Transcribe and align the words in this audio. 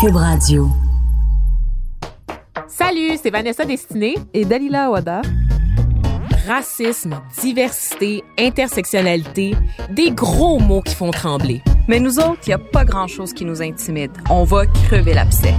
Cube 0.00 0.14
Radio. 0.14 0.70
Salut, 2.68 3.18
c'est 3.20 3.30
Vanessa 3.30 3.64
Destinée 3.64 4.14
et 4.32 4.44
Dalila 4.44 4.84
Awada. 4.84 5.22
Racisme, 6.46 7.20
diversité, 7.40 8.22
intersectionnalité, 8.38 9.56
des 9.90 10.12
gros 10.12 10.60
mots 10.60 10.82
qui 10.82 10.94
font 10.94 11.10
trembler. 11.10 11.62
Mais 11.88 11.98
nous 11.98 12.20
autres, 12.20 12.38
il 12.46 12.50
n'y 12.50 12.54
a 12.54 12.58
pas 12.58 12.84
grand-chose 12.84 13.32
qui 13.32 13.44
nous 13.44 13.60
intimide. 13.60 14.12
On 14.30 14.44
va 14.44 14.66
crever 14.66 15.14
l'abcès. 15.14 15.54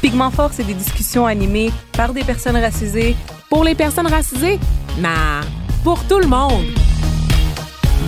Pigment 0.00 0.30
Fort, 0.30 0.50
c'est 0.52 0.64
des 0.64 0.74
discussions 0.74 1.26
animées 1.26 1.72
par 1.94 2.12
des 2.12 2.22
personnes 2.22 2.58
racisées. 2.58 3.16
Pour 3.50 3.64
les 3.64 3.74
personnes 3.74 4.06
racisées? 4.06 4.60
Nah, 5.00 5.40
pour 5.82 6.04
tout 6.04 6.20
le 6.20 6.28
monde. 6.28 6.66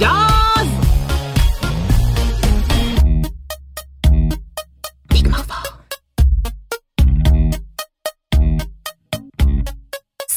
Yaz! 0.01 0.38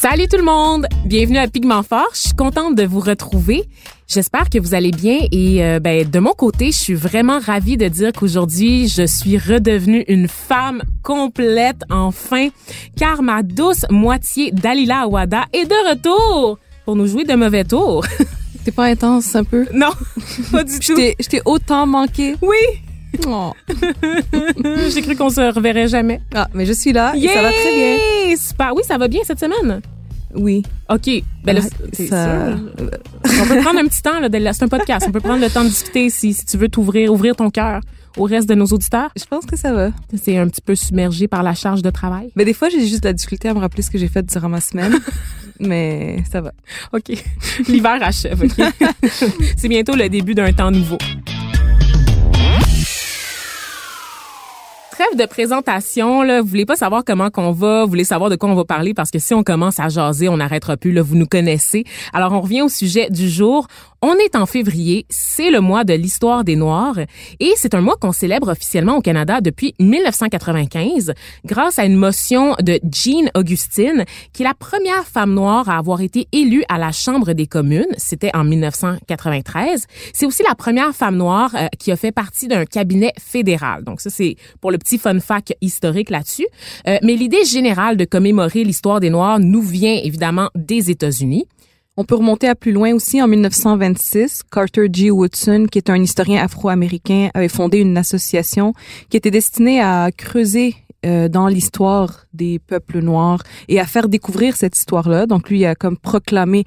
Salut 0.02 0.26
tout 0.26 0.36
le 0.36 0.42
monde! 0.42 0.88
Bienvenue 1.04 1.38
à 1.38 1.46
Pigment 1.46 1.84
Fort. 1.84 2.08
Je 2.12 2.22
suis 2.22 2.34
contente 2.34 2.74
de 2.74 2.82
vous 2.82 2.98
retrouver. 2.98 3.62
J'espère 4.08 4.50
que 4.50 4.58
vous 4.58 4.74
allez 4.74 4.90
bien 4.90 5.18
et 5.30 5.64
euh, 5.64 5.78
ben, 5.78 6.10
de 6.10 6.18
mon 6.18 6.32
côté, 6.32 6.72
je 6.72 6.76
suis 6.76 6.94
vraiment 6.94 7.38
ravie 7.38 7.76
de 7.76 7.86
dire 7.86 8.10
qu'aujourd'hui, 8.10 8.88
je 8.88 9.06
suis 9.06 9.38
redevenue 9.38 10.04
une 10.08 10.26
femme 10.26 10.82
complète 11.04 11.84
enfin, 11.88 12.48
car 12.96 13.22
ma 13.22 13.44
douce 13.44 13.86
moitié 13.90 14.50
Dalila 14.50 15.02
Awada 15.02 15.44
est 15.52 15.66
de 15.66 15.90
retour 15.90 16.58
pour 16.84 16.96
nous 16.96 17.06
jouer 17.06 17.22
de 17.22 17.34
mauvais 17.34 17.62
tours. 17.62 18.04
T'es 18.64 18.72
pas 18.72 18.86
intense 18.86 19.36
un 19.36 19.44
peu? 19.44 19.68
Non, 19.72 19.92
pas 20.50 20.64
du 20.64 20.80
tout. 20.80 20.96
Je 20.96 21.28
t'ai 21.28 21.42
autant 21.44 21.86
manqué. 21.86 22.34
Oui. 22.42 22.56
Oh. 23.28 23.52
J'ai 24.92 25.02
cru 25.02 25.14
qu'on 25.14 25.30
se 25.30 25.54
reverrait 25.54 25.86
jamais. 25.86 26.20
Ah, 26.34 26.48
mais 26.54 26.66
je 26.66 26.72
suis 26.72 26.92
là 26.92 27.14
et 27.14 27.28
ça 27.28 27.40
va 27.40 27.52
très 27.52 27.72
bien. 27.72 28.36
Super. 28.36 28.72
Oui, 28.74 28.82
ça 28.84 28.98
va 28.98 29.06
bien 29.06 29.20
cette 29.24 29.38
semaine? 29.38 29.80
Oui. 30.34 30.62
OK. 30.88 31.10
Ben 31.44 31.56
là, 31.56 31.62
c'est 31.92 32.06
ça... 32.06 32.56
on 32.56 33.46
peut 33.46 33.60
prendre 33.60 33.80
un 33.80 33.86
petit 33.86 34.02
temps, 34.02 34.20
là. 34.20 34.28
C'est 34.52 34.64
un 34.64 34.68
podcast. 34.68 35.06
On 35.08 35.12
peut 35.12 35.20
prendre 35.20 35.40
le 35.40 35.50
temps 35.50 35.64
de 35.64 35.68
discuter 35.68 36.10
si, 36.10 36.32
si 36.32 36.44
tu 36.44 36.56
veux 36.56 36.68
t'ouvrir, 36.68 37.12
ouvrir 37.12 37.36
ton 37.36 37.50
cœur 37.50 37.80
au 38.16 38.24
reste 38.24 38.48
de 38.48 38.54
nos 38.54 38.66
auditeurs. 38.66 39.10
Je 39.16 39.24
pense 39.24 39.46
que 39.46 39.56
ça 39.56 39.72
va. 39.72 39.90
C'est 40.22 40.36
un 40.36 40.48
petit 40.48 40.60
peu 40.60 40.74
submergé 40.74 41.28
par 41.28 41.42
la 41.42 41.54
charge 41.54 41.82
de 41.82 41.90
travail. 41.90 42.30
Mais 42.36 42.44
des 42.44 42.54
fois, 42.54 42.68
j'ai 42.68 42.86
juste 42.86 43.04
la 43.04 43.12
difficulté 43.12 43.48
à 43.48 43.54
me 43.54 43.60
rappeler 43.60 43.82
ce 43.82 43.90
que 43.90 43.98
j'ai 43.98 44.08
fait 44.08 44.22
durant 44.22 44.48
ma 44.48 44.60
semaine. 44.60 44.98
mais 45.60 46.22
ça 46.30 46.40
va. 46.40 46.52
OK. 46.92 47.12
L'hiver 47.68 47.98
achève, 48.00 48.42
OK? 48.42 48.64
c'est 49.56 49.68
bientôt 49.68 49.94
le 49.94 50.08
début 50.08 50.34
d'un 50.34 50.52
temps 50.52 50.70
nouveau. 50.70 50.98
Trêve 54.92 55.16
de 55.18 55.24
présentation, 55.24 56.20
là, 56.20 56.42
vous 56.42 56.48
voulez 56.48 56.66
pas 56.66 56.76
savoir 56.76 57.02
comment 57.02 57.30
qu'on 57.30 57.50
va, 57.50 57.84
vous 57.84 57.88
voulez 57.88 58.04
savoir 58.04 58.28
de 58.28 58.36
quoi 58.36 58.50
on 58.50 58.54
va 58.54 58.66
parler 58.66 58.92
parce 58.92 59.10
que 59.10 59.18
si 59.18 59.32
on 59.32 59.42
commence 59.42 59.80
à 59.80 59.88
jaser, 59.88 60.28
on 60.28 60.36
n'arrêtera 60.36 60.76
plus, 60.76 60.92
là, 60.92 61.00
vous 61.00 61.16
nous 61.16 61.24
connaissez. 61.24 61.84
Alors, 62.12 62.32
on 62.34 62.42
revient 62.42 62.60
au 62.60 62.68
sujet 62.68 63.08
du 63.08 63.26
jour. 63.26 63.68
On 64.04 64.16
est 64.16 64.34
en 64.34 64.46
février, 64.46 65.06
c'est 65.10 65.52
le 65.52 65.60
mois 65.60 65.84
de 65.84 65.94
l'histoire 65.94 66.42
des 66.42 66.56
Noirs 66.56 66.98
et 67.38 67.52
c'est 67.54 67.72
un 67.72 67.80
mois 67.80 67.94
qu'on 67.94 68.10
célèbre 68.10 68.48
officiellement 68.50 68.96
au 68.96 69.00
Canada 69.00 69.40
depuis 69.40 69.76
1995 69.78 71.12
grâce 71.44 71.78
à 71.78 71.84
une 71.84 71.94
motion 71.94 72.56
de 72.60 72.80
Jean 72.92 73.30
Augustine, 73.36 74.04
qui 74.32 74.42
est 74.42 74.44
la 74.44 74.54
première 74.54 75.06
femme 75.06 75.32
noire 75.34 75.68
à 75.68 75.78
avoir 75.78 76.00
été 76.00 76.26
élue 76.32 76.64
à 76.68 76.78
la 76.78 76.90
Chambre 76.90 77.32
des 77.32 77.46
communes. 77.46 77.94
C'était 77.96 78.32
en 78.34 78.42
1993. 78.42 79.86
C'est 80.12 80.26
aussi 80.26 80.42
la 80.42 80.56
première 80.56 80.92
femme 80.96 81.16
noire 81.16 81.52
euh, 81.54 81.68
qui 81.78 81.92
a 81.92 81.96
fait 81.96 82.10
partie 82.10 82.48
d'un 82.48 82.64
cabinet 82.64 83.12
fédéral. 83.20 83.84
Donc 83.84 84.00
ça, 84.00 84.10
c'est 84.10 84.34
pour 84.60 84.72
le 84.72 84.78
petit 84.78 84.98
fun 84.98 85.20
fact 85.20 85.54
historique 85.60 86.10
là-dessus. 86.10 86.48
Euh, 86.88 86.98
mais 87.04 87.14
l'idée 87.14 87.44
générale 87.44 87.96
de 87.96 88.04
commémorer 88.04 88.64
l'histoire 88.64 88.98
des 88.98 89.10
Noirs 89.10 89.38
nous 89.38 89.62
vient 89.62 89.94
évidemment 90.02 90.48
des 90.56 90.90
États-Unis. 90.90 91.46
On 91.98 92.04
peut 92.04 92.14
remonter 92.14 92.48
à 92.48 92.54
plus 92.54 92.72
loin 92.72 92.94
aussi. 92.94 93.20
En 93.20 93.28
1926, 93.28 94.44
Carter 94.50 94.86
G. 94.90 95.10
Woodson, 95.10 95.66
qui 95.70 95.76
est 95.76 95.90
un 95.90 96.00
historien 96.00 96.42
afro-américain, 96.42 97.28
avait 97.34 97.50
fondé 97.50 97.80
une 97.80 97.98
association 97.98 98.72
qui 99.10 99.18
était 99.18 99.30
destinée 99.30 99.82
à 99.82 100.10
creuser 100.10 100.74
euh, 101.04 101.28
dans 101.28 101.48
l'histoire 101.48 102.24
des 102.32 102.58
peuples 102.58 103.00
noirs 103.00 103.42
et 103.68 103.78
à 103.78 103.84
faire 103.84 104.08
découvrir 104.08 104.56
cette 104.56 104.74
histoire-là. 104.74 105.26
Donc 105.26 105.50
lui 105.50 105.66
a 105.66 105.74
comme 105.74 105.98
proclamé 105.98 106.64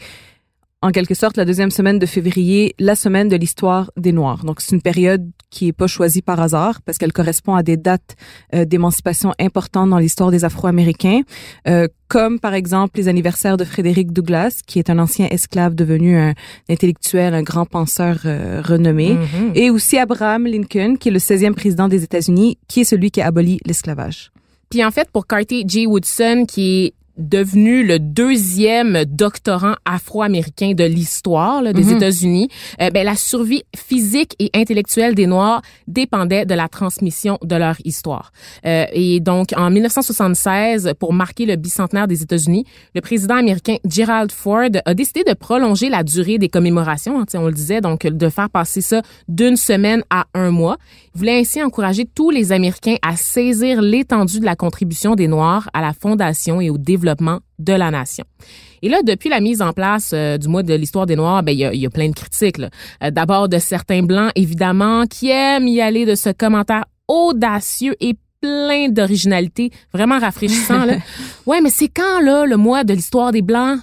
en 0.85 0.91
quelque 0.91 1.16
sorte 1.16 1.35
la 1.35 1.46
deuxième 1.46 1.72
semaine 1.72 1.97
de 1.97 2.06
février, 2.06 2.75
la 2.79 2.96
semaine 2.96 3.28
de 3.28 3.35
l'histoire 3.35 3.90
des 3.97 4.12
Noirs. 4.12 4.46
Donc 4.46 4.62
c'est 4.62 4.75
une 4.75 4.81
période 4.84 5.28
qui 5.50 5.68
est 5.69 5.73
pas 5.73 5.88
choisie 5.88 6.22
par 6.22 6.40
hasard 6.40 6.81
parce 6.84 7.00
qu'elle 7.00 7.12
correspond 7.13 7.56
à 7.56 7.63
des 7.63 7.75
dates 7.75 8.16
euh, 8.53 8.66
d'émancipation 8.66 9.34
importantes 9.40 9.90
dans 9.90 9.97
l'histoire 9.97 10.29
des 10.29 10.46
Afro-Américains, 10.46 11.22
euh, 11.68 11.88
comme 12.07 12.40
par 12.40 12.53
exemple 12.53 13.00
les 13.00 13.07
anniversaires 13.07 13.57
de 13.57 13.63
Frédéric 13.63 14.12
Douglass, 14.12 14.62
qui 14.62 14.78
est 14.78 14.91
un 14.91 15.00
ancien 15.00 15.28
esclave 15.31 15.73
devenu 15.73 16.18
un 16.19 16.34
intellectuel, 16.69 17.34
un 17.34 17.41
grand 17.44 17.66
penseur 17.66 18.19
euh, 18.25 18.62
renommé, 18.63 19.13
Mhm. 19.13 19.52
et 19.56 19.69
aussi 19.72 19.97
Abraham 19.97 20.46
Lincoln, 20.46 20.97
qui 21.00 21.09
est 21.09 21.12
le 21.12 21.19
16e 21.19 21.56
président 21.56 21.88
des 21.88 22.03
États-Unis, 22.03 22.57
qui 22.67 22.81
est 22.81 22.84
celui 22.84 23.09
qui 23.09 23.22
a 23.22 23.28
aboli 23.28 23.59
l'esclavage. 23.66 24.31
Puis 24.69 24.84
en 24.85 24.91
fait, 24.91 25.09
pour 25.12 25.25
Carter 25.25 25.63
J. 25.67 25.88
Woodson, 25.88 26.46
qui 26.47 26.85
est 26.85 26.94
devenu 27.18 27.86
le 27.86 28.00
deuxième 28.00 29.06
doctorant 29.06 29.76
afro-américain 29.86 30.74
de 30.74 30.84
l'histoire 30.84 31.62
des 31.64 31.84
Mhm. 31.84 31.96
États-Unis, 31.98 32.50
euh, 32.81 32.90
ben, 32.90 33.06
la 33.06 33.16
survie 33.16 33.64
physique 33.76 34.36
et 34.40 34.50
intellectuelle 34.53 35.16
des 35.16 35.28
Noirs 35.28 35.62
dépendait 35.88 36.46
de 36.46 36.53
la 36.53 36.68
transmission 36.68 37.38
de 37.42 37.56
leur 37.56 37.76
histoire. 37.86 38.31
Euh, 38.66 38.86
et 38.92 39.20
donc, 39.20 39.50
en 39.56 39.70
1976, 39.70 40.94
pour 41.00 41.14
marquer 41.14 41.46
le 41.46 41.56
bicentenaire 41.56 42.08
des 42.08 42.22
États-Unis, 42.22 42.66
le 42.94 43.02
président 43.02 43.36
américain 43.36 43.78
Gerald 43.88 44.32
Ford 44.32 44.70
a 44.86 44.94
décidé 44.94 45.24
de 45.24 45.34
prolonger 45.34 45.90
la 45.90 46.03
durée 46.03 46.38
des 46.38 46.50
commémorations, 46.50 47.20
hein, 47.22 47.26
on 47.36 47.46
le 47.47 47.53
disait, 47.53 47.82
donc 47.82 48.06
de 48.06 48.30
faire 48.30 48.50
passer 48.50 48.82
ça 48.82 49.02
d'une 49.28 49.56
semaine 49.58 50.03
à 50.09 50.26
un 50.34 50.52
mois. 50.52 50.78
Il 51.14 51.20
voulait 51.20 51.40
ainsi 51.40 51.64
encourager 51.64 52.06
tous 52.14 52.30
les 52.30 52.52
Américains 52.52 52.96
à 53.02 53.16
saisir 53.16 53.82
l'étendue 53.82 54.40
de 54.42 54.46
la 54.46 54.56
contribution 54.56 55.16
des 55.16 55.28
Noirs 55.28 55.70
à 55.74 55.82
la 55.82 55.94
fondation 55.94 56.59
et 56.59 56.70
au 56.70 56.78
développement 56.78 57.04
de 57.59 57.73
la 57.73 57.91
nation. 57.91 58.25
Et 58.81 58.89
là, 58.89 59.01
depuis 59.03 59.29
la 59.29 59.39
mise 59.39 59.61
en 59.61 59.73
place 59.73 60.11
euh, 60.13 60.38
du 60.38 60.47
mois 60.47 60.63
de 60.63 60.73
l'histoire 60.73 61.05
des 61.05 61.16
Noirs, 61.16 61.43
ben 61.43 61.51
il 61.51 61.59
y 61.59 61.66
a, 61.66 61.73
il 61.73 61.79
y 61.79 61.85
a 61.85 61.89
plein 61.89 62.09
de 62.09 62.13
critiques. 62.16 62.59
Euh, 63.03 63.11
D'abord 63.11 63.49
de 63.49 63.57
certains 63.57 64.03
blancs, 64.03 64.31
évidemment, 64.35 65.05
qui 65.05 65.29
aiment 65.29 65.67
y 65.67 65.81
aller 65.81 66.05
de 66.05 66.16
ce 66.16 66.29
commentaire 66.29 66.85
audacieux 67.07 67.95
et 67.99 68.16
plein 68.41 68.89
d'originalité, 68.89 69.71
vraiment 69.93 70.19
rafraîchissant. 70.19 70.85
là. 70.85 70.97
Ouais, 71.45 71.61
mais 71.61 71.69
c'est 71.69 71.88
quand 71.88 72.21
là 72.21 72.45
le 72.45 72.57
mois 72.57 72.83
de 72.83 72.93
l'histoire 72.93 73.31
des 73.31 73.41
blancs? 73.41 73.79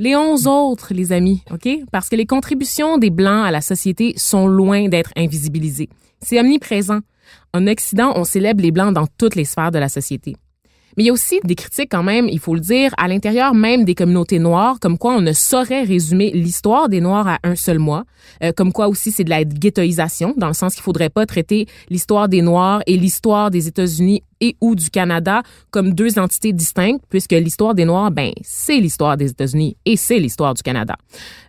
Les 0.00 0.14
onze 0.14 0.46
autres, 0.46 0.94
les 0.94 1.10
amis, 1.10 1.42
OK? 1.50 1.68
Parce 1.90 2.08
que 2.08 2.14
les 2.14 2.26
contributions 2.26 2.98
des 2.98 3.10
Blancs 3.10 3.44
à 3.44 3.50
la 3.50 3.60
société 3.60 4.14
sont 4.16 4.46
loin 4.46 4.88
d'être 4.88 5.10
invisibilisées. 5.16 5.88
C'est 6.22 6.38
omniprésent. 6.38 7.00
En 7.52 7.66
Occident, 7.66 8.12
on 8.14 8.22
célèbre 8.22 8.62
les 8.62 8.70
Blancs 8.70 8.94
dans 8.94 9.08
toutes 9.18 9.34
les 9.34 9.44
sphères 9.44 9.72
de 9.72 9.78
la 9.80 9.88
société. 9.88 10.36
Mais 10.98 11.04
il 11.04 11.06
y 11.06 11.10
a 11.10 11.12
aussi 11.12 11.38
des 11.44 11.54
critiques 11.54 11.92
quand 11.92 12.02
même, 12.02 12.26
il 12.28 12.40
faut 12.40 12.56
le 12.56 12.60
dire, 12.60 12.92
à 12.98 13.06
l'intérieur 13.06 13.54
même 13.54 13.84
des 13.84 13.94
communautés 13.94 14.40
noires, 14.40 14.80
comme 14.80 14.98
quoi 14.98 15.14
on 15.14 15.20
ne 15.20 15.32
saurait 15.32 15.84
résumer 15.84 16.32
l'histoire 16.32 16.88
des 16.88 17.00
Noirs 17.00 17.28
à 17.28 17.38
un 17.44 17.54
seul 17.54 17.78
mois, 17.78 18.02
euh, 18.42 18.50
comme 18.50 18.72
quoi 18.72 18.88
aussi 18.88 19.12
c'est 19.12 19.22
de 19.22 19.30
la 19.30 19.44
ghettoisation, 19.44 20.34
dans 20.36 20.48
le 20.48 20.54
sens 20.54 20.74
qu'il 20.74 20.82
faudrait 20.82 21.08
pas 21.08 21.24
traiter 21.24 21.68
l'histoire 21.88 22.28
des 22.28 22.42
Noirs 22.42 22.82
et 22.88 22.96
l'histoire 22.96 23.52
des 23.52 23.68
États-Unis 23.68 24.24
et 24.40 24.56
ou 24.60 24.74
du 24.74 24.90
Canada 24.90 25.42
comme 25.70 25.94
deux 25.94 26.18
entités 26.18 26.52
distinctes, 26.52 27.02
puisque 27.08 27.32
l'histoire 27.32 27.74
des 27.74 27.84
Noirs, 27.84 28.10
ben, 28.10 28.32
c'est 28.42 28.78
l'histoire 28.78 29.16
des 29.16 29.30
États-Unis 29.30 29.76
et 29.84 29.96
c'est 29.96 30.18
l'histoire 30.18 30.54
du 30.54 30.62
Canada. 30.62 30.96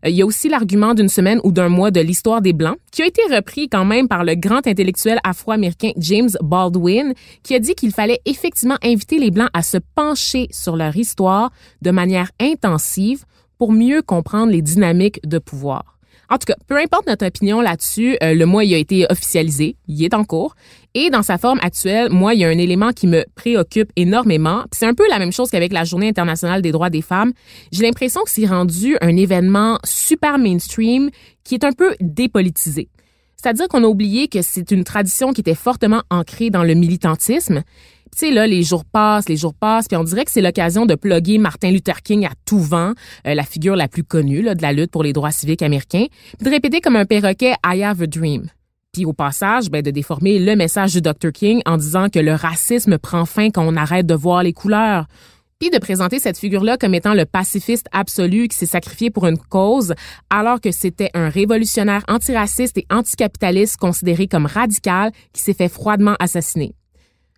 Euh, 0.06 0.10
il 0.10 0.16
y 0.16 0.22
a 0.22 0.26
aussi 0.26 0.50
l'argument 0.50 0.94
d'une 0.94 1.10
semaine 1.10 1.40
ou 1.44 1.52
d'un 1.52 1.70
mois 1.70 1.92
de 1.92 2.02
l'histoire 2.02 2.42
des 2.42 2.54
Blancs, 2.54 2.78
qui 2.92 3.02
a 3.02 3.06
été 3.06 3.22
repris 3.34 3.70
quand 3.70 3.86
même 3.86 4.08
par 4.08 4.24
le 4.24 4.36
grand 4.36 4.66
intellectuel 4.66 5.20
afro-américain 5.24 5.92
James 5.98 6.30
Baldwin, 6.42 7.14
qui 7.44 7.56
a 7.56 7.60
dit 7.60 7.76
qu'il 7.76 7.92
fallait 7.92 8.20
effectivement 8.26 8.78
inviter 8.84 9.20
les 9.20 9.32
Blancs 9.32 9.50
à 9.54 9.62
se 9.62 9.78
pencher 9.96 10.48
sur 10.52 10.76
leur 10.76 10.96
histoire 10.96 11.52
de 11.82 11.92
manière 11.92 12.32
intensive 12.40 13.26
pour 13.58 13.72
mieux 13.72 14.02
comprendre 14.02 14.52
les 14.52 14.62
dynamiques 14.62 15.20
de 15.28 15.38
pouvoir. 15.38 15.99
En 16.32 16.38
tout 16.38 16.46
cas, 16.46 16.56
peu 16.68 16.78
importe 16.78 17.08
notre 17.08 17.26
opinion 17.26 17.60
là-dessus, 17.60 18.16
euh, 18.22 18.36
le 18.36 18.46
mois 18.46 18.64
il 18.64 18.74
a 18.76 18.78
été 18.78 19.08
officialisé, 19.10 19.78
il 19.88 20.04
est 20.04 20.14
en 20.14 20.24
cours. 20.24 20.56
Et 20.94 21.10
dans 21.10 21.24
sa 21.24 21.40
forme 21.40 21.60
actuelle, 21.62 22.10
moi, 22.12 22.36
il 22.36 22.42
y 22.42 22.46
a 22.46 22.50
un 22.50 22.58
élément 22.58 22.92
qui 22.92 23.08
me 23.08 23.26
préoccupe 23.36 23.92
énormément. 23.96 24.64
C'est 24.72 24.86
un 24.86 24.94
peu 24.94 25.08
la 25.10 25.18
même 25.18 25.32
chose 25.32 25.50
qu'avec 25.50 25.74
la 25.74 25.84
Journée 25.84 26.08
internationale 26.08 26.62
des 26.62 26.72
droits 26.72 26.92
des 26.92 27.02
femmes. 27.02 27.34
J'ai 27.72 27.84
l'impression 27.84 28.22
que 28.22 28.30
c'est 28.30 28.46
rendu 28.46 28.96
un 29.02 29.16
événement 29.16 29.80
super 29.84 30.38
mainstream 30.38 31.10
qui 31.44 31.56
est 31.56 31.64
un 31.64 31.72
peu 31.72 31.96
dépolitisé. 32.00 32.90
C'est-à-dire 33.42 33.68
qu'on 33.68 33.84
a 33.84 33.88
oublié 33.88 34.28
que 34.28 34.42
c'est 34.42 34.72
une 34.72 34.84
tradition 34.84 35.32
qui 35.32 35.42
était 35.42 35.56
fortement 35.56 36.04
ancrée 36.10 36.50
dans 36.50 36.64
le 36.64 36.74
militantisme. 36.74 37.64
Tu 38.12 38.28
sais, 38.28 38.32
là, 38.32 38.48
les 38.48 38.64
jours 38.64 38.86
passent, 38.86 39.30
les 39.30 39.38
jours 39.38 39.54
passent, 39.54 39.88
puis 39.88 39.98
on 39.98 40.04
dirait 40.04 40.26
que 40.26 40.32
c'est 40.32 40.42
l'occasion 40.42 40.86
de 40.86 40.96
plugger 40.96 41.38
Martin 41.38 41.72
Luther 41.72 42.02
King 42.02 42.26
à 42.26 42.32
tout 42.46 42.60
vent, 42.60 42.94
euh, 43.28 43.34
la 43.34 43.44
figure 43.44 43.76
la 43.76 43.88
plus 43.88 44.04
connue 44.04 44.42
là, 44.42 44.56
de 44.56 44.62
la 44.62 44.74
lutte 44.74 44.92
pour 44.92 45.04
les 45.04 45.14
droits 45.14 45.32
civiques 45.32 45.62
américains, 45.62 46.06
puis 46.38 46.46
de 46.46 46.50
répéter 46.50 46.82
comme 46.82 46.96
un 46.96 47.06
perroquet 47.06 47.54
«I 47.66 47.84
have 47.84 48.02
a 48.02 48.08
dream». 48.08 48.48
Puis 48.92 49.06
au 49.06 49.14
passage, 49.14 49.70
ben, 49.70 49.82
de 49.82 49.92
déformer 49.92 50.40
le 50.40 50.56
message 50.56 50.94
du 50.94 51.02
Dr. 51.02 51.32
King 51.32 51.62
en 51.66 51.78
disant 51.78 52.10
que 52.10 52.20
le 52.20 52.34
racisme 52.34 52.98
prend 52.98 53.26
fin 53.26 53.52
quand 53.52 53.64
on 53.66 53.76
arrête 53.76 54.08
de 54.08 54.16
voir 54.16 54.42
les 54.42 54.54
couleurs. 54.54 55.06
Puis 55.60 55.70
de 55.70 55.78
présenter 55.78 56.20
cette 56.20 56.38
figure-là 56.38 56.78
comme 56.78 56.94
étant 56.94 57.14
le 57.14 57.26
pacifiste 57.26 57.88
absolu 57.92 58.48
qui 58.48 58.58
s'est 58.58 58.66
sacrifié 58.66 59.12
pour 59.12 59.28
une 59.28 59.38
cause, 59.38 59.94
alors 60.30 60.62
que 60.62 60.72
c'était 60.72 61.12
un 61.14 61.30
révolutionnaire 61.30 62.04
antiraciste 62.08 62.78
et 62.78 62.86
anticapitaliste 62.90 63.78
considéré 63.78 64.28
comme 64.28 64.46
radical 64.46 65.12
qui 65.34 65.44
s'est 65.44 65.54
fait 65.54 65.68
froidement 65.68 66.16
assassiner. 66.20 66.74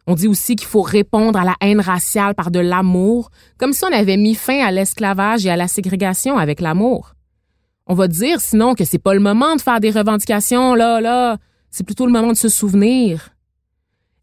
On 0.07 0.15
dit 0.15 0.27
aussi 0.27 0.55
qu'il 0.55 0.67
faut 0.67 0.81
répondre 0.81 1.39
à 1.39 1.43
la 1.43 1.55
haine 1.61 1.79
raciale 1.79 2.35
par 2.35 2.51
de 2.51 2.59
l'amour, 2.59 3.29
comme 3.57 3.73
si 3.73 3.83
on 3.85 3.93
avait 3.93 4.17
mis 4.17 4.35
fin 4.35 4.59
à 4.65 4.71
l'esclavage 4.71 5.45
et 5.45 5.49
à 5.49 5.55
la 5.55 5.67
ségrégation 5.67 6.37
avec 6.37 6.59
l'amour. 6.59 7.13
On 7.87 7.93
va 7.93 8.07
dire 8.07 8.41
sinon 8.41 8.73
que 8.73 8.85
c'est 8.85 8.99
pas 8.99 9.13
le 9.13 9.19
moment 9.19 9.55
de 9.55 9.61
faire 9.61 9.79
des 9.79 9.91
revendications, 9.91 10.75
là, 10.75 11.01
là. 11.01 11.37
C'est 11.69 11.85
plutôt 11.85 12.05
le 12.05 12.11
moment 12.11 12.31
de 12.31 12.37
se 12.37 12.49
souvenir. 12.49 13.29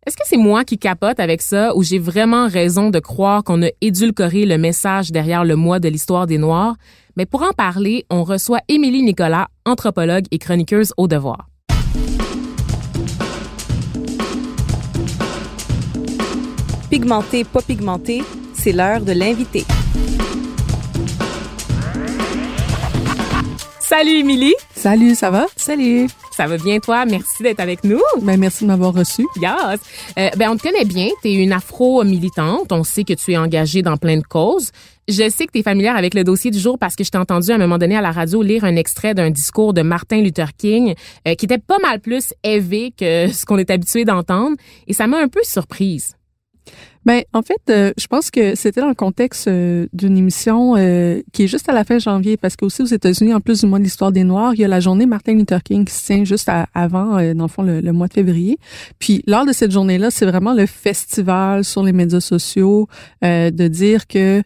Est-ce 0.06 0.16
que 0.16 0.22
c'est 0.24 0.38
moi 0.38 0.64
qui 0.64 0.78
capote 0.78 1.20
avec 1.20 1.42
ça 1.42 1.76
ou 1.76 1.82
j'ai 1.82 1.98
vraiment 1.98 2.48
raison 2.48 2.88
de 2.88 2.98
croire 2.98 3.44
qu'on 3.44 3.62
a 3.62 3.68
édulcoré 3.80 4.46
le 4.46 4.56
message 4.56 5.12
derrière 5.12 5.44
le 5.44 5.54
mois 5.54 5.80
de 5.80 5.88
l'histoire 5.88 6.26
des 6.26 6.38
Noirs? 6.38 6.76
Mais 7.16 7.26
pour 7.26 7.42
en 7.42 7.52
parler, 7.52 8.06
on 8.08 8.24
reçoit 8.24 8.60
Émilie 8.68 9.02
Nicolas, 9.02 9.48
anthropologue 9.66 10.24
et 10.30 10.38
chroniqueuse 10.38 10.94
au 10.96 11.08
devoir. 11.08 11.48
Pigmenté, 16.90 17.44
pas 17.44 17.60
pigmenté, 17.60 18.22
c'est 18.54 18.72
l'heure 18.72 19.02
de 19.02 19.12
l'inviter. 19.12 19.64
Salut 23.78 24.20
Émilie. 24.20 24.54
Salut, 24.74 25.14
ça 25.14 25.30
va? 25.30 25.46
Salut. 25.54 26.08
Ça 26.32 26.46
va 26.46 26.56
bien 26.56 26.78
toi? 26.78 27.04
Merci 27.04 27.42
d'être 27.42 27.60
avec 27.60 27.84
nous. 27.84 28.00
Ben, 28.22 28.40
merci 28.40 28.64
de 28.64 28.68
m'avoir 28.68 28.94
reçu. 28.94 29.26
Yes. 29.36 29.80
Euh, 30.18 30.30
ben, 30.38 30.50
on 30.50 30.56
te 30.56 30.62
connaît 30.62 30.86
bien. 30.86 31.08
Tu 31.20 31.28
es 31.28 31.34
une 31.34 31.52
afro-militante. 31.52 32.72
On 32.72 32.84
sait 32.84 33.04
que 33.04 33.12
tu 33.12 33.32
es 33.32 33.36
engagée 33.36 33.82
dans 33.82 33.98
plein 33.98 34.16
de 34.16 34.22
causes. 34.22 34.70
Je 35.08 35.28
sais 35.28 35.46
que 35.46 35.52
tu 35.52 35.58
es 35.58 35.62
familière 35.62 35.96
avec 35.96 36.14
le 36.14 36.24
dossier 36.24 36.50
du 36.50 36.58
jour 36.58 36.78
parce 36.78 36.96
que 36.96 37.04
je 37.04 37.10
t'ai 37.10 37.18
entendu 37.18 37.50
à 37.50 37.56
un 37.56 37.58
moment 37.58 37.76
donné 37.76 37.96
à 37.98 38.00
la 38.00 38.12
radio 38.12 38.40
lire 38.40 38.64
un 38.64 38.76
extrait 38.76 39.14
d'un 39.14 39.30
discours 39.30 39.74
de 39.74 39.82
Martin 39.82 40.22
Luther 40.22 40.54
King 40.56 40.94
euh, 41.26 41.34
qui 41.34 41.44
était 41.44 41.58
pas 41.58 41.78
mal 41.80 42.00
plus 42.00 42.32
élevé 42.44 42.94
que 42.96 43.28
ce 43.30 43.44
qu'on 43.44 43.58
est 43.58 43.70
habitué 43.70 44.06
d'entendre. 44.06 44.56
Et 44.86 44.94
ça 44.94 45.06
m'a 45.06 45.18
un 45.18 45.28
peu 45.28 45.40
surprise. 45.42 46.17
Ben, 47.04 47.22
en 47.32 47.42
fait, 47.42 47.60
euh, 47.70 47.92
je 47.98 48.06
pense 48.06 48.30
que 48.30 48.54
c'était 48.54 48.80
dans 48.80 48.88
le 48.88 48.94
contexte 48.94 49.48
euh, 49.48 49.86
d'une 49.92 50.16
émission 50.16 50.74
euh, 50.76 51.22
qui 51.32 51.44
est 51.44 51.46
juste 51.46 51.68
à 51.68 51.72
la 51.72 51.84
fin 51.84 51.98
janvier, 51.98 52.36
parce 52.36 52.56
qu'aussi 52.56 52.82
aux 52.82 52.86
États-Unis, 52.86 53.34
en 53.34 53.40
plus 53.40 53.60
du 53.60 53.66
mois 53.66 53.78
de 53.78 53.84
l'histoire 53.84 54.12
des 54.12 54.24
Noirs, 54.24 54.54
il 54.54 54.60
y 54.60 54.64
a 54.64 54.68
la 54.68 54.80
journée 54.80 55.06
Martin 55.06 55.34
Luther 55.34 55.62
King 55.62 55.84
qui 55.84 55.94
se 55.94 56.06
tient 56.06 56.24
juste 56.24 56.50
avant, 56.74 57.16
dans 57.34 57.44
le 57.44 57.48
fond, 57.48 57.62
le, 57.62 57.92
mois 57.92 58.08
de 58.08 58.12
février. 58.12 58.58
Puis, 58.98 59.22
lors 59.26 59.46
de 59.46 59.52
cette 59.52 59.70
journée-là, 59.70 60.10
c'est 60.10 60.26
vraiment 60.26 60.54
le 60.54 60.66
festival 60.66 61.64
sur 61.64 61.82
les 61.82 61.92
médias 61.92 62.20
sociaux 62.20 62.88
de 63.22 63.68
dire 63.68 64.06
que, 64.06 64.42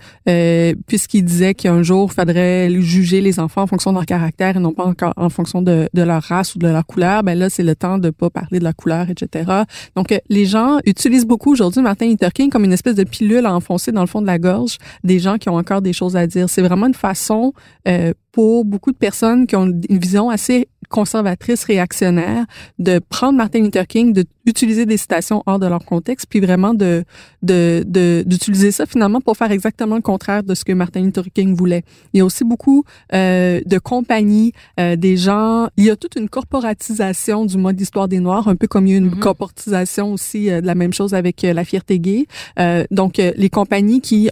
puisqu'il 0.87 1.25
disait 1.25 1.55
qu'un 1.55 1.83
jour, 1.83 2.11
il 2.11 2.15
faudrait 2.15 2.71
juger 2.81 3.21
les 3.21 3.41
enfants 3.41 3.63
en 3.63 3.67
fonction 3.67 3.93
de 3.93 3.97
leur 3.97 4.07
caractère 4.07 4.57
et 4.57 4.61
non 4.61 4.73
pas 4.73 4.85
encore 4.85 5.13
en 5.17 5.29
fonction 5.29 5.63
de, 5.63 5.89
de 5.93 6.03
leur 6.03 6.23
race 6.23 6.55
ou 6.55 6.59
de 6.59 6.69
leur 6.69 6.87
couleur, 6.87 7.23
ben 7.23 7.39
là, 7.39 7.51
c'est 7.51 7.63
le 7.63 7.75
temps 7.75 7.99
de 7.99 8.11
pas 8.11 8.31
parler 8.31 8.59
de 8.59 8.65
la 8.65 8.73
couleur, 8.73 9.09
etc. 9.11 9.51
Donc, 9.97 10.15
les 10.29 10.45
gens 10.45 10.79
utilisent 10.85 11.27
beaucoup 11.27 11.53
aujourd'hui 11.53 11.83
Martin 11.83 12.07
Luther 12.07 12.33
King 12.33 12.42
comme 12.49 12.65
une 12.65 12.73
espèce 12.73 12.95
de 12.95 13.05
pilule 13.05 13.47
à 13.47 13.55
enfoncer 13.55 13.93
dans 13.93 14.01
le 14.01 14.07
fond 14.07 14.21
de 14.21 14.27
la 14.27 14.39
gorge 14.39 14.79
des 15.05 15.19
gens 15.19 15.39
qui 15.39 15.49
ont 15.49 15.57
encore 15.57 15.83
des 15.83 15.93
choses 15.93 16.17
à 16.17 16.27
dire. 16.27 16.49
C'est 16.49 16.63
vraiment 16.63 16.87
une 16.87 16.95
façon 16.95 17.53
euh, 17.89 18.13
pour 18.33 18.65
beaucoup 18.65 18.93
de 18.93 18.97
personnes 18.97 19.47
qui 19.47 19.57
ont 19.57 19.67
une 19.67 19.99
vision 19.99 20.31
assez 20.31 20.69
conservatrice, 20.89 21.65
réactionnaire, 21.65 22.45
de 22.79 22.99
prendre 22.99 23.37
Martin 23.37 23.61
Luther 23.61 23.87
King, 23.87 24.13
d'utiliser 24.45 24.87
des 24.87 24.97
citations 24.97 25.43
hors 25.47 25.59
de 25.59 25.67
leur 25.67 25.85
contexte, 25.85 26.27
puis 26.29 26.41
vraiment 26.41 26.75
de 26.75 27.05
de 27.43 27.85
d'utiliser 28.27 28.71
ça 28.73 28.87
finalement 28.87 29.21
pour 29.21 29.37
faire 29.37 29.51
exactement 29.51 29.97
le 29.97 30.03
contraire 30.03 30.43
de 30.43 30.55
ce 30.55 30.65
que 30.65 30.73
Martin 30.73 31.03
Luther 31.03 31.25
King 31.33 31.55
voulait. 31.55 31.85
Il 32.13 32.19
y 32.19 32.21
a 32.21 32.25
aussi 32.25 32.45
beaucoup 32.45 32.85
euh, 33.13 33.61
de 33.65 33.79
compagnies, 33.79 34.53
euh, 34.81 34.97
des 34.97 35.17
gens. 35.17 35.69
Il 35.77 35.85
y 35.85 35.91
a 35.91 35.97
toute 35.97 36.17
une 36.17 36.29
corporatisation 36.29 37.45
du 37.45 37.57
mode 37.57 37.77
d'histoire 37.77 38.09
des 38.09 38.21
Noirs, 38.21 38.49
un 38.49 38.57
peu 38.57 38.67
comme 38.67 38.87
il 38.87 38.91
y 38.91 38.95
a 38.95 38.99
une 38.99 39.11
mm-hmm. 39.11 39.19
corporatisation 39.19 40.13
aussi 40.13 40.51
euh, 40.51 40.61
de 40.61 40.67
la 40.67 40.75
même 40.75 40.93
chose 40.93 41.15
avec 41.15 41.45
euh, 41.45 41.53
la 41.53 41.65
fierté 41.65 41.99
gay. 41.99 42.27
Euh, 42.59 42.85
donc 42.91 43.17
les 43.17 43.51
compagnies 43.51 44.01
qui 44.01 44.29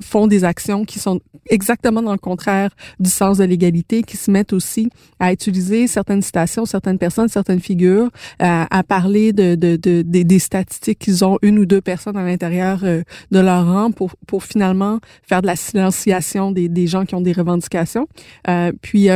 font 0.00 0.26
des 0.26 0.44
actions 0.44 0.84
qui 0.84 0.98
sont 0.98 1.20
exactement 1.48 2.02
dans 2.02 2.12
le 2.12 2.18
contraire 2.18 2.70
du 3.00 3.10
sens 3.10 3.38
de 3.38 3.44
l'égalité, 3.44 4.02
qui 4.02 4.16
se 4.16 4.30
mettent 4.30 4.52
aussi 4.52 4.88
à 5.18 5.32
utiliser 5.32 5.86
certaines 5.86 6.22
citations, 6.22 6.66
certaines 6.66 6.98
personnes, 6.98 7.28
certaines 7.28 7.60
figures, 7.60 8.10
euh, 8.42 8.64
à 8.70 8.82
parler 8.82 9.32
de, 9.32 9.51
de, 9.56 9.76
de, 9.76 10.02
des 10.02 10.38
statistiques 10.38 10.98
qu'ils 10.98 11.24
ont 11.24 11.38
une 11.42 11.58
ou 11.58 11.66
deux 11.66 11.80
personnes 11.80 12.16
à 12.16 12.24
l'intérieur 12.24 12.80
euh, 12.84 13.02
de 13.30 13.38
leur 13.38 13.66
rang 13.66 13.90
pour, 13.90 14.14
pour 14.26 14.44
finalement 14.44 15.00
faire 15.22 15.42
de 15.42 15.46
la 15.46 15.56
silenciation 15.56 16.52
des, 16.52 16.68
des 16.68 16.86
gens 16.86 17.04
qui 17.04 17.14
ont 17.14 17.20
des 17.20 17.32
revendications. 17.32 18.06
Euh, 18.48 18.72
puis 18.82 19.08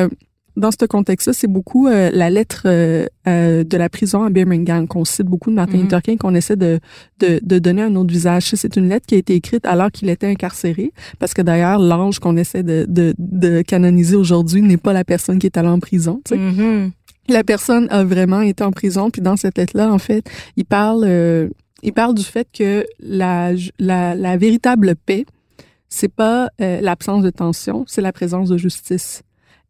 dans 0.56 0.70
ce 0.70 0.86
contexte-là, 0.86 1.32
c'est 1.34 1.46
beaucoup 1.46 1.86
euh, 1.86 2.10
la 2.12 2.30
lettre 2.30 2.62
euh, 2.64 3.06
euh, 3.28 3.62
de 3.62 3.76
la 3.76 3.88
prison 3.88 4.24
à 4.24 4.30
Birmingham 4.30 4.88
qu'on 4.88 5.04
cite 5.04 5.26
beaucoup 5.26 5.50
de 5.50 5.54
Martin 5.54 5.76
mhm. 5.76 5.82
Luther 5.82 6.02
King, 6.02 6.18
qu'on 6.18 6.34
essaie 6.34 6.56
de, 6.56 6.80
de, 7.20 7.40
de, 7.42 7.58
donner 7.58 7.82
un 7.82 7.94
autre 7.94 8.10
visage. 8.10 8.44
C'est 8.54 8.76
une 8.76 8.88
lettre 8.88 9.06
qui 9.06 9.16
a 9.16 9.18
été 9.18 9.34
écrite 9.34 9.66
alors 9.66 9.90
qu'il 9.90 10.08
était 10.08 10.26
incarcéré, 10.26 10.92
parce 11.18 11.34
que 11.34 11.42
d'ailleurs, 11.42 11.78
l'ange 11.78 12.18
qu'on 12.18 12.36
essaie 12.36 12.62
de, 12.62 12.86
de, 12.88 13.14
de 13.18 13.62
canoniser 13.62 14.16
aujourd'hui 14.16 14.62
n'est 14.62 14.78
pas 14.78 14.94
la 14.94 15.04
personne 15.04 15.38
qui 15.38 15.46
est 15.46 15.58
allée 15.58 15.68
en 15.68 15.78
prison. 15.78 16.20
Tu 16.24 16.34
sais. 16.34 16.40
Mhm. 16.40 16.92
La 17.28 17.44
personne 17.44 17.88
a 17.90 18.04
vraiment 18.04 18.40
été 18.40 18.62
en 18.62 18.70
prison, 18.70 19.10
puis 19.10 19.22
dans 19.22 19.36
cette 19.36 19.58
lettre-là, 19.58 19.92
en 19.92 19.98
fait, 19.98 20.24
il 20.56 20.64
parle, 20.64 21.50
il 21.82 21.92
parle 21.92 22.14
du 22.14 22.22
fait 22.22 22.48
que 22.52 22.86
la, 23.00 23.52
la, 23.78 24.14
la 24.14 24.36
véritable 24.36 24.94
paix, 24.94 25.26
c'est 25.88 26.12
pas 26.12 26.50
l'absence 26.58 27.22
de 27.22 27.30
tension, 27.30 27.84
c'est 27.86 28.02
la 28.02 28.12
présence 28.12 28.48
de 28.48 28.56
justice 28.56 29.22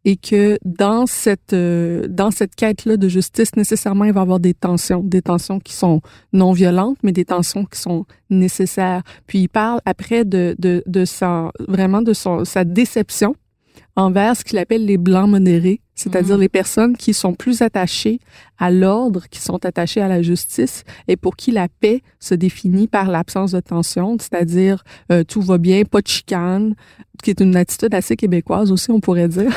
et 0.06 0.16
que 0.16 0.56
dans 0.64 1.06
cette 1.06 1.52
euh, 1.52 2.06
dans 2.08 2.30
cette 2.30 2.54
quête-là 2.54 2.96
de 2.96 3.08
justice, 3.08 3.56
nécessairement, 3.56 4.04
il 4.04 4.12
va 4.12 4.20
y 4.20 4.22
avoir 4.22 4.38
des 4.38 4.54
tensions, 4.54 5.02
des 5.02 5.20
tensions 5.20 5.58
qui 5.58 5.72
sont 5.72 6.00
non 6.32 6.52
violentes, 6.52 6.96
mais 7.02 7.10
des 7.10 7.24
tensions 7.24 7.64
qui 7.64 7.80
sont 7.80 8.06
nécessaires. 8.30 9.02
Puis 9.26 9.40
il 9.40 9.48
parle 9.48 9.80
après 9.84 10.24
de 10.24 10.54
de, 10.60 10.84
de 10.86 11.04
sa 11.04 11.50
vraiment 11.66 12.02
de 12.02 12.12
son 12.12 12.44
sa 12.44 12.62
déception 12.62 13.34
envers 13.96 14.36
ce 14.36 14.44
qu'il 14.44 14.58
appelle 14.58 14.86
les 14.86 14.96
blancs 14.96 15.28
modérés, 15.28 15.80
c'est-à-dire 15.96 16.36
mm-hmm. 16.36 16.40
les 16.40 16.48
personnes 16.48 16.96
qui 16.96 17.14
sont 17.14 17.34
plus 17.34 17.62
attachées 17.62 18.20
à 18.58 18.70
l'ordre, 18.70 19.24
qui 19.30 19.40
sont 19.40 19.64
attachées 19.64 20.00
à 20.00 20.08
la 20.08 20.22
justice 20.22 20.84
et 21.08 21.16
pour 21.16 21.36
qui 21.36 21.50
la 21.50 21.68
paix 21.68 22.02
se 22.20 22.34
définit 22.34 22.86
par 22.86 23.10
l'absence 23.10 23.52
de 23.52 23.60
tension, 23.60 24.16
c'est-à-dire 24.20 24.84
euh, 25.10 25.24
tout 25.24 25.40
va 25.40 25.58
bien, 25.58 25.82
pas 25.84 26.00
de 26.00 26.06
chicane, 26.06 26.74
qui 27.22 27.30
est 27.30 27.40
une 27.40 27.56
attitude 27.56 27.94
assez 27.94 28.16
québécoise 28.16 28.70
aussi, 28.70 28.90
on 28.90 29.00
pourrait 29.00 29.28
dire. 29.28 29.50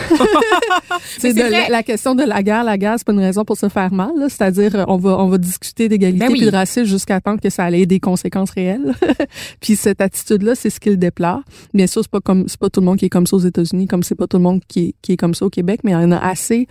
c'est 1.17 1.33
de 1.33 1.71
la, 1.71 1.83
question 1.83 2.15
de 2.15 2.23
la 2.23 2.43
guerre. 2.43 2.63
La 2.63 2.77
guerre, 2.77 2.95
c'est 2.97 3.05
pas 3.05 3.13
une 3.13 3.19
raison 3.19 3.45
pour 3.45 3.57
se 3.57 3.69
faire 3.69 3.93
mal. 3.93 4.11
C'est-à-dire, 4.29 4.85
on 4.87 4.97
va 4.97 5.17
on 5.19 5.27
va 5.27 5.37
discuter 5.37 5.89
d'égalité 5.89 6.27
ben 6.27 6.35
et 6.35 6.45
de 6.45 6.51
racisme 6.51 6.85
jusqu'à 6.85 7.19
temps 7.21 7.37
que 7.37 7.49
ça 7.49 7.69
ait 7.71 7.85
des 7.85 7.99
conséquences 7.99 8.51
réelles. 8.51 8.93
puis 9.59 9.75
cette 9.75 10.01
attitude-là, 10.01 10.55
c'est 10.55 10.69
ce 10.69 10.79
qu'il 10.79 10.97
déplore. 10.97 11.41
Bien 11.73 11.87
sûr, 11.87 12.01
c'est 12.01 12.11
pas 12.11 12.21
comme 12.21 12.47
c'est 12.47 12.59
pas 12.59 12.69
tout 12.69 12.79
le 12.79 12.85
monde 12.85 12.97
qui 12.97 13.05
est 13.05 13.09
comme 13.09 13.27
ça 13.27 13.35
aux 13.35 13.39
États-Unis, 13.39 13.87
comme 13.87 14.03
c'est 14.03 14.15
pas 14.15 14.27
tout 14.27 14.37
le 14.37 14.43
monde 14.43 14.61
qui 14.67 14.89
est, 14.89 14.95
qui 15.01 15.13
est 15.13 15.17
comme 15.17 15.33
ça 15.33 15.45
au 15.45 15.49
Québec, 15.49 15.81
mais 15.83 15.91
il 15.91 15.95
y 15.95 15.97
en 15.97 16.11
a 16.11 16.17
assez 16.29 16.67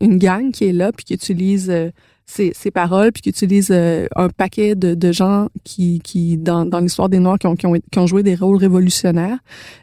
une 0.00 0.18
gang 0.18 0.50
qui 0.50 0.64
est 0.64 0.72
là 0.72 0.92
puis 0.92 1.04
qui 1.04 1.14
utilise 1.14 1.70
euh, 1.70 1.90
ces, 2.28 2.70
paroles, 2.70 3.12
puis 3.12 3.22
qui 3.22 3.30
utilise 3.30 3.68
euh, 3.70 4.06
un 4.14 4.28
paquet 4.28 4.74
de, 4.74 4.94
de 4.94 5.12
gens 5.12 5.48
qui, 5.64 6.00
qui 6.00 6.36
dans, 6.36 6.64
dans 6.64 6.80
l'histoire 6.80 7.08
des 7.08 7.18
Noirs, 7.18 7.38
qui 7.38 7.46
ont, 7.46 7.56
qui, 7.56 7.66
ont, 7.66 7.74
qui 7.74 7.98
ont 7.98 8.06
joué 8.06 8.22
des 8.22 8.34
rôles 8.34 8.56
révolutionnaires. 8.56 9.38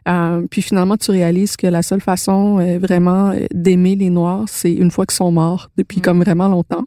Euh, 0.08 0.46
puis 0.50 0.62
finalement, 0.62 0.98
tu 0.98 1.12
réalises 1.12 1.58
que 1.58 1.68
la 1.68 1.82
seule 1.82 2.02
façon 2.02 2.60
euh, 2.60 2.78
vraiment 2.78 3.34
d'aimer 3.54 3.96
les 3.96 4.10
Noirs, 4.10 4.46
c'est 4.48 4.72
une 4.72 4.92
fois 4.92 5.06
qu'ils 5.06 5.16
sont 5.16 5.32
morts, 5.32 5.70
depuis 5.78 6.02
comme 6.02 6.20
mm. 6.20 6.24
vraiment 6.24 6.48
longtemps. 6.48 6.86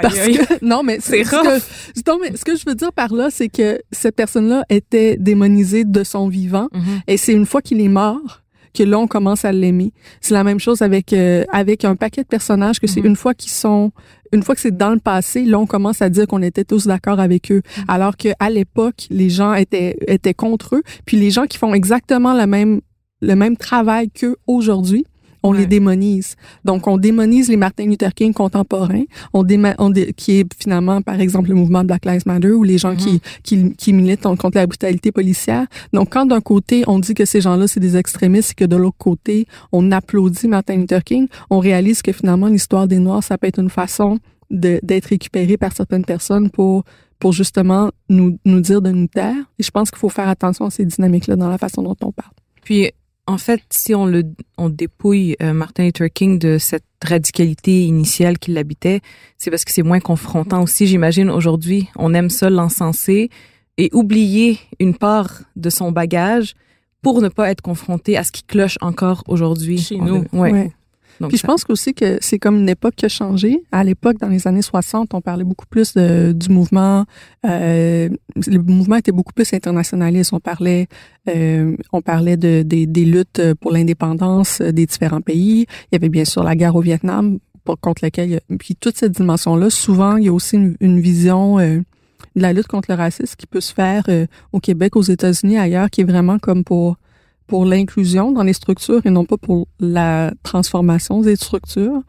Parce 0.00 0.14
que, 0.14 0.64
non, 0.64 0.82
mais 0.84 0.98
c'est 1.00 1.24
ce 1.24 1.30
que, 1.30 2.08
non, 2.10 2.18
mais 2.20 2.36
ce 2.36 2.44
que 2.44 2.56
je 2.56 2.62
veux 2.66 2.76
dire 2.76 2.92
par 2.92 3.12
là, 3.12 3.30
c'est 3.30 3.48
que 3.48 3.80
cette 3.90 4.14
personne-là 4.14 4.64
était 4.68 5.16
démonisée 5.16 5.84
de 5.84 6.04
son 6.04 6.28
vivant, 6.28 6.68
mm-hmm. 6.72 7.00
et 7.08 7.16
c'est 7.16 7.32
une 7.32 7.46
fois 7.46 7.62
qu'il 7.62 7.80
est 7.80 7.88
mort 7.88 8.41
que 8.74 8.82
là 8.82 8.98
on 8.98 9.06
commence 9.06 9.44
à 9.44 9.52
l'aimer. 9.52 9.92
C'est 10.20 10.34
la 10.34 10.44
même 10.44 10.60
chose 10.60 10.82
avec 10.82 11.12
euh, 11.12 11.44
avec 11.52 11.84
un 11.84 11.96
paquet 11.96 12.22
de 12.22 12.28
personnages 12.28 12.80
que 12.80 12.86
c'est 12.86 13.00
mhm. 13.00 13.08
une 13.08 13.16
fois 13.16 13.34
qu'ils 13.34 13.52
sont 13.52 13.92
une 14.32 14.42
fois 14.42 14.54
que 14.54 14.62
c'est 14.62 14.76
dans 14.76 14.90
le 14.90 14.98
passé, 14.98 15.44
là 15.44 15.58
on 15.58 15.66
commence 15.66 16.00
à 16.00 16.08
dire 16.08 16.26
qu'on 16.26 16.42
était 16.42 16.64
tous 16.64 16.86
d'accord 16.86 17.20
avec 17.20 17.52
eux, 17.52 17.62
mhm. 17.76 17.84
alors 17.88 18.16
que 18.16 18.28
à 18.38 18.50
l'époque 18.50 19.06
les 19.10 19.30
gens 19.30 19.54
étaient 19.54 19.96
étaient 20.06 20.34
contre 20.34 20.76
eux, 20.76 20.82
puis 21.06 21.16
les 21.16 21.30
gens 21.30 21.46
qui 21.46 21.58
font 21.58 21.74
exactement 21.74 22.34
le 22.34 22.46
même 22.46 22.80
le 23.20 23.36
même 23.36 23.56
travail 23.56 24.10
qu'eux 24.10 24.36
aujourd'hui, 24.46 25.06
on 25.42 25.52
les 25.52 25.66
démonise. 25.66 26.36
Donc, 26.64 26.86
on 26.86 26.96
démonise 26.96 27.48
les 27.48 27.56
Martin 27.56 27.86
Luther 27.86 28.14
King 28.14 28.32
contemporains, 28.32 29.04
on, 29.32 29.44
on 29.78 29.92
qui 30.16 30.40
est 30.40 30.54
finalement, 30.60 31.02
par 31.02 31.20
exemple, 31.20 31.48
le 31.50 31.54
mouvement 31.54 31.84
Black 31.84 32.04
Lives 32.04 32.22
Matter 32.26 32.52
ou 32.52 32.64
les 32.64 32.78
gens 32.78 32.96
qui, 32.96 33.16
mm-hmm. 33.16 33.42
qui, 33.42 33.72
qui, 33.74 33.92
militent 33.92 34.22
contre 34.22 34.56
la 34.56 34.66
brutalité 34.66 35.12
policière. 35.12 35.66
Donc, 35.92 36.10
quand 36.10 36.26
d'un 36.26 36.40
côté, 36.40 36.84
on 36.86 36.98
dit 36.98 37.14
que 37.14 37.24
ces 37.24 37.40
gens-là, 37.40 37.66
c'est 37.66 37.80
des 37.80 37.96
extrémistes 37.96 38.52
et 38.52 38.54
que 38.54 38.64
de 38.64 38.76
l'autre 38.76 38.98
côté, 38.98 39.46
on 39.72 39.90
applaudit 39.92 40.48
Martin 40.48 40.76
Luther 40.76 41.04
King, 41.04 41.28
on 41.50 41.58
réalise 41.58 42.02
que 42.02 42.12
finalement, 42.12 42.46
l'histoire 42.46 42.86
des 42.86 42.98
Noirs, 42.98 43.22
ça 43.22 43.38
peut 43.38 43.46
être 43.46 43.60
une 43.60 43.70
façon 43.70 44.18
d'être 44.50 45.06
récupéré 45.06 45.56
par 45.56 45.72
certaines 45.72 46.04
personnes 46.04 46.50
pour 46.50 46.84
pour 47.22 47.32
justement 47.32 47.92
nous, 48.08 48.36
nous 48.44 48.60
dire 48.60 48.82
de 48.82 48.90
nous 48.90 49.06
taire. 49.06 49.36
Et 49.56 49.62
je 49.62 49.70
pense 49.70 49.92
qu'il 49.92 50.00
faut 50.00 50.08
faire 50.08 50.28
attention 50.28 50.66
à 50.66 50.70
ces 50.70 50.84
dynamiques-là 50.84 51.36
dans 51.36 51.48
la 51.48 51.56
façon 51.56 51.80
dont 51.80 51.94
on 52.02 52.10
parle. 52.10 52.32
Puis, 52.64 52.90
en 53.26 53.38
fait, 53.38 53.60
si 53.70 53.94
on 53.94 54.06
le 54.06 54.24
on 54.58 54.68
dépouille 54.68 55.36
euh, 55.42 55.52
Martin 55.52 55.84
Luther 55.84 56.10
King 56.12 56.38
de 56.38 56.58
cette 56.58 56.84
radicalité 57.04 57.82
initiale 57.84 58.38
qui 58.38 58.52
l'habitait, 58.52 59.00
c'est 59.38 59.50
parce 59.50 59.64
que 59.64 59.72
c'est 59.72 59.82
moins 59.82 60.00
confrontant 60.00 60.62
aussi. 60.62 60.86
J'imagine 60.86 61.30
aujourd'hui, 61.30 61.88
on 61.96 62.14
aime 62.14 62.30
ça 62.30 62.50
l'encenser 62.50 63.30
et 63.78 63.90
oublier 63.92 64.58
une 64.80 64.96
part 64.96 65.42
de 65.56 65.70
son 65.70 65.92
bagage 65.92 66.54
pour 67.00 67.20
ne 67.20 67.28
pas 67.28 67.50
être 67.50 67.62
confronté 67.62 68.16
à 68.16 68.24
ce 68.24 68.32
qui 68.32 68.44
cloche 68.44 68.78
encore 68.80 69.24
aujourd'hui 69.26 69.78
chez 69.78 69.96
nous. 69.96 70.24
Ouais. 70.32 70.72
Puis 71.28 71.38
je 71.38 71.46
pense 71.46 71.64
aussi 71.68 71.94
que 71.94 72.18
c'est 72.20 72.38
comme 72.38 72.56
une 72.56 72.68
époque 72.68 72.94
qui 72.96 73.06
a 73.06 73.08
changé. 73.08 73.62
À 73.72 73.84
l'époque, 73.84 74.18
dans 74.18 74.28
les 74.28 74.46
années 74.46 74.62
60, 74.62 75.14
on 75.14 75.20
parlait 75.20 75.44
beaucoup 75.44 75.66
plus 75.66 75.94
de, 75.94 76.32
du 76.32 76.48
mouvement. 76.48 77.04
Euh, 77.46 78.08
le 78.46 78.58
mouvement 78.58 78.96
était 78.96 79.12
beaucoup 79.12 79.32
plus 79.32 79.52
internationaliste. 79.52 80.32
On 80.32 80.40
parlait, 80.40 80.88
euh, 81.28 81.76
on 81.92 82.00
parlait 82.00 82.36
de, 82.36 82.62
des, 82.62 82.86
des 82.86 83.04
luttes 83.04 83.42
pour 83.60 83.72
l'indépendance 83.72 84.60
des 84.60 84.86
différents 84.86 85.20
pays. 85.20 85.66
Il 85.90 85.94
y 85.94 85.96
avait 85.96 86.08
bien 86.08 86.24
sûr 86.24 86.42
la 86.42 86.56
guerre 86.56 86.76
au 86.76 86.80
Vietnam 86.80 87.38
pour, 87.64 87.78
contre 87.78 88.04
laquelle, 88.04 88.40
puis 88.58 88.76
toute 88.76 88.96
cette 88.96 89.12
dimension-là. 89.12 89.70
Souvent, 89.70 90.16
il 90.16 90.24
y 90.24 90.28
a 90.28 90.32
aussi 90.32 90.56
une, 90.56 90.76
une 90.80 91.00
vision 91.00 91.58
euh, 91.58 91.78
de 92.36 92.42
la 92.42 92.52
lutte 92.52 92.66
contre 92.66 92.90
le 92.90 92.96
racisme 92.96 93.34
qui 93.36 93.46
peut 93.46 93.60
se 93.60 93.72
faire 93.72 94.04
euh, 94.08 94.26
au 94.52 94.60
Québec, 94.60 94.96
aux 94.96 95.02
États-Unis, 95.02 95.58
ailleurs, 95.58 95.90
qui 95.90 96.00
est 96.02 96.04
vraiment 96.04 96.38
comme 96.38 96.64
pour 96.64 96.96
pour 97.46 97.64
l'inclusion 97.64 98.32
dans 98.32 98.42
les 98.42 98.52
structures 98.52 99.04
et 99.04 99.10
non 99.10 99.24
pas 99.24 99.36
pour 99.36 99.68
la 99.80 100.32
transformation 100.42 101.20
des 101.20 101.36
structures. 101.36 102.02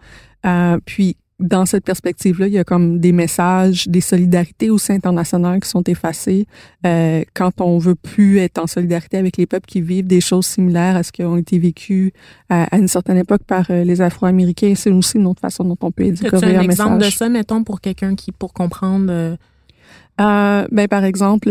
Euh, 0.45 0.77
puis, 0.85 1.17
dans 1.39 1.65
cette 1.65 1.83
perspective-là, 1.83 2.47
il 2.47 2.53
y 2.53 2.57
a 2.57 2.63
comme 2.63 2.99
des 2.99 3.11
messages, 3.11 3.87
des 3.87 4.01
solidarités 4.01 4.69
aussi 4.69 4.93
internationales 4.93 5.59
qui 5.59 5.67
sont 5.67 5.83
effacées 5.83 6.45
euh, 6.85 7.23
quand 7.33 7.59
on 7.59 7.79
veut 7.79 7.95
plus 7.95 8.37
être 8.37 8.59
en 8.59 8.67
solidarité 8.67 9.17
avec 9.17 9.37
les 9.37 9.45
peuples 9.45 9.65
qui 9.65 9.81
vivent 9.81 10.07
des 10.07 10.21
choses 10.21 10.45
similaires 10.45 10.95
à 10.95 11.03
ce 11.03 11.11
qui 11.11 11.23
ont 11.23 11.35
été 11.35 11.59
vécues 11.59 12.13
à, 12.49 12.77
une 12.77 12.87
certaine 12.87 13.17
époque 13.17 13.43
par 13.45 13.65
euh, 13.71 13.83
les 13.83 14.01
Afro-Américains. 14.01 14.73
C'est 14.75 14.91
aussi 14.91 15.17
une 15.17 15.27
autre 15.27 15.41
façon 15.41 15.63
dont 15.65 15.77
on 15.81 15.91
peut 15.91 16.03
éditer 16.03 16.29
un, 16.33 16.43
un 16.43 16.61
exemple 16.61 16.99
de 16.99 17.09
ça, 17.09 17.27
mettons, 17.27 17.63
pour 17.63 17.81
quelqu'un 17.81 18.15
qui, 18.15 18.31
pour 18.31 18.53
comprendre? 18.53 19.07
Euh... 19.09 19.35
ben, 20.17 20.87
par 20.87 21.03
exemple, 21.03 21.49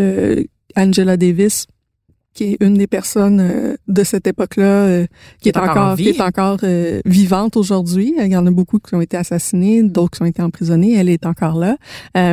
Angela 0.77 1.17
Davis, 1.17 1.67
qui 2.35 2.45
est 2.45 2.57
une 2.61 2.75
des 2.75 2.87
personnes 2.87 3.41
euh, 3.41 3.77
de 3.89 4.05
cette 4.05 4.27
époque-là, 4.27 4.65
euh, 4.65 5.07
qui, 5.41 5.51
est 5.51 5.57
encore, 5.57 5.97
qui 5.97 6.09
est 6.09 6.21
encore 6.21 6.59
euh, 6.63 7.01
vivante 7.05 7.57
aujourd'hui. 7.57 8.15
Il 8.19 8.33
y 8.33 8.37
en 8.37 8.47
a 8.47 8.51
beaucoup 8.51 8.79
qui 8.79 8.95
ont 8.95 9.01
été 9.01 9.17
assassinés, 9.17 9.83
d'autres 9.83 10.17
qui 10.17 10.23
ont 10.23 10.27
été 10.27 10.43
emprisonnés. 10.43 10.95
Elle 10.95 11.09
est 11.09 11.27
encore 11.27 11.59
là, 11.59 11.77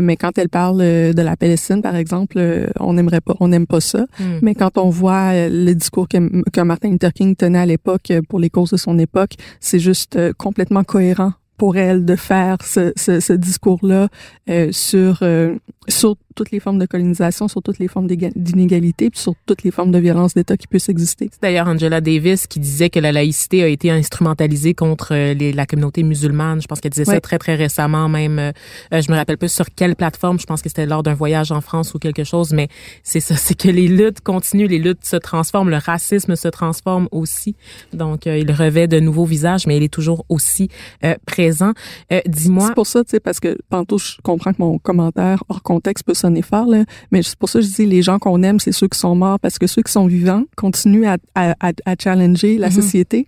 mais 0.01 0.15
quand 0.15 0.37
elle 0.37 0.49
parle 0.49 0.79
de 0.79 1.21
la 1.21 1.35
Palestine, 1.35 1.81
par 1.81 1.95
exemple, 1.95 2.39
on 2.79 2.93
n'aimerait 2.93 3.21
pas, 3.21 3.35
on 3.39 3.47
n'aime 3.47 3.67
pas 3.67 3.81
ça. 3.81 4.05
Hmm. 4.19 4.39
Mais 4.41 4.55
quand 4.55 4.77
on 4.77 4.89
voit 4.89 5.31
le 5.49 5.73
discours 5.73 6.07
que, 6.07 6.17
que 6.51 6.61
Martin 6.61 6.89
Luther 6.89 7.13
King 7.13 7.35
tenait 7.35 7.59
à 7.59 7.65
l'époque 7.65 8.11
pour 8.27 8.39
les 8.39 8.49
causes 8.49 8.71
de 8.71 8.77
son 8.77 8.97
époque, 8.99 9.33
c'est 9.59 9.79
juste 9.79 10.17
complètement 10.37 10.83
cohérent 10.83 11.33
pour 11.59 11.77
elle 11.77 12.05
de 12.05 12.15
faire 12.15 12.57
ce, 12.63 12.91
ce, 12.95 13.19
ce 13.19 13.33
discours-là 13.33 14.07
euh, 14.49 14.71
sur, 14.71 15.19
euh, 15.21 15.55
sur 15.87 16.15
toutes 16.39 16.51
les 16.51 16.61
formes 16.61 16.79
de 16.79 16.85
colonisation, 16.85 17.49
sur 17.49 17.61
toutes 17.61 17.79
les 17.79 17.89
formes 17.89 18.07
d'inégalité, 18.07 19.09
puis 19.09 19.19
sur 19.19 19.33
toutes 19.45 19.63
les 19.63 19.71
formes 19.71 19.91
de 19.91 19.99
violence 19.99 20.35
d'État 20.35 20.55
qui 20.55 20.67
puissent 20.67 20.87
exister. 20.87 21.29
C'est 21.33 21.41
d'ailleurs 21.41 21.67
Angela 21.67 21.99
Davis 21.99 22.47
qui 22.47 22.61
disait 22.61 22.89
que 22.89 22.99
la 22.99 23.11
laïcité 23.11 23.61
a 23.61 23.67
été 23.67 23.91
instrumentalisée 23.91 24.73
contre 24.73 25.13
euh, 25.13 25.33
les, 25.33 25.51
la 25.51 25.65
communauté 25.65 26.01
musulmane. 26.03 26.61
Je 26.61 26.67
pense 26.67 26.79
qu'elle 26.79 26.91
disait 26.91 27.03
ça 27.03 27.19
très, 27.19 27.37
très 27.37 27.55
récemment 27.55 28.07
même. 28.07 28.39
Euh, 28.39 28.51
je 28.93 29.11
me 29.11 29.17
rappelle 29.17 29.37
plus 29.37 29.51
sur 29.51 29.65
quelle 29.75 29.97
plateforme. 29.97 30.39
Je 30.39 30.45
pense 30.45 30.61
que 30.61 30.69
c'était 30.69 30.85
lors 30.85 31.03
d'un 31.03 31.13
voyage 31.13 31.51
en 31.51 31.59
France 31.59 31.93
ou 31.93 31.99
quelque 31.99 32.23
chose, 32.23 32.53
mais 32.53 32.69
c'est 33.03 33.19
ça, 33.19 33.35
c'est 33.37 33.55
que 33.55 33.67
les 33.67 33.89
luttes 33.89 34.21
continuent, 34.21 34.67
les 34.67 34.79
luttes 34.79 35.03
se 35.03 35.17
transforment, 35.17 35.69
le 35.69 35.77
racisme 35.77 36.37
se 36.37 36.47
transforme 36.47 37.09
aussi. 37.11 37.57
Donc, 37.91 38.27
il 38.27 38.49
revêt 38.51 38.87
de 38.87 38.99
nouveaux 38.99 39.25
visages, 39.25 39.67
mais 39.67 39.75
il 39.75 39.83
est 39.83 39.93
toujours 39.93 40.25
aussi 40.29 40.69
présent 41.25 41.73
euh, 42.11 42.21
dis-moi. 42.25 42.67
C'est 42.67 42.73
pour 42.73 42.87
ça, 42.87 43.03
tu 43.03 43.11
sais, 43.11 43.19
parce 43.19 43.39
que 43.39 43.57
tantôt, 43.69 43.97
je 43.97 44.15
comprends 44.23 44.53
que 44.53 44.61
mon 44.61 44.77
commentaire 44.77 45.43
hors 45.49 45.63
contexte 45.63 46.05
peut 46.05 46.13
sonner 46.13 46.28
fort, 46.41 46.67
là, 46.67 46.83
mais 47.11 47.21
c'est 47.23 47.37
pour 47.37 47.49
ça 47.49 47.59
que 47.59 47.65
je 47.65 47.71
dis 47.71 47.85
les 47.85 48.01
gens 48.01 48.19
qu'on 48.19 48.41
aime, 48.43 48.59
c'est 48.59 48.71
ceux 48.71 48.87
qui 48.87 48.97
sont 48.97 49.15
morts, 49.15 49.39
parce 49.39 49.59
que 49.59 49.67
ceux 49.67 49.81
qui 49.81 49.91
sont 49.91 50.07
vivants 50.07 50.43
continuent 50.55 51.07
à, 51.07 51.17
à, 51.35 51.53
à, 51.59 51.95
challenger 51.97 52.57
la 52.57 52.69
mm-hmm. 52.69 52.73
société. 52.73 53.27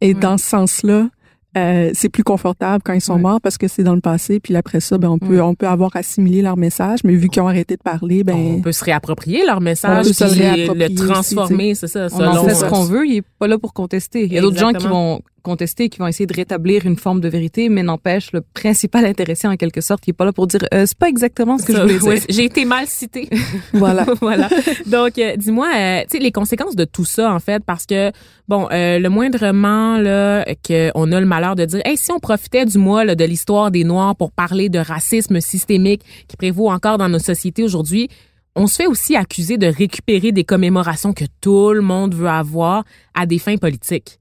Et 0.00 0.14
dans 0.14 0.36
ce 0.38 0.44
sens-là, 0.46 1.08
euh, 1.56 1.90
c'est 1.94 2.10
plus 2.10 2.22
confortable 2.22 2.82
quand 2.84 2.92
ils 2.92 3.00
sont 3.00 3.18
morts 3.18 3.40
parce 3.40 3.56
que 3.56 3.66
c'est 3.66 3.82
dans 3.82 3.94
le 3.94 4.02
passé. 4.02 4.40
Puis 4.40 4.54
après 4.56 4.80
ça, 4.80 4.98
ben 4.98 5.08
on 5.08 5.18
peut 5.18 5.40
on 5.40 5.54
peut 5.54 5.66
avoir 5.66 5.96
assimilé 5.96 6.42
leur 6.42 6.58
message, 6.58 6.98
mais 7.02 7.14
vu 7.14 7.28
qu'ils 7.30 7.40
ont 7.40 7.48
arrêté 7.48 7.76
de 7.76 7.82
parler, 7.82 8.24
ben 8.24 8.34
on 8.34 8.60
peut 8.60 8.72
se 8.72 8.84
réapproprier 8.84 9.46
leur 9.46 9.62
message, 9.62 10.06
on 10.06 10.24
peut 10.26 10.74
le, 10.74 10.88
le 10.88 10.94
transformer, 10.94 11.74
c'est 11.74 11.86
ça. 11.86 12.08
On 12.12 12.22
en 12.22 12.44
fait 12.44 12.54
ce 12.54 12.64
qu'on 12.66 12.84
veut. 12.84 13.06
Il 13.06 13.16
est 13.16 13.24
pas 13.38 13.46
là 13.46 13.58
pour 13.58 13.72
contester. 13.72 14.24
Il 14.24 14.32
y 14.32 14.38
a 14.38 14.42
d'autres 14.42 14.58
gens 14.58 14.72
qui 14.72 14.86
vont 14.86 15.22
contester, 15.46 15.88
qui 15.88 15.98
vont 15.98 16.08
essayer 16.08 16.26
de 16.26 16.34
rétablir 16.34 16.86
une 16.86 16.96
forme 16.96 17.20
de 17.20 17.28
vérité, 17.28 17.68
mais 17.68 17.84
n'empêche, 17.84 18.32
le 18.32 18.40
principal 18.40 19.06
intéressé, 19.06 19.46
en 19.46 19.56
quelque 19.56 19.80
sorte, 19.80 20.02
qui 20.02 20.10
est 20.10 20.18
pas 20.20 20.24
là 20.24 20.32
pour 20.32 20.48
dire 20.48 20.60
euh, 20.74 20.84
c'est 20.86 20.98
pas 20.98 21.08
exactement 21.08 21.56
ce 21.56 21.64
que 21.64 21.72
je 21.72 21.80
voulais 21.80 21.98
dire. 21.98 22.26
J'ai 22.28 22.44
été 22.44 22.64
mal 22.64 22.86
cité. 22.86 23.30
voilà. 23.72 24.04
voilà. 24.20 24.48
Donc, 24.86 25.18
euh, 25.18 25.36
dis-moi, 25.36 25.68
euh, 25.74 26.02
tu 26.02 26.16
sais, 26.16 26.22
les 26.22 26.32
conséquences 26.32 26.74
de 26.74 26.84
tout 26.84 27.04
ça, 27.04 27.32
en 27.32 27.38
fait, 27.38 27.62
parce 27.64 27.86
que, 27.86 28.10
bon, 28.48 28.68
euh, 28.72 28.98
le 28.98 29.08
moindrement, 29.08 29.98
là, 29.98 30.44
qu'on 30.66 31.12
a 31.12 31.20
le 31.20 31.26
malheur 31.26 31.54
de 31.54 31.64
dire, 31.64 31.80
hey, 31.84 31.96
si 31.96 32.10
on 32.10 32.18
profitait 32.18 32.64
du 32.64 32.78
mois 32.78 33.04
là, 33.04 33.14
de 33.14 33.24
l'histoire 33.24 33.70
des 33.70 33.84
Noirs 33.84 34.16
pour 34.16 34.32
parler 34.32 34.68
de 34.68 34.78
racisme 34.78 35.40
systémique 35.40 36.02
qui 36.28 36.36
prévaut 36.36 36.70
encore 36.70 36.98
dans 36.98 37.08
nos 37.08 37.18
sociétés 37.18 37.62
aujourd'hui, 37.62 38.08
on 38.56 38.66
se 38.66 38.76
fait 38.76 38.86
aussi 38.86 39.14
accuser 39.16 39.58
de 39.58 39.66
récupérer 39.66 40.32
des 40.32 40.44
commémorations 40.44 41.12
que 41.12 41.26
tout 41.40 41.72
le 41.72 41.82
monde 41.82 42.14
veut 42.14 42.28
avoir 42.28 42.84
à 43.14 43.26
des 43.26 43.38
fins 43.38 43.58
politiques. 43.58 44.18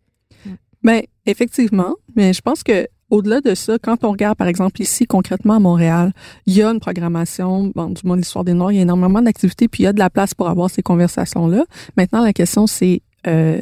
Ben, 0.84 1.02
effectivement, 1.26 1.96
mais 2.16 2.34
je 2.34 2.42
pense 2.42 2.64
que 2.64 2.88
au-delà 3.10 3.40
de 3.42 3.54
ça, 3.54 3.78
quand 3.80 4.04
on 4.04 4.12
regarde, 4.12 4.38
par 4.38 4.48
exemple, 4.48 4.82
ici, 4.82 5.06
concrètement 5.06 5.56
à 5.56 5.60
Montréal, 5.60 6.12
il 6.48 6.56
y 6.56 6.64
a 6.64 6.70
une 6.70 6.80
programmation, 6.80 7.72
bon, 7.76 7.90
du 7.90 8.02
monde 8.06 8.18
l'histoire 8.18 8.44
des 8.44 8.54
Noirs, 8.54 8.72
il 8.72 8.78
y 8.78 8.80
a 8.80 8.82
énormément 8.82 9.22
d'activités, 9.22 9.68
puis 9.68 9.84
il 9.84 9.86
y 9.86 9.88
a 9.88 9.94
de 9.94 10.00
la 10.00 10.10
place 10.10 10.34
pour 10.34 10.50
avoir 10.50 10.70
ces 10.70 10.82
conversations-là. 10.82 11.66
Maintenant, 11.98 12.24
la 12.24 12.34
question, 12.34 12.66
c'est 12.66 13.04
euh, 13.28 13.62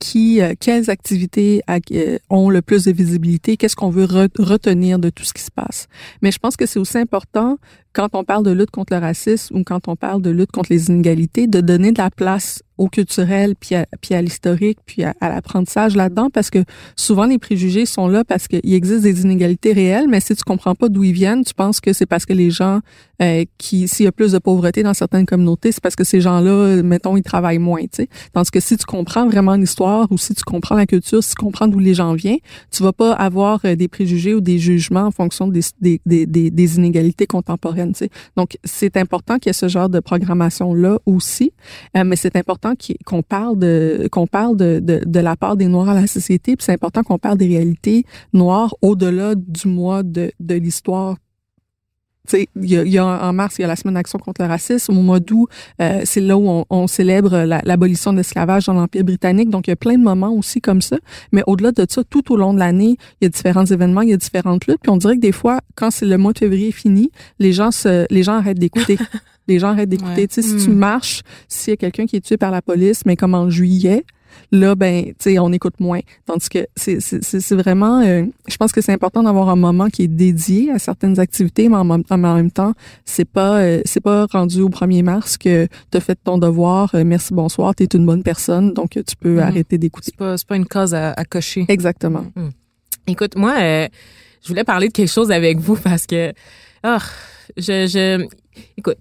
qui, 0.00 0.40
euh, 0.40 0.54
quelles 0.58 0.90
activités 0.90 1.62
euh, 1.70 2.18
ont 2.30 2.50
le 2.50 2.62
plus 2.62 2.84
de 2.84 2.92
visibilité, 2.92 3.56
qu'est-ce 3.56 3.76
qu'on 3.76 3.90
veut 3.90 4.04
retenir 4.04 4.98
de 4.98 5.10
tout 5.10 5.24
ce 5.24 5.32
qui 5.32 5.42
se 5.42 5.50
passe? 5.50 5.86
Mais 6.20 6.32
je 6.32 6.38
pense 6.38 6.56
que 6.56 6.66
c'est 6.66 6.78
aussi 6.78 6.98
important 6.98 7.58
quand 7.94 8.08
on 8.14 8.24
parle 8.24 8.44
de 8.44 8.50
lutte 8.50 8.70
contre 8.70 8.92
le 8.92 9.00
racisme 9.00 9.56
ou 9.56 9.64
quand 9.64 9.88
on 9.88 9.96
parle 9.96 10.20
de 10.20 10.30
lutte 10.30 10.50
contre 10.50 10.70
les 10.70 10.88
inégalités, 10.88 11.46
de 11.46 11.60
donner 11.60 11.92
de 11.92 11.98
la 11.98 12.10
place 12.10 12.62
au 12.76 12.88
culturel, 12.88 13.54
puis 13.58 13.76
à, 13.76 13.86
à 14.10 14.22
l'historique, 14.22 14.78
puis 14.84 15.04
à, 15.04 15.14
l'apprentissage 15.20 15.94
là-dedans, 15.94 16.28
parce 16.28 16.50
que 16.50 16.58
souvent 16.96 17.24
les 17.24 17.38
préjugés 17.38 17.86
sont 17.86 18.08
là 18.08 18.24
parce 18.24 18.48
qu'il 18.48 18.74
existe 18.74 19.02
des 19.02 19.22
inégalités 19.22 19.72
réelles, 19.72 20.08
mais 20.08 20.18
si 20.18 20.34
tu 20.34 20.42
comprends 20.42 20.74
pas 20.74 20.88
d'où 20.88 21.04
ils 21.04 21.12
viennent, 21.12 21.44
tu 21.44 21.54
penses 21.54 21.80
que 21.80 21.92
c'est 21.92 22.06
parce 22.06 22.26
que 22.26 22.32
les 22.32 22.50
gens 22.50 22.80
euh, 23.22 23.44
qui, 23.58 23.86
s'il 23.86 24.04
y 24.04 24.08
a 24.08 24.12
plus 24.12 24.32
de 24.32 24.38
pauvreté 24.38 24.82
dans 24.82 24.92
certaines 24.92 25.24
communautés, 25.24 25.70
c'est 25.70 25.80
parce 25.80 25.94
que 25.94 26.02
ces 26.02 26.20
gens-là, 26.20 26.82
mettons, 26.82 27.16
ils 27.16 27.22
travaillent 27.22 27.58
moins, 27.58 27.82
tu 27.82 27.88
sais. 27.92 28.08
Tandis 28.32 28.50
que 28.50 28.58
si 28.58 28.76
tu 28.76 28.86
comprends 28.86 29.28
vraiment 29.28 29.54
l'histoire 29.54 30.10
ou 30.10 30.18
si 30.18 30.34
tu 30.34 30.42
comprends 30.42 30.74
la 30.74 30.86
culture, 30.86 31.22
si 31.22 31.30
tu 31.30 31.36
comprends 31.36 31.68
d'où 31.68 31.78
les 31.78 31.94
gens 31.94 32.14
viennent, 32.14 32.38
tu 32.72 32.82
vas 32.82 32.92
pas 32.92 33.12
avoir 33.12 33.60
euh, 33.64 33.76
des 33.76 33.86
préjugés 33.86 34.34
ou 34.34 34.40
des 34.40 34.58
jugements 34.58 35.06
en 35.06 35.10
fonction 35.12 35.46
des, 35.46 35.62
des, 35.80 36.26
des 36.26 36.76
inégalités 36.76 37.28
contemporaines 37.28 37.83
donc, 38.36 38.56
c'est 38.64 38.96
important 38.96 39.38
qu'il 39.38 39.48
y 39.48 39.50
ait 39.50 39.52
ce 39.52 39.68
genre 39.68 39.88
de 39.88 40.00
programmation-là 40.00 40.98
aussi, 41.06 41.52
euh, 41.96 42.04
mais 42.04 42.16
c'est 42.16 42.36
important 42.36 42.72
qu'on 43.04 43.22
parle 43.22 43.58
de 43.58 44.08
qu'on 44.10 44.26
parle 44.26 44.56
de, 44.56 44.80
de, 44.80 45.20
la 45.20 45.36
part 45.36 45.56
des 45.56 45.66
Noirs 45.66 45.88
à 45.88 45.94
la 45.94 46.06
société, 46.06 46.56
puis 46.56 46.64
c'est 46.64 46.72
important 46.72 47.02
qu'on 47.02 47.18
parle 47.18 47.38
des 47.38 47.46
réalités 47.46 48.04
noires 48.32 48.74
au-delà 48.82 49.34
du 49.34 49.68
mois 49.68 50.02
de, 50.02 50.32
de 50.40 50.54
l'histoire 50.54 51.16
il 52.32 52.46
y, 52.56 52.76
a, 52.76 52.84
y 52.84 52.98
a, 52.98 53.04
en 53.04 53.32
mars, 53.32 53.56
il 53.58 53.62
y 53.62 53.64
a 53.64 53.68
la 53.68 53.76
semaine 53.76 53.94
d'action 53.94 54.18
contre 54.18 54.42
le 54.42 54.48
racisme. 54.48 54.96
Au 54.96 55.02
mois 55.02 55.20
d'août, 55.20 55.48
euh, 55.80 56.02
c'est 56.04 56.20
là 56.20 56.36
où 56.36 56.48
on, 56.48 56.64
on 56.70 56.86
célèbre 56.86 57.44
l'abolition 57.64 58.12
de 58.12 58.18
l'esclavage 58.18 58.66
dans 58.66 58.72
l'Empire 58.74 59.04
britannique. 59.04 59.50
Donc, 59.50 59.66
il 59.66 59.70
y 59.70 59.72
a 59.72 59.76
plein 59.76 59.98
de 59.98 60.02
moments 60.02 60.32
aussi 60.32 60.60
comme 60.60 60.80
ça. 60.80 60.96
Mais 61.32 61.42
au-delà 61.46 61.72
de 61.72 61.84
ça, 61.88 62.02
tout 62.04 62.32
au 62.32 62.36
long 62.36 62.54
de 62.54 62.58
l'année, 62.58 62.96
il 63.20 63.24
y 63.24 63.26
a 63.26 63.28
différents 63.28 63.66
événements, 63.66 64.00
il 64.00 64.10
y 64.10 64.14
a 64.14 64.16
différentes 64.16 64.66
luttes. 64.66 64.80
Puis 64.82 64.90
on 64.90 64.96
dirait 64.96 65.16
que 65.16 65.20
des 65.20 65.32
fois, 65.32 65.60
quand 65.74 65.90
c'est 65.90 66.06
le 66.06 66.16
mois 66.16 66.32
de 66.32 66.38
février 66.38 66.72
fini, 66.72 67.10
les 67.38 67.52
gens 67.52 67.70
se, 67.70 68.06
les 68.10 68.22
gens 68.22 68.34
arrêtent 68.34 68.58
d'écouter. 68.58 68.98
les 69.48 69.58
gens 69.58 69.68
arrêtent 69.68 69.90
d'écouter. 69.90 70.26
Tu 70.26 70.34
sais, 70.34 70.42
si 70.42 70.56
tu 70.56 70.70
hmm. 70.70 70.74
marches, 70.74 71.22
s'il 71.48 71.72
y 71.72 71.74
a 71.74 71.76
quelqu'un 71.76 72.06
qui 72.06 72.16
est 72.16 72.24
tué 72.24 72.36
par 72.36 72.50
la 72.50 72.62
police, 72.62 73.02
mais 73.04 73.16
comme 73.16 73.34
en 73.34 73.50
juillet, 73.50 74.04
là, 74.52 74.74
ben, 74.74 75.06
tu 75.06 75.14
sais, 75.18 75.38
on 75.38 75.52
écoute 75.52 75.80
moins. 75.80 76.00
Tandis 76.26 76.48
que 76.48 76.66
c'est, 76.76 77.00
c'est, 77.00 77.54
vraiment, 77.54 78.00
euh, 78.00 78.24
je 78.48 78.56
pense 78.56 78.72
que 78.72 78.80
c'est 78.80 78.92
important 78.92 79.22
d'avoir 79.22 79.48
un 79.48 79.56
moment 79.56 79.88
qui 79.88 80.02
est 80.02 80.08
dédié 80.08 80.70
à 80.70 80.78
certaines 80.78 81.18
activités, 81.18 81.68
mais 81.68 81.76
en, 81.76 81.84
même 81.84 82.50
temps, 82.50 82.72
c'est 83.04 83.28
pas, 83.28 83.60
euh, 83.60 83.82
c'est 83.84 84.02
pas 84.02 84.26
rendu 84.26 84.60
au 84.60 84.68
1er 84.68 85.02
mars 85.02 85.36
que 85.36 85.66
tu 85.90 85.96
as 85.96 86.00
fait 86.00 86.18
ton 86.22 86.38
devoir, 86.38 86.94
euh, 86.94 87.04
merci, 87.04 87.34
bonsoir, 87.34 87.74
tu 87.74 87.82
es 87.84 87.86
une 87.86 88.06
bonne 88.06 88.22
personne, 88.22 88.72
donc 88.72 88.90
tu 88.90 89.16
peux 89.18 89.36
mm-hmm. 89.36 89.42
arrêter 89.42 89.78
d'écouter. 89.78 90.12
C'est 90.12 90.16
pas, 90.16 90.36
pas 90.48 90.56
une 90.56 90.66
cause 90.66 90.94
à, 90.94 91.14
cocher. 91.28 91.64
Exactement. 91.68 92.26
Mm. 92.36 92.48
Écoute, 93.06 93.36
moi, 93.36 93.54
je 93.58 94.48
voulais 94.48 94.64
parler 94.64 94.88
de 94.88 94.92
quelque 94.92 95.10
chose 95.10 95.30
avec 95.30 95.58
vous 95.58 95.76
parce 95.76 96.06
que, 96.06 96.32
oh, 96.84 96.96
je, 97.56 97.86
je, 97.86 98.26
écoute, 98.76 98.98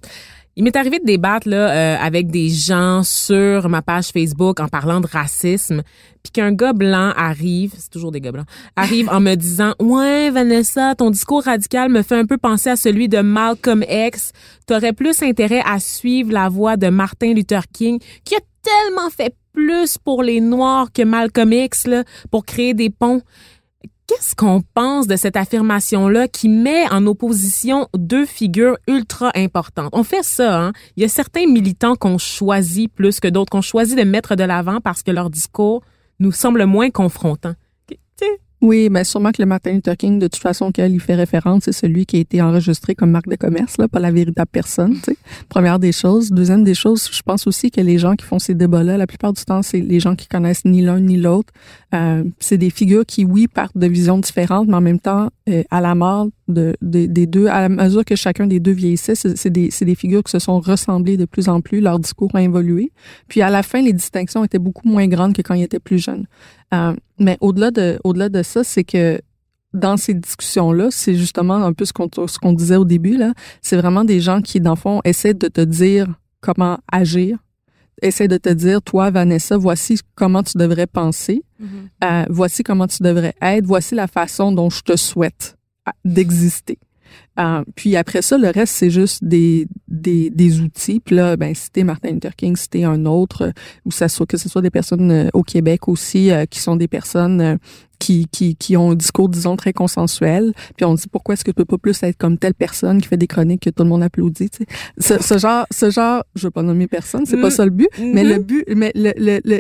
il 0.56 0.64
m'est 0.64 0.76
arrivé 0.76 1.00
de 1.00 1.06
débattre 1.06 1.48
là 1.48 1.72
euh, 1.72 1.98
avec 2.00 2.28
des 2.28 2.50
gens 2.50 3.02
sur 3.04 3.70
ma 3.70 3.82
page 3.82 4.10
Facebook 4.10 4.60
en 4.60 4.68
parlant 4.68 5.02
de 5.02 5.08
racisme, 5.08 5.82
puis 6.22 6.32
qu'un 6.32 6.52
gars 6.52 6.74
blanc 6.74 7.12
arrive, 7.18 7.74
c'est 7.78 7.90
toujours 7.90 8.12
des 8.12 8.22
gars 8.22 8.32
blancs, 8.32 8.46
arrive 8.76 9.10
en 9.10 9.20
me 9.20 9.36
disant 9.36 9.74
"Ouais, 9.80 10.30
Vanessa, 10.30 10.96
ton 10.96 11.10
discours 11.10 11.44
radical 11.44 11.90
me 11.90 12.04
fait 12.04 12.16
un 12.16 12.26
peu 12.26 12.38
penser 12.38 12.70
à 12.70 12.76
celui 12.76 13.10
de 13.10 13.22
Malcolm 13.22 13.84
X. 13.90 14.32
T'aurais 14.68 14.94
plus 14.94 15.22
intérêt 15.24 15.62
à 15.66 15.80
suivre 15.80 16.32
la 16.32 16.50
voie 16.50 16.78
de 16.78 16.90
Martin 16.90 17.34
Luther 17.34 17.64
King, 17.74 18.00
qui 18.24 18.36
a 18.36 18.40
tellement 18.62 19.10
fait 19.10 19.36
plus 19.54 19.98
pour 19.98 20.24
les 20.24 20.40
noirs 20.40 20.92
que 20.92 21.04
Malcolm 21.04 21.52
X 21.52 21.88
là, 21.88 22.04
pour 22.30 22.46
créer 22.46 22.74
des 22.74 22.90
ponts." 22.92 23.22
Qu'est-ce 24.16 24.36
qu'on 24.36 24.62
pense 24.76 25.08
de 25.08 25.16
cette 25.16 25.36
affirmation-là 25.36 26.28
qui 26.28 26.48
met 26.48 26.88
en 26.92 27.08
opposition 27.08 27.88
deux 27.96 28.28
figures 28.28 28.78
ultra 28.88 29.32
importantes? 29.34 29.90
On 29.92 30.04
fait 30.04 30.24
ça, 30.24 30.62
hein? 30.62 30.74
Il 30.96 31.02
y 31.02 31.06
a 31.06 31.10
certains 31.10 31.48
militants 31.48 31.96
qu'on 31.96 32.20
choisit 32.20 32.94
plus 32.94 33.20
que 33.20 33.28
d'autres, 33.28 33.50
qu'on 33.50 33.62
choisit 33.62 33.98
de 33.98 34.04
mettre 34.04 34.36
de 34.36 34.44
l'avant 34.44 34.82
parce 34.82 35.02
que 35.02 35.10
leur 35.10 35.32
discours 35.32 35.82
nous 36.20 36.32
semble 36.32 36.66
moins 36.66 36.92
confrontant. 36.92 37.54
Oui, 38.64 38.88
mais 38.90 39.04
sûrement 39.04 39.34
que 39.34 39.42
le 39.42 39.46
Martin 39.46 39.74
Luther 39.74 39.98
King, 39.98 40.20
de 40.20 40.28
toute 40.28 40.42
façon, 40.42 40.68
auquel 40.68 40.94
il 40.94 41.02
fait 41.02 41.16
référence, 41.16 41.64
c'est 41.66 41.74
celui 41.74 42.06
qui 42.06 42.16
a 42.16 42.20
été 42.22 42.42
enregistré 42.42 42.96
comme 42.96 43.12
marque 43.12 43.28
de 43.28 43.36
commerce, 43.36 43.78
là, 43.78 43.90
pas 43.90 44.00
la 44.00 44.10
véritable 44.10 44.50
personne. 44.50 44.96
sais. 45.04 45.18
Première 45.50 45.80
des 45.80 45.92
choses. 45.92 46.32
Deuxième 46.32 46.64
des 46.64 46.74
choses, 46.74 47.10
je 47.12 47.22
pense 47.24 47.46
aussi 47.46 47.72
que 47.72 47.82
les 47.82 47.98
gens 47.98 48.16
qui 48.16 48.26
font 48.26 48.40
ces 48.40 48.54
débats-là, 48.54 48.96
la 48.96 49.06
plupart 49.06 49.34
du 49.34 49.44
temps, 49.44 49.64
c'est 49.64 49.82
les 49.82 50.00
gens 50.00 50.16
qui 50.16 50.30
connaissent 50.30 50.64
ni 50.64 50.82
l'un 50.82 51.02
ni 51.02 51.18
l'autre. 51.18 51.52
Euh, 51.94 52.24
c'est 52.40 52.58
des 52.58 52.70
figures 52.70 53.06
qui, 53.06 53.26
oui, 53.26 53.50
partent 53.50 53.78
de 53.78 53.88
visions 53.88 54.18
différentes, 54.18 54.70
mais 54.70 54.76
en 54.76 54.82
même 54.82 55.00
temps, 55.00 55.30
euh, 55.50 55.64
à 55.70 55.82
la 55.82 55.94
mort 55.94 56.30
de, 56.48 56.76
de, 56.82 57.06
des 57.06 57.26
deux, 57.26 57.48
à 57.48 57.70
mesure 57.70 58.04
que 58.06 58.16
chacun 58.16 58.48
des 58.48 58.60
deux 58.60 58.72
vieillissait, 58.72 59.16
c'est 59.16 59.50
des, 59.50 59.70
des 59.70 59.96
figures 59.96 60.24
qui 60.24 60.32
se 60.32 60.40
sont 60.40 60.60
ressemblées 60.60 61.18
de 61.18 61.26
plus 61.26 61.50
en 61.50 61.62
plus. 61.62 61.80
Leur 61.80 62.00
discours 62.00 62.32
a 62.34 62.42
évolué. 62.42 62.92
Puis 63.28 63.42
à 63.42 63.50
la 63.50 63.64
fin, 63.64 63.82
les 63.82 63.94
distinctions 63.94 64.44
étaient 64.44 64.60
beaucoup 64.60 64.88
moins 64.88 65.08
grandes 65.08 65.34
que 65.34 65.42
quand 65.42 65.54
ils 65.54 65.64
étaient 65.64 65.80
plus 65.80 66.00
jeunes. 66.00 66.26
Euh, 66.74 66.94
mais 67.20 67.38
au-delà 67.42 67.72
de, 67.72 68.00
au-delà 68.04 68.30
de 68.30 68.44
ça, 68.44 68.64
c'est 68.64 68.84
que 68.84 69.22
dans 69.74 69.98
ces 69.98 70.14
discussions-là, 70.14 70.90
c'est 70.92 71.16
justement 71.16 71.56
un 71.56 71.74
peu 71.74 71.86
ce 71.86 71.94
qu'on, 71.94 72.08
ce 72.28 72.38
qu'on 72.38 72.54
disait 72.54 72.76
au 72.76 72.86
début, 72.86 73.18
là. 73.18 73.34
C'est 73.62 73.78
vraiment 73.78 74.04
des 74.04 74.20
gens 74.20 74.42
qui, 74.42 74.60
dans 74.60 74.74
le 74.74 74.78
fond, 74.78 75.02
essaient 75.04 75.34
de 75.34 75.48
te 75.48 75.62
dire 75.62 76.08
comment 76.42 76.78
agir, 76.92 77.40
essaient 78.02 78.28
de 78.28 78.38
te 78.38 78.50
dire, 78.50 78.84
toi, 78.84 79.10
Vanessa, 79.10 79.58
voici 79.58 80.00
comment 80.14 80.44
tu 80.44 80.58
devrais 80.60 80.86
penser, 80.86 81.42
mm-hmm. 81.60 81.66
euh, 82.04 82.26
voici 82.30 82.62
comment 82.62 82.86
tu 82.86 83.02
devrais 83.02 83.34
être, 83.42 83.66
voici 83.66 83.96
la 83.96 84.08
façon 84.08 84.52
dont 84.52 84.70
je 84.70 84.82
te 84.82 84.96
souhaite 84.96 85.58
d'exister. 86.06 86.80
Euh, 87.40 87.64
puis 87.76 87.96
après 87.96 88.22
ça, 88.22 88.38
le 88.38 88.50
reste, 88.50 88.74
c'est 88.74 88.90
juste 88.90 89.24
des, 89.24 89.68
des, 89.88 90.30
des, 90.30 90.62
outils. 90.62 91.00
Puis 91.00 91.16
là, 91.16 91.36
ben, 91.36 91.54
c'était 91.56 91.84
Martin 91.84 92.12
Luther 92.12 92.36
King, 92.36 92.56
c'était 92.56 92.84
un 92.84 93.06
autre, 93.06 93.52
ou 93.86 93.92
ça 93.92 94.08
soit 94.08 94.26
que 94.26 94.38
ce 94.38 94.50
soit 94.50 94.62
des 94.62 94.70
personnes 94.70 95.12
euh, 95.12 95.30
au 95.34 95.44
Québec 95.44 95.88
aussi, 95.88 96.32
euh, 96.32 96.46
qui 96.46 96.60
sont 96.60 96.76
des 96.76 96.88
personnes 96.88 97.58
qui, 98.00 98.28
qui, 98.32 98.56
qui 98.56 98.78
ont 98.78 98.92
un 98.92 98.96
discours, 98.96 99.30
disons, 99.30 99.56
très 99.56 99.74
consensuel. 99.74 100.54
Puis 100.76 100.86
on 100.86 100.94
dit 100.94 101.08
pourquoi 101.12 101.34
est-ce 101.34 101.44
que 101.44 101.52
tu 101.52 101.56
peux 101.56 101.66
pas 101.66 101.78
plus 101.78 102.02
être 102.04 102.18
comme 102.18 102.38
telle 102.38 102.54
personne 102.54 103.02
qui 103.02 103.08
fait 103.08 103.18
des 103.18 103.28
chroniques 103.28 103.64
que 103.64 103.70
tout 103.70 103.84
le 103.84 103.90
monde 103.90 104.04
applaudit. 104.04 104.50
Tu 104.50 104.60
sais? 104.60 105.18
ce, 105.18 105.24
ce, 105.24 105.38
genre, 105.38 105.66
ce 105.72 105.90
genre, 105.90 106.24
je 106.36 106.48
veux 106.48 106.52
pas 106.52 106.64
nommer 106.64 106.88
personne, 106.88 107.26
c'est 107.26 107.40
pas 107.40 107.48
mm. 107.48 107.52
ça 107.52 107.66
le 107.66 107.72
but, 107.72 107.90
mais 108.00 108.24
le 108.24 108.36
mm-hmm. 108.36 108.44
but, 108.44 108.66
mais 108.76 108.92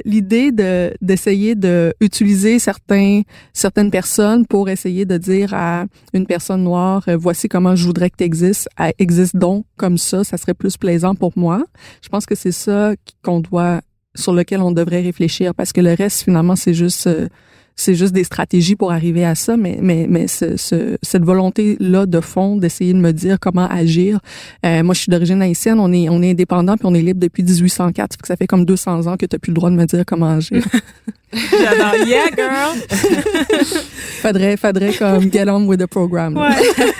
l'idée 0.05 0.51
de 0.51 0.93
d'essayer 1.01 1.55
de 1.55 1.93
utiliser 2.01 2.59
certains 2.59 3.21
certaines 3.53 3.91
personnes 3.91 4.45
pour 4.45 4.69
essayer 4.69 5.05
de 5.05 5.17
dire 5.17 5.53
à 5.53 5.85
une 6.13 6.25
personne 6.25 6.63
noire, 6.63 7.03
euh, 7.07 7.17
voici 7.17 7.47
comment 7.47 7.75
je 7.75 7.85
voudrais 7.85 8.09
que 8.09 8.17
tu 8.17 8.23
existes, 8.23 8.67
existe 8.99 9.35
donc 9.35 9.65
comme 9.77 9.97
ça, 9.97 10.23
ça 10.23 10.37
serait 10.37 10.53
plus 10.53 10.77
plaisant 10.77 11.15
pour 11.15 11.31
moi. 11.35 11.63
Je 12.01 12.09
pense 12.09 12.25
que 12.25 12.35
c'est 12.35 12.51
ça 12.51 12.93
qu'on 13.23 13.39
doit 13.39 13.81
sur 14.15 14.33
lequel 14.33 14.61
on 14.61 14.71
devrait 14.71 15.01
réfléchir 15.01 15.55
parce 15.55 15.73
que 15.73 15.81
le 15.81 15.93
reste 15.93 16.23
finalement 16.23 16.55
c'est 16.55 16.73
juste 16.73 17.07
euh, 17.07 17.27
c'est 17.75 17.95
juste 17.95 18.13
des 18.13 18.23
stratégies 18.23 18.75
pour 18.75 18.91
arriver 18.91 19.25
à 19.25 19.35
ça, 19.35 19.57
mais 19.57 19.77
mais 19.81 20.05
mais 20.09 20.27
ce, 20.27 20.57
ce, 20.57 20.97
cette 21.01 21.23
volonté 21.23 21.77
là 21.79 22.05
de 22.05 22.19
fond 22.19 22.55
d'essayer 22.57 22.93
de 22.93 22.99
me 22.99 23.11
dire 23.11 23.39
comment 23.39 23.67
agir. 23.67 24.19
Euh, 24.65 24.83
moi, 24.83 24.93
je 24.93 25.01
suis 25.01 25.09
d'origine 25.09 25.41
haïtienne, 25.41 25.79
on 25.79 25.91
est 25.91 26.09
on 26.09 26.21
est 26.21 26.31
indépendant 26.31 26.77
puis 26.77 26.85
on 26.85 26.93
est 26.93 27.01
libre 27.01 27.19
depuis 27.19 27.43
1804, 27.43 28.17
que 28.17 28.27
ça 28.27 28.35
fait 28.35 28.47
comme 28.47 28.65
200 28.65 29.07
ans 29.07 29.17
que 29.17 29.25
tu 29.25 29.35
n'as 29.35 29.39
plus 29.39 29.51
le 29.51 29.55
droit 29.55 29.69
de 29.69 29.75
me 29.75 29.85
dire 29.85 30.03
comment 30.05 30.29
agir. 30.29 30.63
J'adore. 31.33 32.07
Yeah, 32.07 32.29
girl. 32.35 32.75
faudrait 34.21 34.57
faudrait 34.57 34.93
comme 34.93 35.31
get 35.31 35.49
on 35.49 35.65
with 35.65 35.79
the 35.79 35.87
program. 35.87 36.37
Ouais. 36.37 36.49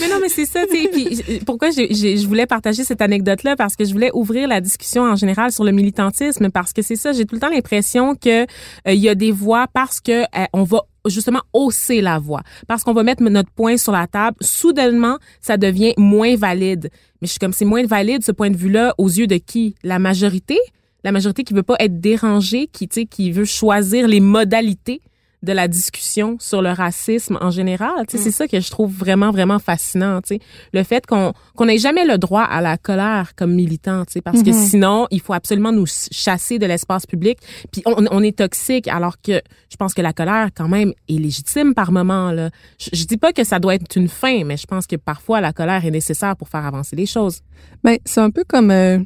mais 0.00 0.08
non, 0.08 0.18
mais 0.20 0.28
c'est 0.28 0.46
ça, 0.46 0.60
tu 0.70 0.76
sais. 0.76 0.88
Puis 0.88 1.40
pourquoi 1.44 1.70
je 1.70 2.26
voulais 2.26 2.46
partager 2.46 2.84
cette 2.84 3.02
anecdote-là? 3.02 3.56
Parce 3.56 3.74
que 3.74 3.84
je 3.84 3.92
voulais 3.92 4.10
ouvrir 4.14 4.46
la 4.46 4.60
discussion 4.60 5.02
en 5.02 5.16
général 5.16 5.50
sur 5.50 5.64
le 5.64 5.72
militantisme 5.72 6.50
parce 6.50 6.72
que 6.72 6.82
c'est 6.82 6.96
ça. 6.96 7.12
J'ai 7.12 7.24
tout 7.24 7.34
le 7.34 7.40
temps 7.40 7.50
l'impression 7.50 8.14
que 8.14 8.42
euh, 8.42 8.44
il 8.86 9.00
y 9.00 9.08
a 9.08 9.14
des 9.14 9.32
voix 9.32 9.47
parce 9.72 10.00
que 10.00 10.22
euh, 10.22 10.46
on 10.52 10.62
va 10.62 10.82
justement 11.06 11.40
hausser 11.52 12.00
la 12.00 12.18
voix 12.18 12.42
parce 12.66 12.84
qu'on 12.84 12.92
va 12.92 13.02
mettre 13.02 13.22
notre 13.22 13.50
point 13.50 13.76
sur 13.76 13.92
la 13.92 14.06
table. 14.06 14.36
Soudainement, 14.40 15.18
ça 15.40 15.56
devient 15.56 15.94
moins 15.96 16.36
valide. 16.36 16.90
Mais 17.20 17.26
je 17.26 17.32
suis 17.32 17.38
comme 17.38 17.52
c'est 17.52 17.64
moins 17.64 17.84
valide 17.86 18.24
ce 18.24 18.32
point 18.32 18.50
de 18.50 18.56
vue-là 18.56 18.94
aux 18.98 19.08
yeux 19.08 19.26
de 19.26 19.36
qui? 19.36 19.74
La 19.82 19.98
majorité? 19.98 20.58
La 21.04 21.12
majorité 21.12 21.44
qui 21.44 21.54
veut 21.54 21.62
pas 21.62 21.76
être 21.78 22.00
dérangée, 22.00 22.66
qui 22.66 22.88
tu 22.88 23.00
sais, 23.00 23.06
qui 23.06 23.30
veut 23.30 23.44
choisir 23.44 24.08
les 24.08 24.20
modalités 24.20 25.00
de 25.42 25.52
la 25.52 25.68
discussion 25.68 26.36
sur 26.40 26.62
le 26.62 26.70
racisme 26.70 27.38
en 27.40 27.50
général. 27.50 28.06
Tu 28.08 28.16
sais, 28.16 28.24
c'est 28.24 28.28
mm. 28.30 28.32
ça 28.32 28.48
que 28.48 28.60
je 28.60 28.70
trouve 28.70 28.92
vraiment 28.92 29.30
vraiment 29.30 29.58
fascinant. 29.58 30.20
Tu 30.20 30.36
sais, 30.36 30.40
le 30.72 30.82
fait 30.82 31.06
qu'on 31.06 31.32
qu'on 31.54 31.66
n'ait 31.66 31.78
jamais 31.78 32.04
le 32.04 32.18
droit 32.18 32.42
à 32.42 32.60
la 32.60 32.76
colère 32.76 33.34
comme 33.36 33.54
militant. 33.54 34.04
Tu 34.04 34.14
sais, 34.14 34.20
parce 34.20 34.42
que 34.42 34.50
mm-hmm. 34.50 34.68
sinon 34.68 35.06
il 35.10 35.20
faut 35.20 35.34
absolument 35.34 35.72
nous 35.72 35.86
chasser 35.86 36.58
de 36.58 36.66
l'espace 36.66 37.06
public. 37.06 37.38
Puis 37.70 37.82
on, 37.86 38.04
on, 38.10 38.22
est 38.22 38.36
toxique 38.36 38.88
alors 38.88 39.20
que 39.20 39.40
je 39.70 39.76
pense 39.76 39.94
que 39.94 40.02
la 40.02 40.12
colère 40.12 40.48
quand 40.56 40.68
même 40.68 40.92
est 41.08 41.18
légitime 41.18 41.72
par 41.74 41.92
moment. 41.92 42.32
Là, 42.32 42.50
je, 42.78 42.90
je 42.92 43.04
dis 43.04 43.16
pas 43.16 43.32
que 43.32 43.44
ça 43.44 43.60
doit 43.60 43.76
être 43.76 43.96
une 43.96 44.08
fin, 44.08 44.44
mais 44.44 44.56
je 44.56 44.66
pense 44.66 44.86
que 44.86 44.96
parfois 44.96 45.40
la 45.40 45.52
colère 45.52 45.84
est 45.84 45.90
nécessaire 45.90 46.36
pour 46.36 46.48
faire 46.48 46.66
avancer 46.66 46.96
les 46.96 47.06
choses. 47.06 47.40
Ben 47.84 47.96
c'est 48.04 48.20
un 48.20 48.30
peu 48.30 48.42
comme 48.44 48.72
euh, 48.72 48.98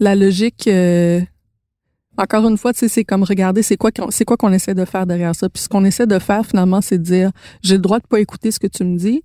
la 0.00 0.16
logique. 0.16 0.66
Euh 0.66 1.20
encore 2.16 2.46
une 2.48 2.58
fois, 2.58 2.72
c'est 2.74 3.04
comme 3.04 3.22
regarder 3.22 3.62
c'est 3.62 3.76
quoi 3.76 3.90
c'est 4.10 4.24
quoi 4.24 4.36
qu'on 4.36 4.52
essaie 4.52 4.74
de 4.74 4.84
faire 4.84 5.06
derrière 5.06 5.34
ça. 5.34 5.48
Puis 5.48 5.62
ce 5.62 5.68
qu'on 5.68 5.84
essaie 5.84 6.06
de 6.06 6.18
faire 6.18 6.44
finalement, 6.46 6.80
c'est 6.80 6.98
de 6.98 7.02
dire 7.02 7.30
j'ai 7.62 7.74
le 7.74 7.80
droit 7.80 7.98
de 7.98 8.06
pas 8.06 8.20
écouter 8.20 8.50
ce 8.50 8.58
que 8.58 8.66
tu 8.66 8.84
me 8.84 8.96
dis. 8.96 9.22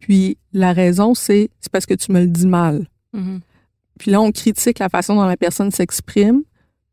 Puis 0.00 0.38
la 0.52 0.72
raison, 0.72 1.14
c'est 1.14 1.50
c'est 1.60 1.72
parce 1.72 1.86
que 1.86 1.94
tu 1.94 2.12
me 2.12 2.20
le 2.20 2.26
dis 2.26 2.46
mal. 2.46 2.86
Mm-hmm. 3.14 3.40
Puis 3.98 4.10
là, 4.10 4.20
on 4.20 4.32
critique 4.32 4.78
la 4.78 4.88
façon 4.88 5.14
dont 5.14 5.24
la 5.24 5.36
personne 5.36 5.70
s'exprime 5.70 6.42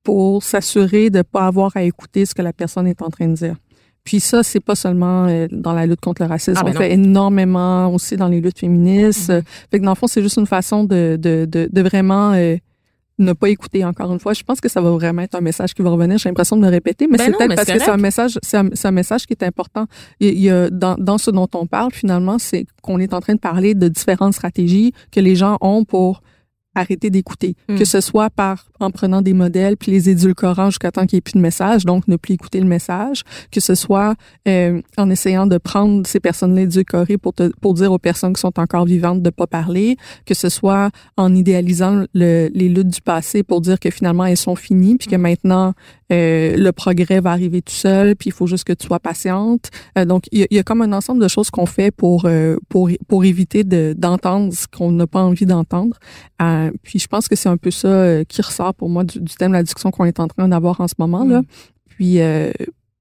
pour 0.04 0.44
s'assurer 0.44 1.10
de 1.10 1.22
pas 1.22 1.48
avoir 1.48 1.76
à 1.76 1.84
écouter 1.84 2.26
ce 2.26 2.34
que 2.34 2.42
la 2.42 2.54
personne 2.54 2.88
est 2.88 3.02
en 3.02 3.10
train 3.10 3.28
de 3.28 3.34
dire. 3.34 3.56
Puis 4.04 4.22
ça, 4.22 4.42
c'est 4.42 4.62
pas 4.62 4.76
seulement 4.76 5.26
euh, 5.28 5.48
dans 5.52 5.74
la 5.74 5.86
lutte 5.86 6.00
contre 6.00 6.22
le 6.22 6.30
racisme. 6.30 6.62
Ah, 6.62 6.66
on 6.66 6.72
fait 6.72 6.94
énormément 6.94 7.94
aussi 7.94 8.16
dans 8.16 8.30
les 8.30 8.40
luttes 8.40 8.60
féministes. 8.60 9.30
Mm-hmm. 9.30 9.44
Fait 9.72 9.80
que 9.80 9.84
dans 9.84 9.92
le 9.92 9.96
fond, 9.96 10.08
c'est 10.08 10.22
juste 10.22 10.38
une 10.38 10.48
façon 10.48 10.86
de, 10.86 11.18
de, 11.20 11.46
de, 11.46 11.68
de 11.72 11.82
vraiment 11.82 12.32
euh, 12.32 12.56
ne 13.20 13.34
pas 13.34 13.50
écouter 13.50 13.84
encore 13.84 14.12
une 14.12 14.20
fois. 14.20 14.34
Je 14.34 14.44
pense 14.44 14.62
que 14.62 14.70
ça 14.70 14.82
va 14.82 14.92
vraiment 14.92 15.24
être 15.24 15.36
un 15.36 15.42
message 15.42 15.74
qui 15.74 15.82
va 15.82 15.90
revenir. 15.90 16.18
J'ai 16.18 16.30
l'impression 16.30 16.56
de 16.56 16.62
me 16.62 16.70
répéter, 16.70 17.08
mais 17.08 17.18
ben 17.18 17.26
c'est 17.26 17.32
peut-être 17.38 17.56
parce 17.56 17.72
que 17.72 17.80
c'est 17.80 17.90
un 17.90 17.98
message, 17.98 18.40
c'est 18.44 18.58
un, 18.58 18.70
un, 18.84 18.92
message 18.92 19.26
qui 19.26 19.34
est 19.34 19.44
important. 19.44 19.88
Il 20.20 20.40
y 20.40 20.50
a, 20.50 20.70
dans, 20.70 20.96
dans 20.98 21.18
ce 21.18 21.32
dont 21.32 21.48
on 21.54 21.66
parle 21.66 21.92
finalement, 21.92 22.38
c'est 22.38 22.66
qu'on 22.82 23.00
est 23.00 23.14
en 23.14 23.20
train 23.20 23.36
de 23.36 23.40
parler 23.40 23.74
de 23.74 23.88
différentes 23.88 24.34
stratégies 24.34 24.94
que 25.12 25.20
les 25.20 25.36
gens 25.36 25.58
ont 25.62 25.84
pour 25.84 26.22
arrêter 26.80 27.10
d'écouter, 27.10 27.56
que 27.68 27.82
hmm. 27.82 27.86
ce 27.86 28.02
soit 28.02 28.30
par 28.30 28.66
en 28.80 28.92
prenant 28.92 29.22
des 29.22 29.34
modèles 29.34 29.78
puis 29.78 29.92
les 29.92 30.10
édulcorant 30.10 30.70
jusqu'à 30.70 30.92
temps 30.92 31.06
qu'il 31.06 31.18
n'y 31.18 31.20
ait 31.20 31.22
plus 31.22 31.34
de 31.34 31.40
message, 31.40 31.86
donc 31.86 32.08
ne 32.08 32.16
plus 32.16 32.34
écouter 32.34 32.60
le 32.60 32.68
message, 32.68 33.24
que 33.52 33.60
ce 33.60 33.76
soit 33.76 34.16
euh, 34.48 34.82
en 34.98 35.10
essayant 35.10 35.48
de 35.48 35.58
prendre 35.58 36.06
ces 36.06 36.20
personnes-là 36.20 36.62
édulcorées 36.62 37.18
pour 37.18 37.34
te, 37.34 37.52
pour 37.62 37.74
dire 37.74 37.92
aux 37.92 37.98
personnes 37.98 38.34
qui 38.34 38.42
sont 38.42 38.60
encore 38.60 38.86
vivantes 38.86 39.22
de 39.22 39.30
pas 39.30 39.48
parler, 39.48 39.98
que 40.26 40.34
ce 40.34 40.50
soit 40.50 40.92
en 41.18 41.34
idéalisant 41.34 42.06
le, 42.14 42.50
les 42.54 42.70
luttes 42.70 42.90
du 42.90 43.02
passé 43.02 43.44
pour 43.44 43.62
dire 43.62 43.80
que 43.80 43.90
finalement 43.90 44.26
elles 44.26 44.38
sont 44.38 44.56
finies 44.56 44.98
puis 44.98 45.08
que 45.08 45.16
hmm. 45.16 45.22
maintenant 45.22 45.74
euh, 46.12 46.56
le 46.56 46.72
progrès 46.72 47.20
va 47.20 47.32
arriver 47.32 47.62
tout 47.62 47.74
seul 47.74 48.16
puis 48.16 48.30
il 48.30 48.34
faut 48.34 48.48
juste 48.48 48.64
que 48.64 48.74
tu 48.74 48.88
sois 48.88 49.00
patiente. 49.00 49.70
Euh, 49.98 50.06
donc 50.06 50.26
il 50.32 50.48
y, 50.50 50.56
y, 50.56 50.60
a 50.60 50.64
comme 50.64 50.82
un 50.82 50.94
ensemble 50.94 51.22
de 51.22 51.28
choses 51.28 51.50
qu'on 51.50 51.66
fait 51.66 51.92
pour 51.92 52.26
euh, 52.26 52.58
pour 52.70 52.90
pour 53.08 53.26
éviter 53.26 53.64
de 53.64 53.94
d'entendre 53.98 54.54
ce 54.54 54.68
qu'on 54.68 54.92
n'a 54.92 55.08
pas 55.08 55.22
envie 55.22 55.46
d'entendre. 55.46 55.98
Euh, 56.42 56.72
puis 56.84 57.00
je 57.00 57.08
pense 57.08 57.28
que 57.28 57.36
c'est 57.36 57.50
un 57.50 57.58
peu 57.58 57.72
ça 57.72 57.88
euh, 57.88 58.24
qui 58.24 58.42
ressort 58.42 58.74
pour 58.74 58.90
moi 58.90 59.04
du, 59.04 59.20
thème 59.38 59.52
de 59.52 59.58
la 59.58 59.64
discussion 59.64 59.92
qu'on 59.92 60.06
est 60.06 60.20
en 60.20 60.28
train 60.28 60.48
d'avoir 60.48 60.80
en 60.82 60.88
ce 60.88 60.96
moment 60.98 61.26
là. 61.26 61.42
Mm. 61.42 61.46
Puis 61.90 62.22
euh, 62.22 62.52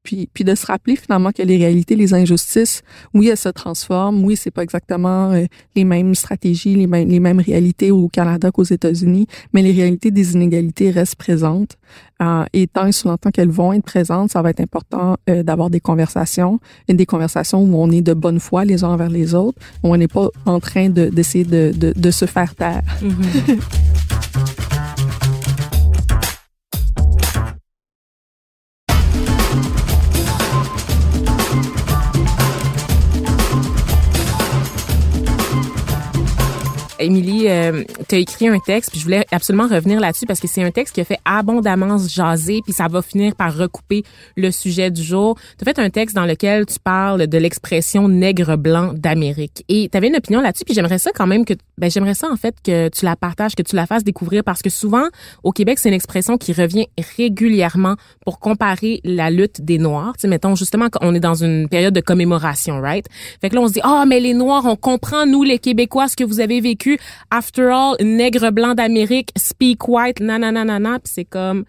puis, 0.06 0.28
puis 0.32 0.44
de 0.44 0.54
se 0.54 0.64
rappeler 0.64 0.94
finalement 0.94 1.32
que 1.32 1.42
les 1.42 1.56
réalités, 1.56 1.96
les 1.96 2.14
injustices, 2.14 2.82
oui, 3.12 3.28
elles 3.28 3.36
se 3.36 3.48
transforment. 3.48 4.24
Oui, 4.24 4.36
c'est 4.36 4.52
pas 4.52 4.62
exactement 4.62 5.32
les 5.74 5.84
mêmes 5.84 6.14
stratégies, 6.14 6.76
les 6.76 6.86
mêmes, 6.86 7.08
les 7.08 7.18
mêmes 7.18 7.40
réalités 7.40 7.90
au 7.90 8.08
Canada 8.08 8.52
qu'aux 8.52 8.62
États-Unis, 8.62 9.26
mais 9.52 9.62
les 9.62 9.72
réalités 9.72 10.12
des 10.12 10.34
inégalités 10.34 10.90
restent 10.90 11.16
présentes. 11.16 11.76
Euh, 12.22 12.44
et 12.52 12.66
tant 12.68 12.86
et 12.86 12.92
sous 12.92 13.08
longtemps 13.08 13.30
qu'elles 13.30 13.50
vont 13.50 13.72
être 13.72 13.84
présentes, 13.84 14.30
ça 14.30 14.40
va 14.42 14.50
être 14.50 14.60
important 14.60 15.16
euh, 15.28 15.42
d'avoir 15.42 15.70
des 15.70 15.80
conversations, 15.80 16.60
et 16.88 16.94
des 16.94 17.06
conversations 17.06 17.62
où 17.62 17.76
on 17.76 17.90
est 17.90 18.00
de 18.00 18.14
bonne 18.14 18.38
foi 18.38 18.64
les 18.64 18.84
uns 18.84 18.90
envers 18.90 19.10
les 19.10 19.34
autres, 19.34 19.58
où 19.82 19.92
on 19.92 19.96
n'est 19.96 20.08
pas 20.08 20.28
en 20.46 20.60
train 20.60 20.88
d'essayer 20.88 21.44
de, 21.44 21.72
de, 21.76 21.92
de, 21.94 22.10
se 22.10 22.26
faire 22.26 22.54
taire. 22.54 22.82
Mm-hmm. 23.02 24.62
Émilie, 37.06 37.48
euh, 37.48 37.84
tu 38.08 38.16
as 38.16 38.18
écrit 38.18 38.48
un 38.48 38.58
texte, 38.58 38.90
puis 38.90 38.98
je 38.98 39.04
voulais 39.04 39.24
absolument 39.30 39.68
revenir 39.68 40.00
là-dessus 40.00 40.26
parce 40.26 40.40
que 40.40 40.48
c'est 40.48 40.62
un 40.62 40.70
texte 40.70 40.94
qui 40.94 41.00
a 41.00 41.04
fait 41.04 41.18
abondamment 41.24 41.98
jaser, 41.98 42.60
puis 42.64 42.72
ça 42.72 42.88
va 42.88 43.00
finir 43.00 43.34
par 43.34 43.56
recouper 43.56 44.02
le 44.36 44.50
sujet 44.50 44.90
du 44.90 45.02
jour. 45.02 45.38
Tu 45.58 45.62
as 45.62 45.72
fait 45.72 45.80
un 45.80 45.90
texte 45.90 46.16
dans 46.16 46.26
lequel 46.26 46.66
tu 46.66 46.78
parles 46.78 47.26
de 47.26 47.38
l'expression 47.38 48.08
nègre 48.08 48.56
blanc 48.56 48.92
d'Amérique. 48.94 49.64
Et 49.68 49.88
tu 49.90 49.96
avais 49.96 50.08
une 50.08 50.16
opinion 50.16 50.40
là-dessus, 50.40 50.64
puis 50.64 50.74
j'aimerais 50.74 50.98
ça 50.98 51.10
quand 51.14 51.26
même 51.26 51.44
que 51.44 51.54
ben 51.78 51.90
j'aimerais 51.90 52.14
ça 52.14 52.28
en 52.30 52.36
fait 52.36 52.54
que 52.64 52.88
tu 52.88 53.04
la 53.04 53.16
partages, 53.16 53.54
que 53.54 53.62
tu 53.62 53.76
la 53.76 53.86
fasses 53.86 54.04
découvrir 54.04 54.42
parce 54.42 54.62
que 54.62 54.70
souvent 54.70 55.04
au 55.44 55.52
Québec, 55.52 55.78
c'est 55.78 55.88
une 55.88 55.94
expression 55.94 56.38
qui 56.38 56.52
revient 56.52 56.86
régulièrement 57.16 57.96
pour 58.24 58.40
comparer 58.40 59.00
la 59.04 59.30
lutte 59.30 59.60
des 59.60 59.78
noirs, 59.78 60.14
tu 60.14 60.22
sais 60.22 60.28
mettons 60.28 60.54
justement 60.54 60.88
qu'on 60.90 61.14
est 61.14 61.20
dans 61.20 61.34
une 61.34 61.68
période 61.68 61.94
de 61.94 62.00
commémoration, 62.00 62.80
right? 62.80 63.06
Fait 63.40 63.50
que 63.50 63.54
là 63.54 63.60
on 63.60 63.68
se 63.68 63.74
dit 63.74 63.80
"Ah, 63.82 64.02
oh, 64.02 64.06
mais 64.06 64.20
les 64.20 64.34
noirs, 64.34 64.64
on 64.64 64.76
comprend 64.76 65.26
nous 65.26 65.42
les 65.42 65.58
Québécois 65.58 66.08
ce 66.08 66.16
que 66.16 66.24
vous 66.24 66.40
avez 66.40 66.60
vécu 66.60 66.95
After 67.30 67.68
all, 67.70 67.96
nègre 68.00 68.50
blanc 68.50 68.74
d'Amérique, 68.74 69.30
speak 69.36 69.88
white, 69.88 70.20
nanana, 70.20 70.98
Puis 70.98 71.12
c'est 71.12 71.24
comme, 71.24 71.64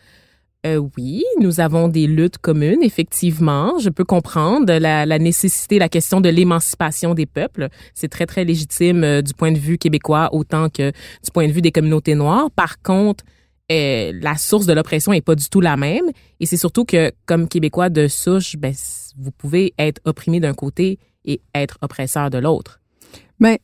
euh, 0.65 0.81
oui, 0.97 1.23
nous 1.39 1.59
avons 1.59 1.87
des 1.87 2.07
luttes 2.07 2.39
communes, 2.39 2.81
effectivement. 2.81 3.77
Je 3.79 3.89
peux 3.89 4.03
comprendre 4.03 4.73
la, 4.73 5.19
nécessité, 5.19 5.79
la 5.79 5.87
question 5.87 6.19
de 6.19 6.29
l'émancipation 6.29 7.13
des 7.13 7.25
peuples. 7.25 7.69
C'est 7.93 8.09
très, 8.09 8.25
très 8.25 8.43
légitime 8.43 9.03
euh, 9.03 9.21
du 9.21 9.33
point 9.33 9.51
de 9.51 9.59
vue 9.59 9.77
québécois 9.77 10.29
autant 10.33 10.69
que 10.69 10.91
du 10.91 11.31
point 11.33 11.47
de 11.47 11.53
vue 11.53 11.61
des 11.61 11.71
communautés 11.71 12.15
noires. 12.15 12.49
Par 12.51 12.81
contre, 12.81 13.23
euh, 13.71 14.11
la 14.21 14.35
source 14.35 14.65
de 14.65 14.73
l'oppression 14.73 15.13
est 15.13 15.21
pas 15.21 15.35
du 15.35 15.47
tout 15.49 15.61
la 15.61 15.77
même. 15.77 16.09
Et 16.39 16.45
c'est 16.45 16.57
surtout 16.57 16.85
que, 16.85 17.11
comme 17.25 17.47
Québécois 17.47 17.89
de 17.89 18.07
souche, 18.07 18.55
ben, 18.57 18.73
vous 19.17 19.31
pouvez 19.31 19.73
être 19.77 20.01
opprimé 20.05 20.39
d'un 20.39 20.53
côté 20.53 20.99
et 21.23 21.41
être 21.53 21.77
oppresseur 21.81 22.29
de 22.29 22.39
l'autre. 22.39 22.81
Ben, 23.39 23.57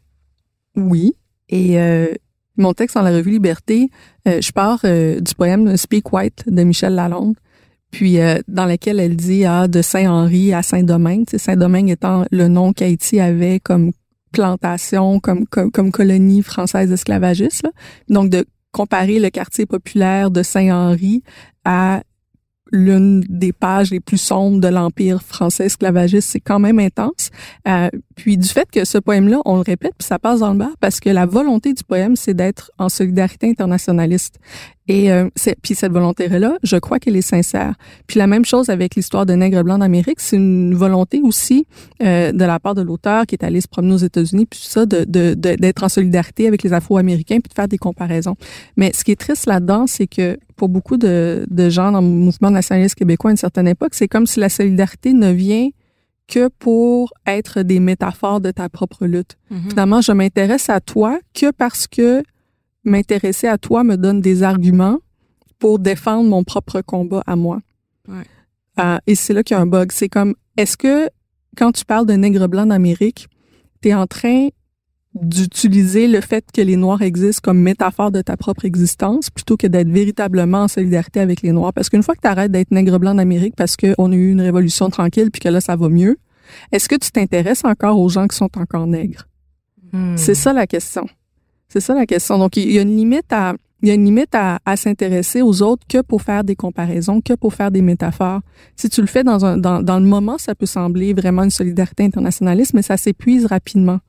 oui, 0.76 1.14
et 1.50 1.80
euh, 1.80 2.14
mon 2.58 2.74
texte 2.74 2.96
dans 2.96 3.02
la 3.02 3.12
revue 3.12 3.32
Liberté, 3.32 3.90
euh, 4.28 4.42
je 4.42 4.52
pars 4.52 4.80
euh, 4.86 5.20
du 5.20 5.34
poème 5.36 5.76
Speak 5.78 6.12
White 6.14 6.44
de 6.48 6.64
Michel 6.64 6.96
Lalonde, 6.96 7.36
puis 7.92 8.18
dans 8.48 8.66
lequel 8.66 9.00
elle 9.00 9.16
dit 9.16 9.46
ah, 9.46 9.68
de 9.68 9.84
Saint-Henri 9.84 10.52
à 10.52 10.64
Saint-Domingue, 10.64 11.26
Saint-Domingue 11.38 11.92
étant 11.92 12.26
le 12.32 12.48
nom 12.48 12.74
qu'Haïti 12.74 13.20
avait 13.20 13.60
comme 13.60 13.92
plantation, 14.32 15.20
comme, 15.20 15.46
comme, 15.46 15.72
comme 15.72 15.92
colonie 15.92 16.42
française 16.42 16.92
esclavagiste. 16.92 17.68
Donc 18.10 18.32
de 18.32 18.46
comparer 18.72 19.20
le 19.20 19.30
quartier 19.30 19.68
populaire 19.68 20.32
de 20.32 20.42
Saint-Henri 20.42 21.22
à 21.66 22.02
l'une 22.74 23.24
des 23.30 23.54
pages 23.54 23.92
les 23.92 24.00
plus 24.00 24.18
sombres 24.18 24.60
de 24.60 24.68
l'empire 24.68 25.22
français 25.22 25.68
esclavagiste. 25.68 26.28
C'est 26.28 26.40
quand 26.40 26.60
même 26.60 26.80
intense. 26.80 27.30
Euh, 27.68 27.90
puis 28.16 28.36
du 28.36 28.50
fait 28.50 28.70
que 28.70 28.84
ce 28.84 28.98
poème-là, 28.98 29.42
on 29.46 29.56
le 29.56 29.62
répète, 29.62 29.94
puis 29.98 30.08
ça 30.08 30.18
passe 30.20 30.40
dans 30.40 30.52
le 30.52 30.58
bas, 30.58 30.72
parce 30.80 31.00
que 31.00 31.10
la 31.10 31.28
volonté 31.28 31.74
du 31.74 31.84
poème, 31.84 32.16
c'est 32.16 32.34
d'être 32.34 32.72
en 32.80 32.90
solidarité 32.90 33.48
internationaliste. 33.48 34.40
Et 34.88 35.12
euh, 35.12 35.30
puis 35.62 35.76
cette 35.76 35.94
volonté-là, 35.94 36.58
je 36.62 36.76
crois 36.76 37.00
qu'elle 37.00 37.16
est 37.16 37.22
sincère. 37.22 37.76
Puis 38.08 38.18
la 38.18 38.28
même 38.28 38.44
chose 38.44 38.70
avec 38.70 38.96
l'histoire 38.96 39.26
de 39.26 39.34
Nègre 39.34 39.64
blanc 39.64 39.78
d'Amérique, 39.78 40.20
c'est 40.20 40.36
une 40.36 40.76
volonté 40.76 41.22
aussi 41.24 41.66
euh, 42.02 42.32
de 42.32 42.44
la 42.44 42.60
part 42.60 42.76
de 42.76 42.82
l'auteur 42.82 43.26
qui 43.26 43.36
est 43.36 43.46
allé 43.46 43.62
se 43.62 43.68
promener 43.68 43.94
aux 43.94 43.98
États-Unis, 43.98 44.46
puis 44.46 44.60
ça, 44.62 44.86
de, 44.86 45.06
de, 45.06 45.36
d'être 45.36 45.84
en 45.84 45.90
solidarité 45.90 46.48
avec 46.48 46.64
les 46.64 46.74
Afro-Américains, 46.74 47.40
puis 47.40 47.50
de 47.50 47.54
faire 47.54 47.68
des 47.68 47.78
comparaisons. 47.78 48.36
Mais 48.76 48.92
ce 48.94 49.04
qui 49.04 49.12
est 49.12 49.20
triste 49.20 49.46
là-dedans, 49.46 49.86
c'est 49.88 50.08
que 50.08 50.38
pour 50.64 50.70
beaucoup 50.70 50.96
de, 50.96 51.46
de 51.50 51.70
gens 51.70 51.92
dans 51.92 52.00
le 52.00 52.08
mouvement 52.08 52.50
nationaliste 52.50 52.96
québécois 52.96 53.32
à 53.32 53.34
une 53.34 53.38
certaine 53.38 53.68
époque, 53.68 53.96
c'est 53.96 54.08
comme 54.08 54.26
si 54.26 54.40
la 54.40 54.48
solidarité 54.48 55.12
ne 55.12 55.30
vient 55.30 55.72
que 56.30 56.48
pour 56.48 57.12
être 57.28 57.64
des 57.64 57.82
métaphores 57.82 58.40
de 58.40 58.50
ta 58.50 58.70
propre 58.70 59.06
lutte. 59.06 59.38
Mm-hmm. 59.52 59.70
Finalement, 59.72 60.00
je 60.00 60.14
m'intéresse 60.14 60.70
à 60.70 60.80
toi 60.80 61.20
que 61.34 61.52
parce 61.52 61.86
que 61.86 62.24
m'intéresser 62.86 63.48
à 63.48 63.58
toi 63.58 63.84
me 63.84 63.98
donne 63.98 64.22
des 64.22 64.42
arguments 64.42 65.00
pour 65.60 65.80
défendre 65.80 66.30
mon 66.30 66.46
propre 66.46 66.80
combat 66.80 67.24
à 67.28 67.36
moi. 67.36 67.60
Ouais. 68.08 68.24
Euh, 68.80 69.00
et 69.06 69.16
c'est 69.16 69.34
là 69.34 69.44
qu'il 69.44 69.58
y 69.58 69.60
a 69.60 69.62
un 69.62 69.66
bug. 69.66 69.92
C'est 69.92 70.08
comme, 70.08 70.34
est-ce 70.56 70.78
que 70.78 71.10
quand 71.58 71.74
tu 71.74 71.84
parles 71.84 72.06
de 72.06 72.14
nègre 72.14 72.48
blanc 72.48 72.66
d'Amérique, 72.66 73.28
tu 73.82 73.90
es 73.90 73.94
en 73.94 74.08
train 74.08 74.48
d'utiliser 75.16 76.08
le 76.08 76.22
fait 76.22 76.44
que 76.52 76.62
les 76.62 76.76
Noirs 76.76 77.02
existent 77.02 77.42
comme 77.44 77.60
métaphore 77.60 78.12
de 78.12 78.22
ta 78.22 78.36
propre 78.36 78.66
existence 78.66 79.30
plutôt 79.30 79.58
que 79.58 79.68
d'être 79.68 79.90
véritablement 79.90 80.64
en 80.64 80.68
solidarité 80.68 81.20
avec 81.20 81.42
les 81.42 81.52
Noirs. 81.52 81.74
Parce 81.74 81.90
qu'une 81.90 82.04
fois 82.04 82.16
que 82.16 82.22
tu 82.22 82.28
arrêtes 82.28 82.52
d'être 82.52 82.72
nègre 82.72 83.00
blanc 83.00 83.14
d'Amérique 83.14 83.56
parce 83.56 83.78
qu'on 83.78 84.12
a 84.12 84.16
eu 84.16 84.32
une 84.32 84.42
révolution 84.42 84.90
tranquille 84.90 85.30
puis 85.30 85.40
que 85.40 85.50
là, 85.50 85.62
ça 85.62 85.76
va 85.76 85.90
mieux, 85.90 86.18
est-ce 86.72 86.90
que 86.90 86.96
tu 86.96 87.12
t'intéresses 87.12 87.64
encore 87.64 88.00
aux 88.00 88.10
gens 88.10 88.28
qui 88.28 88.36
sont 88.36 88.50
encore 88.58 88.88
nègres? 88.88 89.28
Hmm. 89.92 90.18
C'est 90.18 90.36
ça 90.36 90.52
la 90.52 90.66
question. 90.66 91.08
C'est 91.68 91.80
ça 91.80 91.94
la 91.94 92.06
question. 92.06 92.40
Donc, 92.40 92.58
il 92.58 92.72
y 92.72 92.80
a 92.80 92.82
une 92.82 92.96
limite 92.96 93.32
à, 93.32 93.54
il 93.82 93.90
y 93.90 93.92
a 93.92 93.96
une 93.96 94.06
limite 94.06 94.34
à, 94.34 94.60
à 94.66 94.76
s'intéresser 94.78 95.42
aux 95.42 95.62
autres 95.62 95.86
que 95.88 96.02
pour 96.02 96.24
faire 96.24 96.44
des 96.44 96.56
comparaisons, 96.56 97.22
que 97.22 97.34
pour 97.34 97.54
faire 97.54 97.70
des 97.70 97.82
métaphores. 97.82 98.42
Si 98.76 98.90
tu 98.90 99.02
le 99.02 99.08
fais 99.08 99.24
dans, 99.24 99.46
un, 99.46 99.58
dans, 99.58 99.82
dans 99.84 100.00
le 100.00 100.06
moment, 100.06 100.38
ça 100.38 100.56
peut 100.56 100.66
sembler 100.66 101.14
vraiment 101.14 101.44
une 101.44 101.52
solidarité 101.52 102.04
internationaliste, 102.04 102.74
mais 102.74 102.82
ça 102.82 102.98
s'épuise 102.98 103.46
rapidement. 103.46 104.00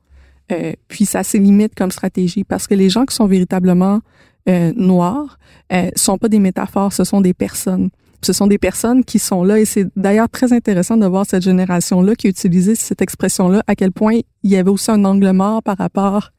Euh, 0.51 0.73
puis 0.87 1.05
ça 1.05 1.23
ses 1.23 1.39
limites 1.39 1.73
comme 1.75 1.91
stratégie 1.91 2.43
parce 2.43 2.67
que 2.67 2.75
les 2.75 2.89
gens 2.89 3.05
qui 3.05 3.15
sont 3.15 3.25
véritablement 3.25 4.01
euh, 4.47 4.71
noirs 4.75 5.39
euh, 5.73 5.89
sont 5.95 6.19
pas 6.19 6.27
des 6.27 6.39
métaphores, 6.39 6.93
ce 6.93 7.03
sont 7.03 7.21
des 7.21 7.33
personnes. 7.33 7.89
Ce 8.21 8.33
sont 8.33 8.47
des 8.47 8.57
personnes 8.57 9.03
qui 9.03 9.19
sont 9.19 9.43
là 9.43 9.59
et 9.59 9.65
c'est 9.65 9.87
d'ailleurs 9.95 10.29
très 10.29 10.53
intéressant 10.53 10.97
de 10.97 11.05
voir 11.05 11.25
cette 11.27 11.43
génération-là 11.43 12.15
qui 12.15 12.27
utilisait 12.27 12.75
cette 12.75 13.01
expression-là, 13.01 13.63
à 13.67 13.75
quel 13.75 13.91
point 13.91 14.19
il 14.43 14.51
y 14.51 14.55
avait 14.55 14.69
aussi 14.69 14.91
un 14.91 15.03
angle 15.05 15.31
mort 15.31 15.61
par 15.63 15.77
rapport 15.77 16.31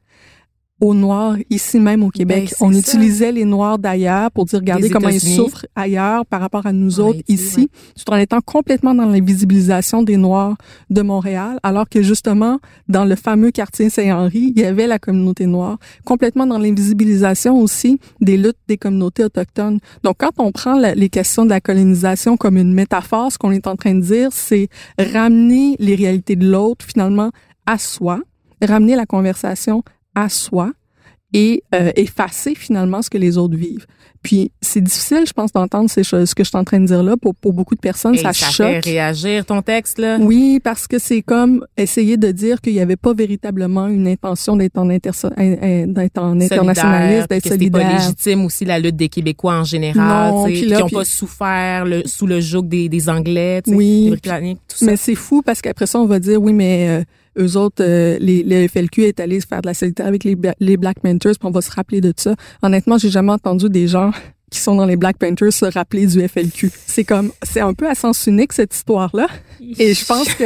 aux 0.79 0.93
Noirs 0.93 1.37
ici 1.49 1.79
même 1.79 2.03
au 2.03 2.09
Québec. 2.09 2.49
Ben, 2.51 2.67
on 2.67 2.73
utilisait 2.73 3.31
les 3.31 3.45
Noirs 3.45 3.79
d'ailleurs 3.79 4.31
pour 4.31 4.45
dire 4.45 4.59
regardez 4.59 4.89
comment 4.89 5.09
ils 5.09 5.19
souffrent 5.19 5.65
ailleurs 5.75 6.25
par 6.25 6.41
rapport 6.41 6.65
à 6.65 6.73
nous 6.73 6.99
autres 6.99 7.19
ici, 7.27 7.69
tout 7.95 8.13
en 8.13 8.17
étant 8.17 8.41
complètement 8.41 8.93
dans 8.93 9.05
l'invisibilisation 9.05 10.03
des 10.03 10.17
Noirs 10.17 10.55
de 10.89 11.01
Montréal, 11.01 11.59
alors 11.63 11.89
que 11.89 12.01
justement 12.01 12.59
dans 12.87 13.05
le 13.05 13.15
fameux 13.15 13.51
quartier 13.51 13.89
Saint-Henri, 13.89 14.53
il 14.55 14.61
y 14.61 14.65
avait 14.65 14.87
la 14.87 14.99
communauté 14.99 15.47
noire, 15.47 15.77
complètement 16.05 16.45
dans 16.45 16.59
l'invisibilisation 16.59 17.59
aussi 17.59 17.99
des 18.21 18.37
luttes 18.37 18.57
des 18.67 18.77
communautés 18.77 19.23
autochtones. 19.23 19.79
Donc 20.03 20.17
quand 20.19 20.31
on 20.37 20.51
prend 20.51 20.77
les 20.77 21.09
questions 21.09 21.45
de 21.45 21.49
la 21.49 21.61
colonisation 21.61 22.37
comme 22.37 22.57
une 22.57 22.73
métaphore, 22.73 23.31
ce 23.31 23.37
qu'on 23.37 23.51
est 23.51 23.67
en 23.67 23.75
train 23.75 23.95
de 23.95 24.01
dire, 24.01 24.29
c'est 24.31 24.67
ramener 24.99 25.75
les 25.79 25.95
réalités 25.95 26.35
de 26.35 26.47
l'autre 26.47 26.85
finalement 26.85 27.31
à 27.65 27.77
soi, 27.77 28.21
ramener 28.61 28.95
la 28.95 29.05
conversation 29.05 29.83
à 30.17 30.29
soi 30.29 30.71
et 31.33 31.63
euh, 31.75 31.91
effacer 31.95 32.55
finalement 32.55 33.01
ce 33.01 33.09
que 33.09 33.17
les 33.17 33.37
autres 33.37 33.55
vivent. 33.55 33.85
Puis 34.23 34.51
c'est 34.61 34.81
difficile, 34.81 35.23
je 35.27 35.33
pense, 35.33 35.51
d'entendre 35.51 35.89
ces 35.89 36.03
choses, 36.03 36.29
ce 36.29 36.35
que 36.35 36.43
je 36.43 36.49
suis 36.49 36.57
en 36.57 36.63
train 36.63 36.79
de 36.79 36.85
dire 36.85 37.03
là. 37.03 37.15
Pour, 37.17 37.35
pour 37.35 37.53
beaucoup 37.53 37.75
de 37.75 37.79
personnes, 37.79 38.17
ça, 38.17 38.33
ça 38.33 38.49
choque. 38.49 38.67
fait 38.67 38.79
réagir 38.79 39.45
ton 39.45 39.61
texte 39.61 39.99
là. 39.99 40.17
Oui, 40.19 40.59
parce 40.63 40.87
que 40.87 40.97
c'est 40.97 41.21
comme 41.21 41.65
essayer 41.77 42.17
de 42.17 42.31
dire 42.31 42.59
qu'il 42.59 42.73
n'y 42.73 42.79
avait 42.79 42.95
pas 42.95 43.13
véritablement 43.13 43.87
une 43.87 44.07
intention 44.07 44.55
d'être 44.55 44.77
en, 44.77 44.85
d'être 44.85 46.17
en 46.17 46.41
internationaliste, 46.41 47.29
d'être 47.29 47.47
solidaire. 47.47 47.81
C'est 47.81 47.87
pas 47.87 47.99
légitime 47.99 48.45
aussi 48.45 48.65
la 48.65 48.79
lutte 48.79 48.95
des 48.95 49.09
Québécois 49.09 49.59
en 49.59 49.63
général, 49.63 50.31
non, 50.31 50.45
qui 50.45 50.67
n'ont 50.67 50.89
pas 50.89 51.05
souffert 51.05 51.85
le, 51.85 52.01
sous 52.05 52.25
le 52.25 52.39
joug 52.41 52.63
des, 52.63 52.89
des 52.89 53.09
Anglais, 53.09 53.61
oui, 53.67 54.05
des 54.05 54.09
Britanniques, 54.11 54.59
tout 54.67 54.77
ça. 54.77 54.85
Mais 54.85 54.97
c'est 54.97 55.15
fou 55.15 55.41
parce 55.41 55.61
qu'après 55.61 55.85
ça, 55.85 55.99
on 55.99 56.05
va 56.05 56.19
dire 56.19 56.41
oui, 56.41 56.53
mais 56.53 56.87
euh, 56.89 57.03
eux 57.37 57.57
autres, 57.57 57.83
euh, 57.83 58.17
les, 58.19 58.43
les 58.43 58.67
FLQ 58.67 59.03
est 59.03 59.19
allé 59.19 59.39
faire 59.41 59.61
de 59.61 59.67
la 59.67 59.73
solidarité 59.73 60.03
avec 60.03 60.23
les, 60.23 60.35
les 60.59 60.77
Black 60.77 60.99
Panthers, 60.99 61.33
puis 61.39 61.47
on 61.47 61.51
va 61.51 61.61
se 61.61 61.71
rappeler 61.71 62.01
de 62.01 62.13
ça. 62.15 62.35
Honnêtement, 62.61 62.97
j'ai 62.97 63.09
jamais 63.09 63.31
entendu 63.31 63.69
des 63.69 63.87
gens 63.87 64.11
qui 64.49 64.59
sont 64.59 64.75
dans 64.75 64.85
les 64.85 64.95
Black 64.95 65.17
Panthers 65.17 65.51
se 65.51 65.65
rappeler 65.65 66.07
du 66.07 66.25
FLQ. 66.25 66.71
C'est 66.85 67.03
comme, 67.03 67.31
c'est 67.43 67.59
un 67.59 67.73
peu 67.73 67.89
à 67.89 67.95
sens 67.95 68.27
unique 68.27 68.53
cette 68.53 68.73
histoire-là. 68.73 69.27
Et 69.77 69.93
je 69.93 70.05
pense 70.05 70.33
que, 70.33 70.45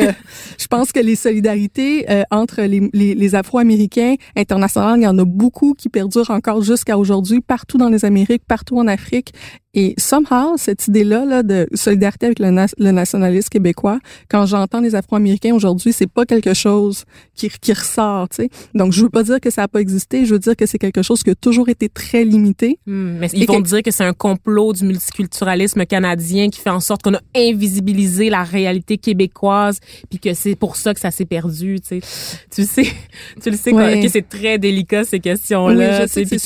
je 0.57 0.67
pense 0.67 0.91
que 0.91 0.99
les 0.99 1.15
solidarités 1.15 2.09
euh, 2.09 2.23
entre 2.31 2.61
les, 2.61 2.89
les, 2.93 3.13
les 3.13 3.35
Afro-Américains 3.35 4.15
internationales, 4.35 4.99
il 4.99 5.03
y 5.03 5.07
en 5.07 5.17
a 5.19 5.25
beaucoup 5.25 5.73
qui 5.73 5.89
perdurent 5.89 6.31
encore 6.31 6.61
jusqu'à 6.61 6.97
aujourd'hui, 6.97 7.41
partout 7.41 7.77
dans 7.77 7.89
les 7.89 8.05
Amériques, 8.05 8.43
partout 8.47 8.79
en 8.79 8.87
Afrique. 8.87 9.33
Et 9.73 9.93
somehow, 9.97 10.57
cette 10.57 10.87
idée-là 10.87 11.23
là, 11.23 11.43
de 11.43 11.67
solidarité 11.73 12.25
avec 12.25 12.39
le, 12.39 12.49
le 12.49 12.91
nationalisme 12.91 13.47
québécois, 13.47 13.99
quand 14.29 14.45
j'entends 14.45 14.81
les 14.81 14.95
Afro-Américains 14.95 15.55
aujourd'hui, 15.55 15.93
c'est 15.93 16.11
pas 16.11 16.25
quelque 16.25 16.53
chose 16.53 17.05
qui, 17.35 17.49
qui 17.49 17.71
ressort. 17.71 18.27
Tu 18.29 18.43
sais. 18.43 18.49
Donc, 18.73 18.91
je 18.91 19.01
veux 19.03 19.09
pas 19.09 19.23
dire 19.23 19.39
que 19.39 19.49
ça 19.49 19.63
a 19.63 19.67
pas 19.69 19.79
existé, 19.79 20.25
je 20.25 20.33
veux 20.33 20.39
dire 20.39 20.57
que 20.57 20.65
c'est 20.65 20.77
quelque 20.77 21.01
chose 21.01 21.23
qui 21.23 21.29
a 21.29 21.35
toujours 21.35 21.69
été 21.69 21.87
très 21.87 22.25
limité. 22.25 22.79
Hmm, 22.85 23.17
mais 23.19 23.29
ils 23.33 23.47
vont 23.47 23.61
dire 23.61 23.81
que 23.81 23.90
que 23.91 23.97
c'est 23.97 24.03
un 24.03 24.13
complot 24.13 24.73
du 24.73 24.85
multiculturalisme 24.85 25.85
canadien 25.85 26.49
qui 26.49 26.59
fait 26.59 26.69
en 26.69 26.79
sorte 26.79 27.03
qu'on 27.03 27.13
a 27.13 27.21
invisibilisé 27.35 28.29
la 28.29 28.43
réalité 28.43 28.97
québécoise, 28.97 29.79
puis 30.09 30.19
que 30.19 30.33
c'est 30.33 30.55
pour 30.55 30.75
ça 30.75 30.93
que 30.93 30.99
ça 30.99 31.11
s'est 31.11 31.25
perdu. 31.25 31.79
Tu 31.81 32.01
sais, 32.01 32.07
tu 32.49 32.65
sais, 32.65 32.83
tu 33.41 33.51
le 33.51 33.57
sais 33.57 33.71
que 33.71 34.07
c'est 34.07 34.27
très 34.27 34.57
délicat 34.57 35.03
ces 35.03 35.19
questions-là. 35.19 36.05
Oui, 36.15 36.25
puis 36.25 36.39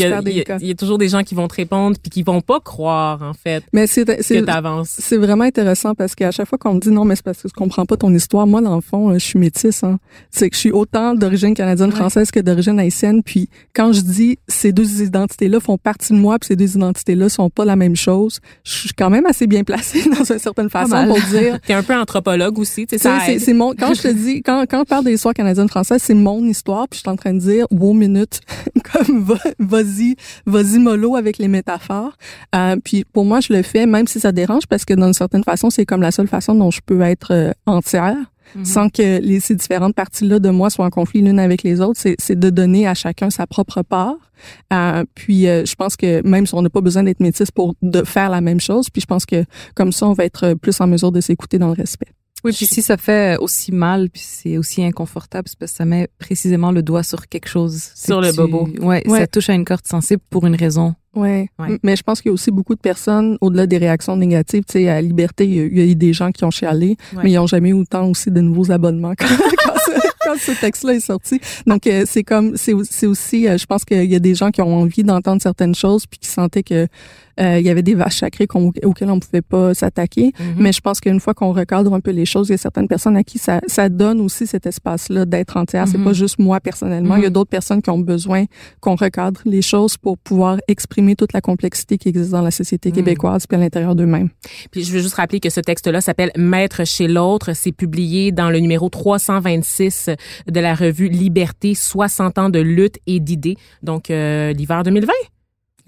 il 0.59 0.67
y, 0.67 0.71
a 0.71 0.75
toujours 0.75 0.97
des 0.97 1.09
gens 1.09 1.23
qui 1.23 1.35
vont 1.35 1.47
te 1.47 1.55
répondre 1.55 1.97
puis 2.01 2.09
qui 2.09 2.23
vont 2.23 2.41
pas 2.41 2.59
croire 2.59 3.21
en 3.21 3.33
fait. 3.33 3.63
Mais 3.73 3.87
c'est 3.87 4.05
que 4.05 4.39
t'avances. 4.41 4.95
C'est 4.99 5.17
vraiment 5.17 5.43
intéressant 5.43 5.95
parce 5.95 6.15
qu'à 6.15 6.31
chaque 6.31 6.47
fois 6.47 6.57
qu'on 6.57 6.75
me 6.75 6.79
dit 6.79 6.89
non, 6.89 7.05
mais 7.05 7.15
c'est 7.15 7.25
parce 7.25 7.41
que 7.41 7.49
je 7.49 7.53
comprends 7.53 7.85
pas 7.85 7.97
ton 7.97 8.13
histoire. 8.13 8.47
Moi, 8.47 8.61
dans 8.61 8.75
le 8.75 8.81
fond, 8.81 9.13
je 9.13 9.19
suis 9.19 9.39
métisse. 9.39 9.83
Hein. 9.83 9.99
C'est 10.31 10.49
que 10.49 10.55
je 10.55 10.61
suis 10.61 10.71
autant 10.71 11.15
d'origine 11.15 11.53
canadienne 11.53 11.91
française 11.91 12.31
que 12.31 12.39
d'origine 12.39 12.79
haïtienne. 12.79 13.21
Puis 13.23 13.49
quand 13.73 13.93
je 13.93 14.01
dis 14.01 14.39
ces 14.47 14.71
deux 14.71 15.01
identités-là 15.01 15.59
font 15.59 15.77
partie 15.77 16.13
de 16.13 16.17
moi, 16.17 16.39
puis 16.39 16.47
ces 16.47 16.55
deux 16.55 16.75
identités-là 16.75 17.29
sont 17.35 17.49
pas 17.49 17.65
la 17.65 17.75
même 17.75 17.95
chose, 17.95 18.39
je 18.63 18.71
suis 18.71 18.93
quand 18.93 19.09
même 19.09 19.25
assez 19.25 19.47
bien 19.47 19.63
placée 19.63 20.03
dans 20.17 20.23
une 20.23 20.39
certaine 20.39 20.69
façon 20.69 21.07
pour 21.07 21.19
dire. 21.29 21.59
T'es 21.67 21.73
un 21.73 21.83
peu 21.83 21.95
anthropologue 21.95 22.57
aussi, 22.59 22.87
tu 22.87 22.97
sais. 22.97 23.39
C'est 23.39 23.53
mon 23.53 23.73
quand 23.73 23.93
je 23.93 24.01
te 24.03 24.07
dis 24.07 24.41
quand 24.41 24.65
quand 24.69 24.81
on 24.81 24.85
parle 24.85 25.05
de 25.05 25.09
l'histoire 25.09 25.33
canadienne 25.33 25.69
française, 25.69 26.01
c'est 26.01 26.13
mon 26.13 26.43
histoire. 26.43 26.87
Puis 26.87 26.97
je 26.97 27.01
suis 27.01 27.09
en 27.09 27.15
train 27.15 27.33
de 27.33 27.39
dire 27.39 27.65
wow 27.71 27.93
minute, 27.93 28.41
comme 28.93 29.25
vas-y, 29.59 30.15
vas-y 30.45 30.79
mollo 30.79 31.15
avec 31.15 31.37
les 31.37 31.47
métaphores. 31.47 32.17
Euh, 32.55 32.75
puis 32.83 33.05
pour 33.11 33.25
moi, 33.25 33.39
je 33.39 33.53
le 33.53 33.61
fais 33.61 33.85
même 33.85 34.07
si 34.07 34.19
ça 34.19 34.31
dérange 34.31 34.67
parce 34.67 34.85
que 34.85 34.93
d'une 34.93 35.13
certaine 35.13 35.43
façon, 35.43 35.69
c'est 35.69 35.85
comme 35.85 36.01
la 36.01 36.11
seule 36.11 36.27
façon 36.27 36.55
dont 36.55 36.71
je 36.71 36.81
peux 36.85 37.01
être 37.01 37.31
euh, 37.31 37.51
entière. 37.65 38.15
Mhm. 38.55 38.65
sans 38.65 38.89
que 38.89 39.19
les, 39.19 39.39
ces 39.39 39.55
différentes 39.55 39.95
parties-là 39.95 40.39
de 40.39 40.49
moi 40.49 40.69
soient 40.69 40.85
en 40.85 40.89
conflit 40.89 41.21
l'une 41.21 41.39
avec 41.39 41.63
les 41.63 41.81
autres. 41.81 41.99
C'est 41.99 42.39
de 42.39 42.49
donner 42.49 42.87
à 42.87 42.93
chacun 42.93 43.29
sa 43.29 43.47
propre 43.47 43.81
part. 43.81 44.15
Euh, 44.73 45.03
puis 45.13 45.47
euh, 45.47 45.65
je 45.65 45.75
pense 45.75 45.95
que 45.95 46.25
même 46.27 46.45
si 46.45 46.53
on 46.55 46.61
n'a 46.61 46.69
pas 46.69 46.81
besoin 46.81 47.03
d'être 47.03 47.19
métis 47.19 47.51
pour 47.51 47.75
de 47.81 48.03
faire 48.03 48.29
la 48.29 48.41
même 48.41 48.59
chose, 48.59 48.89
puis 48.89 49.01
je 49.01 49.07
pense 49.07 49.25
que 49.25 49.43
comme 49.75 49.91
ça, 49.91 50.07
on 50.07 50.13
va 50.13 50.25
être 50.25 50.53
plus 50.55 50.79
en 50.81 50.87
mesure 50.87 51.11
de 51.11 51.21
s'écouter 51.21 51.57
dans 51.57 51.67
le 51.67 51.73
respect. 51.73 52.07
Oui, 52.43 52.53
puis 52.53 52.67
si 52.67 52.83
ça 52.83 52.95
fait 52.95 53.37
aussi 53.39 53.71
mal, 53.71 54.09
puis 54.11 54.21
c'est 54.23 54.59
aussi 54.59 54.83
inconfortable, 54.83 55.47
c'est 55.49 55.57
parce 55.57 55.71
que 55.71 55.77
ça 55.77 55.85
met 55.85 56.07
précisément 56.19 56.71
le 56.71 56.83
doigt 56.83 57.01
sur 57.01 57.27
quelque 57.27 57.47
chose. 57.47 57.89
Sur 57.95 58.21
le 58.21 58.31
bobo. 58.33 58.69
Ouais, 58.81 59.01
ouais, 59.07 59.19
ça 59.19 59.25
touche 59.25 59.49
à 59.49 59.53
une 59.53 59.65
corde 59.65 59.87
sensible 59.87 60.21
pour 60.29 60.45
une 60.45 60.55
raison. 60.55 60.93
Ouais. 61.15 61.49
Mais 61.83 61.95
je 61.95 62.03
pense 62.03 62.21
qu'il 62.21 62.29
y 62.29 62.31
a 62.31 62.33
aussi 62.33 62.51
beaucoup 62.51 62.75
de 62.75 62.79
personnes, 62.79 63.37
au-delà 63.41 63.65
des 63.67 63.77
réactions 63.77 64.15
négatives, 64.17 64.63
tu 64.67 64.73
sais, 64.73 64.89
à 64.89 65.01
Liberté, 65.01 65.45
il 65.45 65.77
y, 65.77 65.81
a, 65.81 65.85
eu 65.85 65.95
des 65.95 66.13
gens 66.13 66.31
qui 66.31 66.43
ont 66.43 66.51
chialé, 66.51 66.97
mais 67.23 67.31
ils 67.31 67.35
n'ont 67.35 67.47
jamais 67.47 67.69
eu 67.69 67.73
autant 67.73 68.09
aussi 68.09 68.31
de 68.31 68.41
nouveaux 68.41 68.71
abonnements 68.71 69.13
quand, 69.17 69.27
quand, 69.27 69.73
ce, 70.39 70.59
texte-là 70.59 70.93
est 70.93 70.99
sorti. 70.99 71.39
Donc, 71.67 71.87
euh, 71.87 72.03
c'est 72.05 72.23
comme, 72.23 72.55
c'est 72.55 72.73
aussi, 73.05 73.47
euh, 73.47 73.57
je 73.57 73.65
pense 73.65 73.85
qu'il 73.85 74.05
y 74.05 74.15
a 74.15 74.19
des 74.19 74.35
gens 74.35 74.51
qui 74.51 74.61
ont 74.61 74.81
envie 74.81 75.03
d'entendre 75.03 75.41
certaines 75.41 75.75
choses 75.75 76.05
puis 76.05 76.19
qui 76.19 76.29
sentaient 76.29 76.63
que 76.63 76.87
euh, 77.39 77.59
il 77.59 77.65
y 77.65 77.69
avait 77.69 77.83
des 77.83 77.95
vaches 77.95 78.19
sacrées 78.19 78.47
auxquelles 78.83 79.09
on 79.09 79.15
ne 79.15 79.19
pouvait 79.19 79.41
pas 79.41 79.73
s'attaquer. 79.73 80.27
Mm-hmm. 80.27 80.55
Mais 80.57 80.71
je 80.71 80.79
pense 80.79 81.01
qu'une 81.01 81.19
fois 81.19 81.33
qu'on 81.33 81.51
recadre 81.51 81.93
un 81.93 81.99
peu 81.99 82.11
les 82.11 82.25
choses, 82.25 82.47
il 82.49 82.53
y 82.53 82.55
a 82.55 82.57
certaines 82.57 82.87
personnes 82.87 83.17
à 83.17 83.23
qui 83.23 83.39
ça, 83.39 83.59
ça 83.67 83.89
donne 83.89 84.21
aussi 84.21 84.47
cet 84.47 84.65
espace-là 84.65 85.25
d'être 85.25 85.57
entière. 85.57 85.87
C'est 85.87 85.97
pas 85.97 86.11
mm-hmm. 86.11 86.13
juste 86.13 86.39
moi 86.39 86.59
personnellement. 86.59 87.17
Il 87.17 87.23
y 87.23 87.25
a 87.25 87.29
mm-hmm. 87.29 87.33
d'autres 87.33 87.49
personnes 87.49 87.81
qui 87.81 87.89
ont 87.89 87.99
besoin 87.99 88.45
qu'on 88.79 88.95
recadre 88.95 89.41
les 89.45 89.61
choses 89.61 89.97
pour 89.97 90.17
pouvoir 90.17 90.57
exprimer 90.67 91.15
toute 91.15 91.33
la 91.33 91.41
complexité 91.41 91.97
qui 91.97 92.09
existe 92.09 92.31
dans 92.31 92.41
la 92.41 92.51
société 92.51 92.91
québécoise 92.91 93.47
puis 93.47 93.57
à 93.57 93.59
l'intérieur 93.59 93.95
d'eux-mêmes. 93.95 94.29
Puis 94.71 94.83
je 94.83 94.93
veux 94.93 94.99
juste 94.99 95.15
rappeler 95.15 95.39
que 95.39 95.49
ce 95.49 95.59
texte-là 95.59 96.01
s'appelle 96.01 96.31
Maître 96.37 96.85
chez 96.85 97.07
l'autre. 97.07 97.51
C'est 97.53 97.71
publié 97.71 98.31
dans 98.31 98.49
le 98.49 98.59
numéro 98.59 98.89
326 98.89 100.11
de 100.47 100.59
la 100.59 100.73
revue 100.73 101.07
Liberté, 101.07 101.75
60 101.75 102.37
ans 102.37 102.49
de 102.49 102.59
lutte 102.59 102.97
et 103.07 103.19
d'idées. 103.19 103.55
Donc, 103.83 104.09
euh, 104.09 104.51
l'hiver 104.53 104.83
2020. 104.83 105.11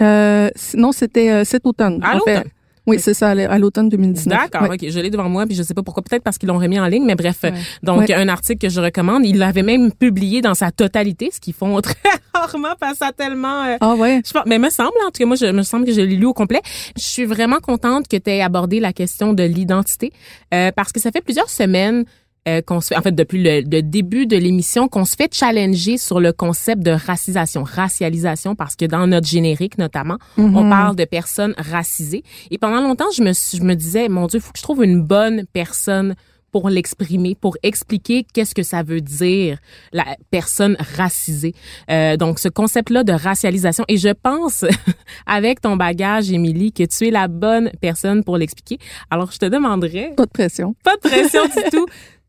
Euh, 0.01 0.49
non, 0.75 0.91
c'était 0.91 1.31
euh, 1.31 1.43
cet 1.43 1.65
automne. 1.65 1.99
À 2.03 2.15
l'automne. 2.15 2.49
Oui, 2.85 2.99
c'est 2.99 3.13
ça, 3.13 3.31
à 3.31 3.59
l'automne 3.59 3.89
2019. 3.89 4.49
D'accord, 4.49 4.69
ok. 4.71 4.89
Je 4.89 4.99
l'ai 5.01 5.09
devant 5.09 5.27
moi, 5.27 5.45
puis 5.45 5.55
je 5.55 5.61
sais 5.61 5.73
pas 5.73 5.83
pourquoi. 5.83 6.03
Peut-être 6.03 6.23
parce 6.23 6.37
qu'ils 6.37 6.47
l'ont 6.47 6.57
remis 6.57 6.79
en 6.79 6.87
ligne, 6.87 7.03
mais 7.03 7.15
bref. 7.15 7.43
Donc, 7.83 8.09
un 8.09 8.29
article 8.29 8.65
que 8.65 8.69
je 8.69 8.79
recommande. 8.79 9.25
Il 9.25 9.39
l'avait 9.39 9.61
même 9.61 9.91
publié 9.91 10.41
dans 10.41 10.53
sa 10.53 10.71
totalité, 10.71 11.29
ce 11.33 11.41
qu'ils 11.41 11.53
font 11.53 11.81
très 11.81 11.95
rarement 12.33 12.75
parce 12.79 12.97
ça 12.97 13.11
tellement. 13.11 13.63
Euh, 13.63 13.77
ah 13.81 13.95
ouais. 13.95 14.21
Je 14.25 14.31
mais 14.45 14.59
me 14.59 14.69
semble, 14.69 14.91
en 15.05 15.11
tout 15.11 15.19
cas, 15.19 15.25
moi, 15.25 15.35
je 15.35 15.47
me 15.47 15.63
semble 15.63 15.85
que 15.85 15.91
je 15.91 16.01
l'ai 16.01 16.15
lu 16.15 16.25
au 16.25 16.33
complet. 16.33 16.61
Je 16.95 17.03
suis 17.03 17.25
vraiment 17.25 17.59
contente 17.59 18.07
que 18.07 18.17
tu 18.17 18.29
aies 18.29 18.41
abordé 18.41 18.79
la 18.79 18.93
question 18.93 19.33
de 19.33 19.43
l'identité, 19.43 20.11
euh, 20.53 20.71
parce 20.75 20.91
que 20.91 20.99
ça 20.99 21.11
fait 21.11 21.21
plusieurs 21.21 21.49
semaines 21.49 22.05
euh, 22.47 22.61
qu'on 22.61 22.81
se 22.81 22.89
fait, 22.89 22.97
en 22.97 23.01
fait, 23.01 23.13
depuis 23.13 23.43
le, 23.43 23.81
début 23.81 24.25
de 24.25 24.37
l'émission, 24.37 24.87
qu'on 24.87 25.05
se 25.05 25.15
fait 25.15 25.33
challenger 25.33 25.97
sur 25.97 26.19
le 26.19 26.31
concept 26.31 26.81
de 26.81 26.91
racisation, 26.91 27.63
racialisation, 27.63 28.55
parce 28.55 28.75
que 28.75 28.85
dans 28.85 29.05
notre 29.07 29.27
générique, 29.27 29.77
notamment, 29.77 30.17
on 30.37 30.49
mm-hmm. 30.49 30.69
parle 30.69 30.95
de 30.95 31.05
personnes 31.05 31.53
racisées. 31.57 32.23
Et 32.51 32.57
pendant 32.57 32.81
longtemps, 32.81 33.11
je 33.15 33.23
me, 33.23 33.33
je 33.33 33.63
me 33.63 33.75
disais, 33.75 34.07
mon 34.09 34.27
Dieu, 34.27 34.39
il 34.39 34.41
faut 34.41 34.51
que 34.51 34.59
je 34.59 34.63
trouve 34.63 34.83
une 34.83 35.01
bonne 35.01 35.45
personne 35.51 36.15
pour 36.51 36.69
l'exprimer, 36.69 37.35
pour 37.35 37.57
expliquer 37.63 38.25
qu'est-ce 38.33 38.55
que 38.55 38.63
ça 38.63 38.83
veut 38.83 39.01
dire 39.01 39.59
la 39.91 40.05
personne 40.31 40.77
racisée. 40.95 41.53
Euh, 41.91 42.17
donc 42.17 42.39
ce 42.39 42.49
concept-là 42.49 43.03
de 43.03 43.13
racialisation 43.13 43.83
et 43.87 43.97
je 43.97 44.09
pense 44.09 44.65
avec 45.25 45.61
ton 45.61 45.75
bagage 45.75 46.31
Émilie 46.31 46.71
que 46.71 46.83
tu 46.83 47.07
es 47.07 47.11
la 47.11 47.27
bonne 47.27 47.71
personne 47.81 48.23
pour 48.23 48.37
l'expliquer. 48.37 48.79
Alors 49.11 49.31
je 49.31 49.37
te 49.37 49.45
demanderais 49.45 50.13
pas 50.15 50.25
de 50.25 50.31
pression. 50.31 50.75
Pas 50.83 50.95
de 50.95 51.01
pression 51.01 51.43
du 51.45 51.69
tout 51.71 51.85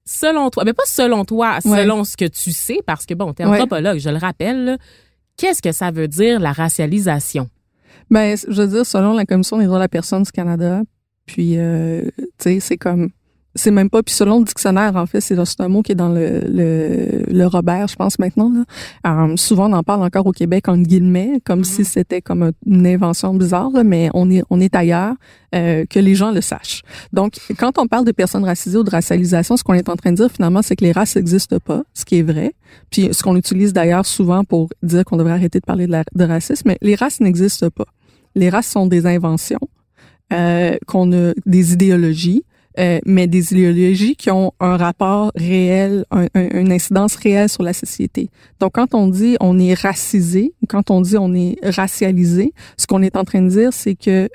selon 0.09 0.49
toi, 0.49 0.65
mais 0.65 0.73
pas 0.73 0.87
selon 0.87 1.25
toi, 1.27 1.61
selon 1.61 2.03
ce 2.03 2.17
que 2.17 2.25
tu 2.25 2.51
sais, 2.51 2.79
parce 2.87 3.05
que 3.05 3.13
bon, 3.13 3.35
tu 3.35 3.43
es 3.43 3.45
anthropologue, 3.45 3.99
je 3.99 4.09
le 4.09 4.17
rappelle, 4.17 4.79
qu'est-ce 5.37 5.61
que 5.61 5.71
ça 5.71 5.91
veut 5.91 6.09
dire 6.09 6.41
la 6.41 6.53
racialisation? 6.53 7.49
Ben, 8.11 8.37
je 8.37 8.63
veux 8.63 8.69
dire, 8.69 8.87
selon 8.87 9.13
la 9.13 9.27
Commission 9.27 9.59
des 9.59 9.67
droits 9.67 9.77
de 9.77 9.83
la 9.83 9.89
personne 9.89 10.23
du 10.23 10.33
Canada, 10.33 10.81
puis, 11.27 11.59
euh, 11.59 12.05
tu 12.17 12.25
sais, 12.39 12.61
c'est 12.61 12.79
comme 12.79 13.11
c'est 13.59 13.71
même 13.71 13.91
pas 13.91 14.03
puis 14.03 14.15
selon 14.15 14.39
le 14.39 14.45
dictionnaire 14.45 14.97
en 14.97 15.07
fait 15.07 15.21
c'est 15.21 15.37
un 15.61 15.69
mot 15.69 15.83
qui 15.83 15.93
est 15.93 15.95
dans 15.95 16.09
le 16.09 16.43
le, 16.49 17.25
le 17.29 17.47
Robert 17.47 17.89
je 17.89 17.97
pense 17.97 18.19
maintenant 18.19 18.51
là. 18.51 18.65
Euh, 19.07 19.37
souvent 19.37 19.69
on 19.71 19.75
en 19.75 19.83
parle 19.83 20.03
encore 20.03 20.27
au 20.27 20.33
Québec 20.33 20.69
en 20.69 20.79
guillemets 20.79 21.41
comme 21.45 21.65
si 21.65 21.83
mm-hmm. 21.83 21.85
c'était 21.85 22.23
comme 22.23 22.53
une 22.67 22.87
invention 22.87 23.35
bizarre 23.35 23.71
mais 23.85 24.11
on 24.15 24.31
est 24.31 24.43
on 24.51 24.61
est 24.61 24.75
ailleurs 24.75 25.15
euh, 25.55 25.85
que 25.89 25.99
les 25.99 26.15
gens 26.15 26.31
le 26.31 26.41
sachent 26.41 26.83
donc 27.13 27.39
quand 27.59 27.79
on 27.79 27.87
parle 27.87 28.05
de 28.05 28.13
personnes 28.13 28.45
racisées 28.45 28.79
ou 28.79 28.85
de 28.85 28.91
racialisation 28.91 29.57
ce 29.57 29.65
qu'on 29.65 29.75
est 29.75 29.89
en 29.89 29.97
train 29.97 30.13
de 30.13 30.17
dire 30.17 30.31
finalement 30.31 30.63
c'est 30.63 30.77
que 30.77 30.85
les 30.85 30.93
races 30.93 31.17
n'existent 31.17 31.59
pas 31.59 31.83
ce 31.95 32.05
qui 32.05 32.19
est 32.19 32.23
vrai 32.23 32.55
puis 32.91 33.09
ce 33.13 33.23
qu'on 33.23 33.37
utilise 33.37 33.73
d'ailleurs 33.73 34.07
souvent 34.07 34.45
pour 34.45 34.71
dire 34.83 35.05
qu'on 35.05 35.17
devrait 35.17 35.33
arrêter 35.33 35.59
de 35.59 35.65
parler 35.65 35.87
de, 35.87 35.93
la, 35.93 36.05
de 36.15 36.25
racisme 36.25 36.69
mais 36.69 36.79
les 36.81 36.95
races 36.95 37.21
n'existent 37.21 37.71
pas 37.71 37.87
les 38.35 38.51
races 38.51 38.69
sont 38.69 38.87
des 38.87 39.07
inventions 39.07 39.59
euh, 40.33 40.77
qu'on 40.87 41.13
a 41.13 41.33
des 41.47 41.73
idéologies 41.73 42.45
euh, 42.79 43.01
mais 43.07 43.27
des 43.27 43.53
idéologies 43.53 44.17
qui 44.17 44.31
ont 44.31 44.53
un 44.61 44.77
rapport 44.77 45.33
réel, 45.35 46.05
un, 46.11 46.27
une 46.35 46.73
incidence 46.73 47.17
réelle 47.17 47.49
sur 47.49 47.63
la 47.63 47.73
société. 47.73 48.31
Donc, 48.61 48.73
quand 48.75 48.95
on 48.95 49.09
dit 49.09 49.37
on 49.41 49.59
est 49.59 49.75
racisé, 49.75 50.55
quand 50.69 50.91
on 50.91 51.01
dit 51.01 51.17
on 51.19 51.35
est 51.35 51.57
racialisé, 51.63 52.53
ce 52.77 52.87
qu'on 52.87 53.03
est 53.03 53.17
en 53.17 53.25
train 53.25 53.43
de 53.43 53.49
dire, 53.49 53.73
c'est 53.73 53.95
que 53.95 54.29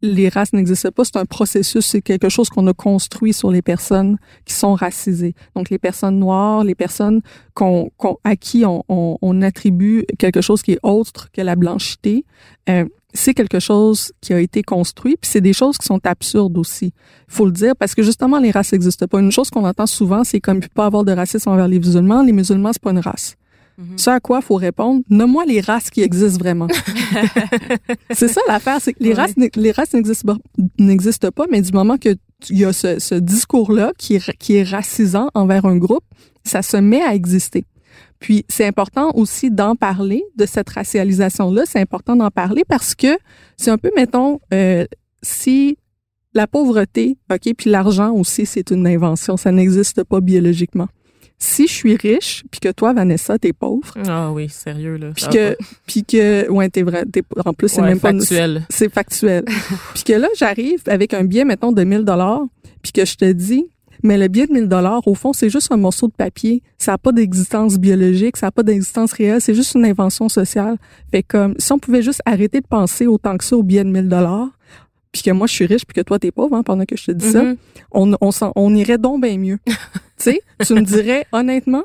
les 0.00 0.28
races 0.28 0.52
n'existent 0.52 0.90
pas, 0.92 1.04
c'est 1.04 1.16
un 1.16 1.24
processus, 1.24 1.84
c'est 1.84 2.02
quelque 2.02 2.28
chose 2.28 2.48
qu'on 2.48 2.66
a 2.68 2.72
construit 2.72 3.32
sur 3.32 3.50
les 3.50 3.62
personnes 3.62 4.16
qui 4.44 4.54
sont 4.54 4.74
racisées. 4.74 5.34
Donc 5.56 5.70
les 5.70 5.78
personnes 5.78 6.18
noires, 6.18 6.62
les 6.62 6.76
personnes 6.76 7.20
qu'on, 7.54 7.90
à 8.22 8.36
qui 8.36 8.64
on, 8.64 8.84
on, 8.88 9.18
on, 9.20 9.42
attribue 9.42 10.04
quelque 10.18 10.40
chose 10.40 10.62
qui 10.62 10.72
est 10.72 10.78
autre 10.82 11.30
que 11.32 11.40
la 11.40 11.56
blanchité, 11.56 12.24
euh, 12.68 12.84
c'est 13.14 13.34
quelque 13.34 13.58
chose 13.58 14.12
qui 14.20 14.34
a 14.34 14.40
été 14.40 14.62
construit, 14.62 15.16
puis 15.20 15.30
c'est 15.30 15.40
des 15.40 15.52
choses 15.52 15.78
qui 15.78 15.86
sont 15.86 16.00
absurdes 16.06 16.58
aussi. 16.58 16.92
Il 17.28 17.34
faut 17.34 17.46
le 17.46 17.52
dire 17.52 17.74
parce 17.76 17.94
que 17.94 18.02
justement 18.02 18.38
les 18.38 18.50
races 18.50 18.72
n'existent 18.72 19.06
pas. 19.06 19.20
Une 19.20 19.32
chose 19.32 19.50
qu'on 19.50 19.64
entend 19.64 19.86
souvent, 19.86 20.24
c'est 20.24 20.40
comme 20.40 20.58
il 20.58 20.60
peut 20.60 20.68
pas 20.74 20.86
avoir 20.86 21.04
de 21.04 21.12
racisme 21.12 21.48
envers 21.48 21.68
les 21.68 21.78
musulmans. 21.78 22.22
Les 22.22 22.32
musulmans 22.32 22.72
c'est 22.72 22.82
pas 22.82 22.90
une 22.90 22.98
race. 22.98 23.36
Mm-hmm. 23.80 23.98
Ce 23.98 24.10
à 24.10 24.20
quoi 24.20 24.40
faut 24.40 24.56
répondre, 24.56 25.02
nomme-moi 25.08 25.44
les 25.46 25.60
races 25.60 25.88
qui 25.88 26.02
existent 26.02 26.38
vraiment. 26.38 26.66
c'est 28.10 28.28
ça 28.28 28.40
l'affaire, 28.46 28.78
c'est 28.80 28.92
que 28.92 29.02
les 29.02 29.14
races 29.14 29.34
les 29.54 29.72
races 29.72 29.94
n'existent 29.94 31.30
pas, 31.30 31.46
mais 31.50 31.62
du 31.62 31.72
moment 31.72 31.96
que 31.96 32.14
il 32.50 32.58
y 32.58 32.64
a 32.64 32.72
ce, 32.72 32.98
ce 32.98 33.14
discours-là 33.14 33.92
qui 33.98 34.16
est 34.16 34.62
racisant 34.62 35.28
envers 35.34 35.64
un 35.64 35.76
groupe, 35.76 36.04
ça 36.44 36.62
se 36.62 36.76
met 36.76 37.02
à 37.02 37.14
exister. 37.14 37.64
Puis 38.18 38.44
c'est 38.48 38.66
important 38.66 39.12
aussi 39.14 39.50
d'en 39.50 39.76
parler 39.76 40.24
de 40.36 40.46
cette 40.46 40.68
racialisation-là. 40.70 41.62
C'est 41.66 41.80
important 41.80 42.16
d'en 42.16 42.30
parler 42.30 42.64
parce 42.66 42.94
que 42.94 43.18
c'est 43.56 43.70
un 43.70 43.78
peu, 43.78 43.90
mettons, 43.96 44.40
euh, 44.52 44.86
si 45.22 45.78
la 46.34 46.46
pauvreté, 46.46 47.16
ok, 47.30 47.54
puis 47.56 47.70
l'argent 47.70 48.12
aussi, 48.12 48.46
c'est 48.46 48.70
une 48.70 48.86
invention. 48.86 49.36
Ça 49.36 49.52
n'existe 49.52 50.04
pas 50.04 50.20
biologiquement. 50.20 50.88
Si 51.40 51.68
je 51.68 51.72
suis 51.72 51.96
riche, 51.96 52.42
puis 52.50 52.58
que 52.58 52.70
toi, 52.72 52.92
Vanessa, 52.92 53.38
t'es 53.38 53.52
pauvre. 53.52 53.94
Ah 54.08 54.32
oui, 54.32 54.48
sérieux 54.48 54.96
là. 54.96 55.12
Puis 55.14 55.26
que, 55.28 55.56
puis 55.86 56.02
que, 56.02 56.48
ouais, 56.50 56.68
t'es 56.68 56.82
vrai. 56.82 57.04
en 57.44 57.52
plus, 57.52 57.68
c'est 57.68 57.82
même 57.82 58.00
factuel. 58.00 58.60
pas. 58.60 58.66
C'est 58.70 58.92
factuel. 58.92 59.44
puis 59.94 60.02
que 60.02 60.14
là, 60.14 60.26
j'arrive 60.36 60.82
avec 60.86 61.14
un 61.14 61.22
billet, 61.22 61.44
mettons, 61.44 61.70
de 61.70 61.84
1000 61.84 62.04
dollars, 62.04 62.42
puis 62.82 62.90
que 62.90 63.04
je 63.04 63.14
te 63.14 63.30
dis, 63.30 63.66
Mais 64.02 64.16
le 64.18 64.28
billet 64.28 64.46
de 64.46 64.52
1000 64.52 64.68
dollars, 64.68 65.06
au 65.06 65.14
fond, 65.14 65.32
c'est 65.32 65.50
juste 65.50 65.70
un 65.72 65.76
morceau 65.76 66.06
de 66.08 66.12
papier. 66.12 66.62
Ça 66.78 66.92
n'a 66.92 66.98
pas 66.98 67.12
d'existence 67.12 67.78
biologique, 67.78 68.36
ça 68.36 68.46
n'a 68.46 68.50
pas 68.52 68.62
d'existence 68.62 69.12
réelle, 69.12 69.40
c'est 69.40 69.54
juste 69.54 69.74
une 69.74 69.84
invention 69.84 70.28
sociale. 70.28 70.76
Fait 71.10 71.22
comme, 71.22 71.54
si 71.58 71.72
on 71.72 71.78
pouvait 71.78 72.02
juste 72.02 72.22
arrêter 72.26 72.60
de 72.60 72.66
penser 72.66 73.06
autant 73.06 73.36
que 73.36 73.44
ça 73.44 73.56
au 73.56 73.62
billet 73.62 73.84
de 73.84 73.90
1000 73.90 74.08
dollars, 74.08 74.48
puis 75.12 75.22
que 75.22 75.30
moi 75.30 75.46
je 75.46 75.54
suis 75.54 75.66
riche 75.66 75.84
puis 75.86 75.94
que 75.94 76.02
toi 76.06 76.18
t'es 76.18 76.30
pauvre 76.30 76.54
hein, 76.56 76.62
pendant 76.62 76.84
que 76.84 76.96
je 76.96 77.06
te 77.06 77.12
dis 77.12 77.30
ça, 77.30 77.42
Mhm. 77.42 77.56
on, 77.92 78.14
on, 78.20 78.30
s'en- 78.30 78.52
on 78.56 78.74
irait 78.74 78.98
donc 78.98 79.22
bien 79.22 79.38
mieux. 79.38 79.58
tu 79.66 79.72
sais, 80.18 80.40
tu 80.66 80.74
me 80.74 80.82
dirais 80.82 81.26
honnêtement, 81.32 81.82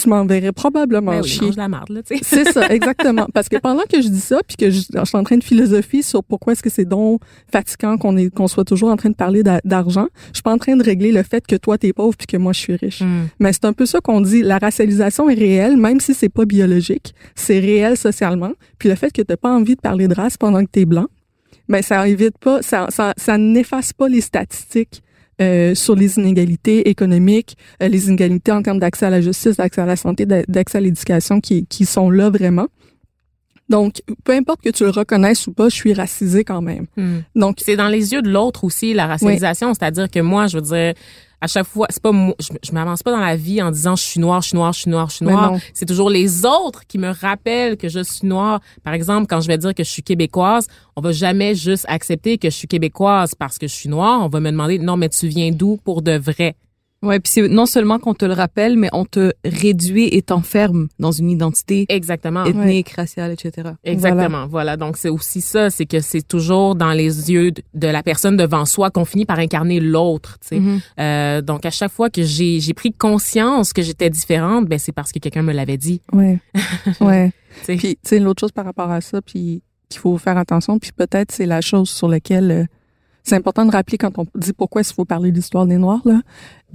tu 0.00 0.08
m'enverrais 0.10 0.52
probablement 0.52 1.12
Ben 1.12 1.22
oui, 1.22 1.28
chier. 1.28 1.46
mange 1.46 1.56
la 1.56 1.68
marde, 1.68 1.88
là, 1.88 2.02
tu 2.02 2.16
sais. 2.18 2.22
C'est 2.22 2.52
ça, 2.52 2.66
exactement. 2.68 3.26
Parce 3.32 3.48
que 3.48 3.56
pendant 3.56 3.82
que 3.90 4.02
je 4.02 4.08
dis 4.08 4.20
ça, 4.20 4.38
puis 4.46 4.56
que 4.56 4.70
je, 4.70 4.80
je 4.92 5.04
suis 5.04 5.16
en 5.16 5.24
train 5.24 5.38
de 5.38 5.44
philosopher 5.44 6.02
sur 6.02 6.22
pourquoi 6.22 6.52
est-ce 6.52 6.62
que 6.62 6.68
c'est 6.70 6.84
donc 6.84 7.22
fatigant 7.50 7.96
qu'on 7.96 8.16
est 8.16 8.28
qu'on 8.28 8.46
soit 8.46 8.64
toujours 8.64 8.90
en 8.90 8.96
train 8.96 9.08
de 9.10 9.14
parler 9.14 9.42
d'a- 9.42 9.60
d'argent, 9.64 10.08
je 10.28 10.34
suis 10.34 10.42
pas 10.42 10.52
en 10.52 10.58
train 10.58 10.76
de 10.76 10.82
régler 10.84 11.12
le 11.12 11.22
fait 11.22 11.46
que 11.46 11.56
toi 11.56 11.78
t'es 11.78 11.92
pauvre 11.94 12.14
puis 12.16 12.26
que 12.26 12.36
moi 12.36 12.52
je 12.52 12.60
suis 12.60 12.76
riche. 12.76 13.00
Mm. 13.00 13.28
Mais 13.40 13.52
c'est 13.54 13.64
un 13.64 13.72
peu 13.72 13.86
ça 13.86 14.00
qu'on 14.00 14.20
dit. 14.20 14.42
La 14.42 14.58
racialisation 14.58 15.30
est 15.30 15.34
réelle, 15.34 15.76
même 15.78 16.00
si 16.00 16.12
c'est 16.12 16.28
pas 16.28 16.44
biologique. 16.44 17.14
C'est 17.34 17.58
réel 17.58 17.96
socialement. 17.96 18.52
Puis 18.78 18.88
le 18.90 18.94
fait 18.96 19.10
que 19.10 19.22
t'as 19.22 19.36
pas 19.38 19.50
envie 19.50 19.76
de 19.76 19.80
parler 19.80 20.08
de 20.08 20.14
race 20.14 20.36
pendant 20.36 20.62
que 20.64 20.70
t'es 20.70 20.84
blanc, 20.84 21.06
ben 21.68 21.82
ça 21.82 22.06
évite 22.06 22.36
pas, 22.38 22.60
ça, 22.62 22.86
ça, 22.90 23.14
ça 23.16 23.38
n'efface 23.38 23.92
pas 23.92 24.08
les 24.08 24.20
statistiques 24.20 25.02
euh, 25.40 25.74
sur 25.74 25.94
les 25.94 26.16
inégalités 26.18 26.88
économiques, 26.88 27.56
euh, 27.82 27.88
les 27.88 28.08
inégalités 28.08 28.52
en 28.52 28.62
termes 28.62 28.78
d'accès 28.78 29.06
à 29.06 29.10
la 29.10 29.20
justice, 29.20 29.56
d'accès 29.56 29.80
à 29.82 29.86
la 29.86 29.96
santé, 29.96 30.24
d'a- 30.26 30.44
d'accès 30.48 30.78
à 30.78 30.80
l'éducation 30.80 31.40
qui, 31.40 31.66
qui 31.66 31.84
sont 31.84 32.10
là 32.10 32.30
vraiment. 32.30 32.68
Donc, 33.68 34.00
peu 34.24 34.32
importe 34.32 34.62
que 34.62 34.70
tu 34.70 34.84
le 34.84 34.90
reconnaisses 34.90 35.46
ou 35.48 35.52
pas, 35.52 35.68
je 35.68 35.74
suis 35.74 35.92
racisée 35.92 36.44
quand 36.44 36.62
même. 36.62 36.86
Mm. 36.96 37.18
Donc, 37.34 37.56
c'est 37.64 37.74
dans 37.76 37.88
les 37.88 38.12
yeux 38.12 38.22
de 38.22 38.30
l'autre 38.30 38.62
aussi 38.64 38.94
la 38.94 39.06
racialisation, 39.06 39.74
c'est-à-dire 39.74 40.08
que 40.08 40.20
moi, 40.20 40.46
je 40.46 40.58
veux 40.58 40.62
dire, 40.62 40.94
à 41.40 41.46
chaque 41.46 41.66
fois, 41.66 41.86
c'est 41.90 42.02
pas 42.02 42.12
moi, 42.12 42.34
je, 42.40 42.48
je 42.62 42.72
m'avance 42.72 43.02
pas 43.02 43.10
dans 43.10 43.20
la 43.20 43.36
vie 43.36 43.60
en 43.60 43.70
disant 43.70 43.94
je 43.96 44.02
suis 44.02 44.20
noire, 44.20 44.40
je 44.40 44.48
suis 44.48 44.56
noire, 44.56 44.72
je 44.72 44.80
suis 44.80 44.90
noire, 44.90 45.10
je 45.10 45.16
suis 45.16 45.24
noire. 45.26 45.52
non. 45.52 45.60
C'est 45.74 45.86
toujours 45.86 46.10
les 46.10 46.44
autres 46.46 46.86
qui 46.86 46.98
me 46.98 47.10
rappellent 47.10 47.76
que 47.76 47.88
je 47.88 48.02
suis 48.02 48.26
noire. 48.26 48.60
Par 48.82 48.94
exemple, 48.94 49.26
quand 49.28 49.40
je 49.40 49.48
vais 49.48 49.58
dire 49.58 49.74
que 49.74 49.84
je 49.84 49.90
suis 49.90 50.02
québécoise, 50.02 50.66
on 50.96 51.00
va 51.00 51.12
jamais 51.12 51.54
juste 51.54 51.84
accepter 51.88 52.38
que 52.38 52.48
je 52.48 52.54
suis 52.56 52.68
québécoise 52.68 53.34
parce 53.34 53.58
que 53.58 53.66
je 53.66 53.74
suis 53.74 53.88
noire. 53.88 54.20
On 54.22 54.28
va 54.28 54.40
me 54.40 54.50
demander 54.50 54.78
non, 54.78 54.96
mais 54.96 55.08
tu 55.08 55.28
viens 55.28 55.50
d'où 55.50 55.76
pour 55.76 56.02
de 56.02 56.16
vrai? 56.16 56.56
Ouais, 57.02 57.20
puis 57.20 57.30
c'est 57.30 57.48
non 57.48 57.66
seulement 57.66 57.98
qu'on 57.98 58.14
te 58.14 58.24
le 58.24 58.32
rappelle, 58.32 58.76
mais 58.76 58.88
on 58.92 59.04
te 59.04 59.32
réduit 59.44 60.08
et 60.12 60.22
t'enferme 60.22 60.88
dans 60.98 61.12
une 61.12 61.30
identité 61.30 61.84
Exactement. 61.90 62.44
ethnique, 62.44 62.88
raciale, 62.90 63.32
etc. 63.32 63.70
Exactement. 63.84 64.46
Voilà. 64.46 64.76
Donc, 64.76 64.96
c'est 64.96 65.10
aussi 65.10 65.40
ça, 65.42 65.68
c'est 65.70 65.84
que 65.86 66.00
c'est 66.00 66.26
toujours 66.26 66.74
dans 66.74 66.92
les 66.92 67.30
yeux 67.30 67.52
de- 67.52 67.86
la 67.86 68.02
personne 68.02 68.36
devant 68.36 68.64
soi 68.64 68.90
qu'on 68.90 69.04
finit 69.04 69.26
par 69.26 69.38
incarner 69.38 69.78
l'autre, 69.78 70.38
tu 70.40 70.48
sais. 70.48 70.58
Mhm. 70.60 70.80
Euh, 70.98 71.42
donc, 71.42 71.66
à 71.66 71.70
chaque 71.70 71.92
fois 71.92 72.08
que 72.10 72.22
j'ai 72.22 72.60
j'ai 72.60 72.74
pris 72.74 72.92
conscience 72.92 73.72
que 73.72 73.82
j'étais 73.82 74.08
différente, 74.10 74.66
ben 74.66 74.78
c'est 74.78 74.92
parce 74.92 75.12
que 75.12 75.18
quelqu'un 75.18 75.42
me 75.42 75.52
l'avait 75.52 75.76
dit. 75.78 76.00
ouais, 76.12 76.38
ouais. 77.00 77.30
tu 77.60 77.64
sais. 77.66 77.76
Puis, 77.76 77.96
tu 77.96 78.08
sais, 78.08 78.18
l'autre 78.18 78.40
chose 78.40 78.52
par 78.52 78.64
rapport 78.64 78.90
à 78.90 79.00
ça, 79.02 79.20
puis 79.20 79.62
qu'il 79.88 80.00
faut 80.00 80.16
faire 80.18 80.38
attention, 80.38 80.78
puis 80.78 80.90
peut-être 80.96 81.30
c'est 81.30 81.46
la 81.46 81.60
chose 81.60 81.88
sur 81.90 82.08
laquelle 82.08 82.50
euh, 82.50 82.64
c'est 83.26 83.34
important 83.34 83.66
de 83.66 83.72
rappeler 83.72 83.98
quand 83.98 84.18
on 84.18 84.26
dit 84.36 84.52
pourquoi 84.52 84.82
il 84.82 84.84
faut 84.84 85.04
parler 85.04 85.32
de 85.32 85.36
l'histoire 85.36 85.66
des 85.66 85.78
Noirs, 85.78 86.02
là, 86.04 86.20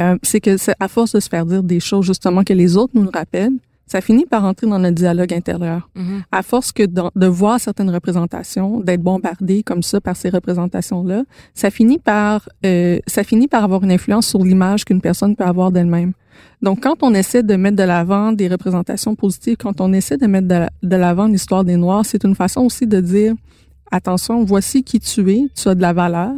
euh, 0.02 0.18
c'est 0.22 0.42
que 0.42 0.58
c'est 0.58 0.76
à 0.80 0.90
force 0.90 1.14
de 1.14 1.22
se 1.22 1.30
faire 1.30 1.46
dire 1.46 1.64
des 1.64 1.80
choses 1.80 2.06
justement 2.06 2.44
que 2.44 2.54
les 2.54 2.76
autres 2.76 2.92
nous 2.94 3.04
le 3.04 3.10
rappellent, 3.14 3.58
ça 3.88 4.02
finit 4.02 4.26
par 4.26 4.44
entrer 4.44 4.68
dans 4.68 4.80
notre 4.80 4.96
dialogue 4.96 5.34
intérieur. 5.34 5.90
Mhm. 5.96 6.24
À 6.32 6.44
force 6.44 6.72
que 6.72 6.84
de 6.84 7.28
voir 7.28 7.60
certaines 7.60 7.90
représentations, 7.90 8.80
d'être 8.82 9.02
bombardé 9.02 9.64
comme 9.64 9.82
ça 9.82 10.00
par 10.02 10.16
ces 10.16 10.30
représentations-là, 10.30 11.24
ça 11.54 11.70
finit 11.70 12.00
par 12.00 12.48
euh, 12.66 13.00
ça 13.08 13.24
finit 13.24 13.48
par 13.48 13.64
avoir 13.64 13.84
une 13.84 13.92
influence 13.92 14.28
sur 14.28 14.44
l'image 14.44 14.84
qu'une 14.84 15.02
personne 15.02 15.36
peut 15.36 15.46
avoir 15.46 15.72
d'elle-même. 15.72 16.14
Donc, 16.62 16.82
quand 16.84 17.02
on 17.02 17.14
essaie 17.14 17.44
de 17.44 17.56
mettre 17.56 17.78
de 17.78 17.84
l'avant 17.84 18.32
des 18.32 18.48
représentations 18.48 19.16
positives, 19.16 19.58
quand 19.58 19.80
on 19.82 19.92
essaie 19.94 20.18
de 20.18 20.28
mettre 20.28 20.48
de 20.48 20.68
de 20.84 20.96
l'avant 20.96 21.28
l'histoire 21.28 21.64
des 21.64 21.78
Noirs, 21.78 22.06
c'est 22.06 22.24
une 22.24 22.36
façon 22.36 22.62
aussi 22.62 22.88
de 22.88 23.00
dire 23.00 23.36
attention, 23.92 24.44
voici 24.44 24.84
qui 24.84 25.00
tu 25.00 25.32
es, 25.32 25.44
tu 25.56 25.68
as 25.68 25.76
de 25.76 25.82
la 25.82 25.94
valeur. 25.94 26.34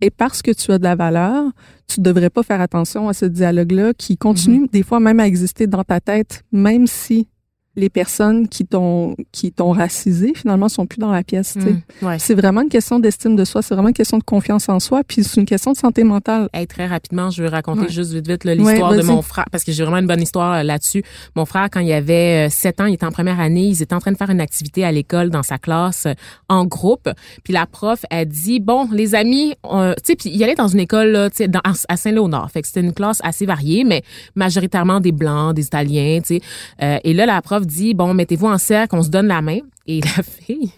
Et 0.00 0.10
parce 0.10 0.42
que 0.42 0.50
tu 0.50 0.70
as 0.72 0.78
de 0.78 0.84
la 0.84 0.96
valeur, 0.96 1.44
tu 1.86 2.00
devrais 2.00 2.30
pas 2.30 2.42
faire 2.42 2.60
attention 2.60 3.08
à 3.08 3.14
ce 3.14 3.24
dialogue-là 3.24 3.94
qui 3.94 4.16
continue 4.16 4.68
des 4.72 4.82
fois 4.82 5.00
même 5.00 5.20
à 5.20 5.26
exister 5.26 5.66
dans 5.66 5.84
ta 5.84 6.00
tête, 6.00 6.44
même 6.52 6.86
si 6.86 7.28
les 7.76 7.88
personnes 7.88 8.48
qui 8.48 8.64
t'ont 8.66 9.16
qui 9.32 9.50
t'ont 9.52 9.72
racisé 9.72 10.32
finalement 10.34 10.68
sont 10.68 10.86
plus 10.86 10.98
dans 10.98 11.10
la 11.10 11.22
pièce. 11.24 11.54
tu 11.54 11.60
sais. 11.62 11.70
Mm. 12.02 12.06
Ouais. 12.06 12.18
C'est 12.18 12.34
vraiment 12.34 12.62
une 12.62 12.68
question 12.68 12.98
d'estime 12.98 13.36
de 13.36 13.44
soi, 13.44 13.62
c'est 13.62 13.74
vraiment 13.74 13.88
une 13.88 13.94
question 13.94 14.18
de 14.18 14.22
confiance 14.24 14.68
en 14.68 14.78
soi, 14.80 15.02
puis 15.06 15.24
c'est 15.24 15.40
une 15.40 15.46
question 15.46 15.72
de 15.72 15.76
santé 15.76 16.04
mentale. 16.04 16.48
Hey, 16.52 16.66
très 16.66 16.86
rapidement, 16.86 17.30
je 17.30 17.42
veux 17.42 17.48
raconter 17.48 17.82
Ouais. 17.82 17.88
juste 17.88 18.12
vite 18.12 18.28
vite 18.28 18.44
l'histoire 18.44 18.90
Ouais, 18.92 18.98
de 18.98 19.02
mon 19.02 19.22
frère 19.22 19.46
parce 19.50 19.64
que 19.64 19.72
j'ai 19.72 19.82
vraiment 19.82 19.98
une 19.98 20.06
bonne 20.06 20.22
histoire 20.22 20.54
euh, 20.54 20.62
là-dessus. 20.62 21.02
Mon 21.36 21.44
frère, 21.46 21.68
quand 21.70 21.80
il 21.80 21.92
avait 21.92 22.46
euh, 22.46 22.50
7 22.50 22.80
ans, 22.80 22.86
il 22.86 22.94
était 22.94 23.06
en 23.06 23.10
première 23.12 23.40
année, 23.40 23.64
ils 23.66 23.82
étaient 23.82 23.94
en 23.94 24.00
train 24.00 24.12
de 24.12 24.16
faire 24.16 24.30
une 24.30 24.40
activité 24.40 24.84
à 24.84 24.92
l'école 24.92 25.30
dans 25.30 25.42
sa 25.42 25.58
classe 25.58 26.06
euh, 26.06 26.14
en 26.48 26.64
groupe. 26.66 27.08
Puis 27.42 27.52
la 27.52 27.66
prof 27.66 28.04
a 28.10 28.24
dit 28.24 28.60
bon, 28.60 28.88
les 28.92 29.14
amis, 29.14 29.54
tu 29.64 29.68
sais, 30.04 30.16
puis 30.16 30.30
il 30.32 30.42
allait 30.44 30.54
dans 30.54 30.68
une 30.68 30.80
école 30.80 31.08
là, 31.08 31.30
tu 31.30 31.36
sais, 31.38 31.48
dans- 31.48 31.60
à 31.88 31.96
Saint-Léonard. 31.96 32.50
Fait 32.50 32.62
que 32.62 32.68
c'était 32.68 32.80
une 32.80 32.92
classe 32.92 33.18
assez 33.24 33.46
variée, 33.46 33.84
mais 33.84 34.02
majoritairement 34.34 35.00
des 35.00 35.12
blancs, 35.12 35.54
des 35.54 35.64
Italiens, 35.66 36.20
tu 36.20 36.36
sais. 36.36 36.40
Euh, 36.82 36.98
et 37.04 37.12
là, 37.14 37.26
la 37.26 37.40
prof 37.42 37.63
dit 37.64 37.94
bon, 37.94 38.14
mettez-vous 38.14 38.46
en 38.46 38.58
cercle, 38.58 38.96
on 38.96 39.02
se 39.02 39.10
donne 39.10 39.28
la 39.28 39.42
main. 39.42 39.58
Et 39.86 40.00
la 40.00 40.22
fille, 40.22 40.72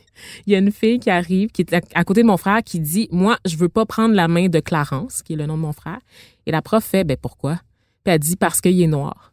il 0.47 0.53
y 0.53 0.57
a 0.57 0.59
une 0.59 0.73
fille 0.73 0.99
qui 0.99 1.11
arrive, 1.11 1.51
qui 1.51 1.63
est 1.63 1.75
à, 1.75 1.81
à 1.95 2.05
côté 2.05 2.23
de 2.23 2.27
mon 2.27 2.37
frère, 2.37 2.63
qui 2.63 2.81
dit, 2.81 3.09
moi, 3.13 3.39
je 3.45 3.57
veux 3.57 3.69
pas 3.69 3.87
prendre 3.87 4.15
la 4.15 4.29
main 4.29 4.49
de 4.49 4.61
Clarence, 4.61 5.23
qui 5.23 5.35
est 5.35 5.37
le 5.37 5.47
nom 5.47 5.57
de 5.57 5.63
mon 5.63 5.73
frère. 5.73 5.99
Et 6.47 6.51
la 6.51 6.63
prof 6.63 6.85
fait, 6.85 7.05
ben 7.05 7.17
pourquoi? 7.21 7.61
Puis 8.05 8.15
elle 8.15 8.21
dit, 8.21 8.37
parce 8.37 8.61
qu'il 8.61 8.81
est 8.81 8.87
noir. 8.87 9.33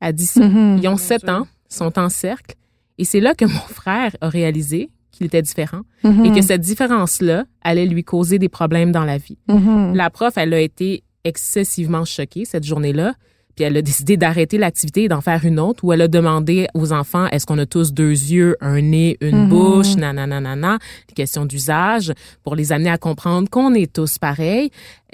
Elle 0.00 0.14
dit 0.14 0.26
ça. 0.26 0.46
Mhm. 0.46 0.78
Ils 0.82 0.88
ont 0.88 0.96
sept 0.96 1.28
ans, 1.28 1.46
sont 1.68 1.98
en 1.98 2.08
cercle. 2.08 2.56
Et 2.98 3.04
c'est 3.04 3.20
là 3.20 3.34
que 3.34 3.44
mon 3.44 3.50
frère 3.68 4.14
a 4.20 4.28
réalisé 4.28 4.90
qu'il 5.12 5.26
était 5.26 5.42
différent 5.42 5.82
et 6.04 6.32
que 6.32 6.40
cette 6.40 6.62
différence-là 6.62 7.44
allait 7.60 7.84
lui 7.84 8.02
causer 8.02 8.38
des 8.38 8.48
problèmes 8.48 8.92
dans 8.92 9.04
la 9.04 9.18
vie. 9.18 9.38
Mhm. 9.46 9.94
La 9.94 10.08
prof, 10.08 10.32
elle 10.36 10.54
a 10.54 10.60
été 10.60 11.04
excessivement 11.24 12.04
choquée 12.04 12.44
cette 12.44 12.64
journée-là. 12.64 13.14
Puis 13.54 13.64
elle 13.64 13.76
a 13.76 13.82
décidé 13.82 14.16
d'arrêter 14.16 14.56
l'activité 14.58 15.04
et 15.04 15.08
d'en 15.08 15.20
faire 15.20 15.44
une 15.44 15.60
autre 15.60 15.84
où 15.84 15.92
elle 15.92 16.00
a 16.02 16.08
demandé 16.08 16.66
aux 16.74 16.92
enfants 16.92 17.26
est-ce 17.28 17.44
qu'on 17.46 17.58
a 17.58 17.66
tous 17.66 17.92
deux 17.92 18.10
yeux, 18.10 18.56
un 18.60 18.80
nez, 18.80 19.18
une 19.20 19.42
Mhm. 19.44 19.48
bouche, 19.48 19.96
nanana, 19.96 20.78
des 21.08 21.14
questions 21.14 21.44
d'usage 21.44 22.12
pour 22.42 22.56
les 22.56 22.72
amener 22.72 22.90
à 22.90 22.98
comprendre 22.98 23.48
qu'on 23.50 23.74
est 23.74 23.92
tous 23.92 24.18
pareils. 24.18 24.70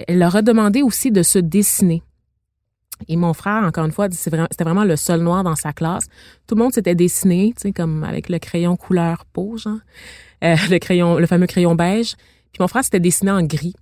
Elle 0.07 0.19
leur 0.19 0.35
a 0.35 0.41
demandé 0.41 0.81
aussi 0.81 1.11
de 1.11 1.21
se 1.23 1.39
dessiner. 1.39 2.01
Et 3.07 3.15
mon 3.15 3.33
frère, 3.33 3.63
encore 3.63 3.85
une 3.85 3.91
fois, 3.93 4.07
c'était 4.11 4.63
vraiment 4.63 4.83
le 4.83 4.95
seul 4.97 5.21
noir 5.21 5.43
dans 5.43 5.55
sa 5.55 5.71
classe. 5.71 6.05
Tout 6.47 6.55
le 6.55 6.61
monde 6.63 6.73
s'était 6.73 6.95
dessiné, 6.95 7.53
tu 7.55 7.61
sais, 7.61 7.71
comme 7.71 8.03
avec 8.03 8.27
le 8.29 8.39
crayon 8.39 8.75
couleur 8.75 9.23
peau, 9.31 9.55
genre. 9.57 9.77
Euh, 10.43 10.55
le 10.69 10.79
crayon, 10.79 11.17
le 11.17 11.25
fameux 11.25 11.47
crayon 11.47 11.75
beige. 11.75 12.15
Puis 12.51 12.59
mon 12.61 12.67
frère 12.67 12.83
s'était 12.83 12.99
dessiné 12.99 13.31
en 13.31 13.41
gris. 13.43 13.73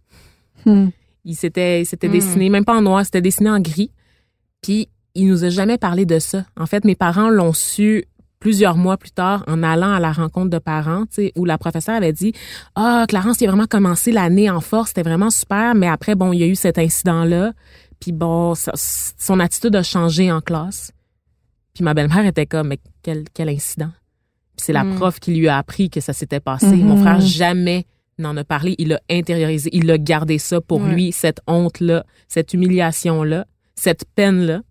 Mhm. 0.65 0.91
Il 1.25 1.35
s'était, 1.35 1.81
il 1.81 1.85
s'était 1.85 2.07
Hmm. 2.09 2.11
dessiné, 2.11 2.49
même 2.49 2.63
pas 2.65 2.75
en 2.77 2.81
noir, 2.81 3.03
c'était 3.05 3.21
dessiné 3.21 3.49
en 3.49 3.59
gris. 3.59 3.91
Puis 4.61 4.89
il 5.15 5.27
nous 5.27 5.43
a 5.43 5.49
jamais 5.49 5.77
parlé 5.77 6.05
de 6.05 6.19
ça. 6.19 6.45
En 6.57 6.65
fait, 6.65 6.85
mes 6.85 6.95
parents 6.95 7.29
l'ont 7.29 7.53
su 7.53 8.05
plusieurs 8.39 8.77
mois 8.77 8.97
plus 8.97 9.09
tard 9.11 9.43
en 9.47 9.63
allant 9.63 9.93
à 9.93 9.99
la 9.99 10.11
rencontre 10.11 10.49
de 10.51 10.59
parents, 10.59 11.05
tu 11.07 11.15
sais, 11.15 11.31
où 11.35 11.43
la 11.45 11.57
professeure 11.57 11.95
avait 11.95 12.13
dit 12.13 12.33
ah 12.75 13.05
Clarence, 13.07 13.41
il 13.41 13.45
a 13.45 13.51
vraiment 13.51 13.65
commencé 13.65 14.11
l'année 14.11 14.47
en 14.49 14.61
force, 14.61 14.89
c'était 14.89 15.01
vraiment 15.01 15.31
super, 15.31 15.73
mais 15.73 15.87
après 15.87 16.13
bon, 16.13 16.33
il 16.33 16.39
y 16.39 16.43
a 16.43 16.47
eu 16.47 16.55
cet 16.55 16.77
incident 16.77 17.23
là, 17.23 17.53
puis 17.99 18.11
bon, 18.11 18.53
ça- 18.53 18.73
son 18.75 19.39
attitude 19.39 19.75
a 19.75 19.81
changé 19.81 20.31
en 20.31 20.39
classe. 20.41 20.91
Puis 21.73 21.83
ma 21.83 21.95
belle-mère 21.95 22.25
était 22.27 22.45
comme 22.45 22.67
mais 22.67 22.79
quel 23.01 23.23
quel 23.33 23.49
incident. 23.49 23.89
Puis 24.55 24.65
c'est 24.65 24.73
la 24.73 24.83
Mm. 24.83 24.95
prof 24.95 25.19
qui 25.19 25.33
lui 25.33 25.47
a 25.47 25.57
appris 25.57 25.89
que 25.89 25.99
ça 25.99 26.13
s'était 26.13 26.39
passé. 26.39 26.67
Mhm. 26.67 26.85
Mon 26.85 26.97
frère 26.97 27.21
jamais 27.21 27.85
n'en 28.19 28.37
a 28.37 28.43
parlé, 28.43 28.75
il 28.77 28.89
l'a 28.89 28.99
intériorisé, 29.09 29.69
il 29.73 29.89
a 29.89 29.97
gardé 29.97 30.37
ça 30.37 30.61
pour 30.61 30.81
lui, 30.83 31.11
cette 31.11 31.39
honte-là, 31.47 32.03
cette 32.27 32.53
humiliation-là, 32.53 33.45
cette 33.79 34.05
peine-là, 34.15 34.61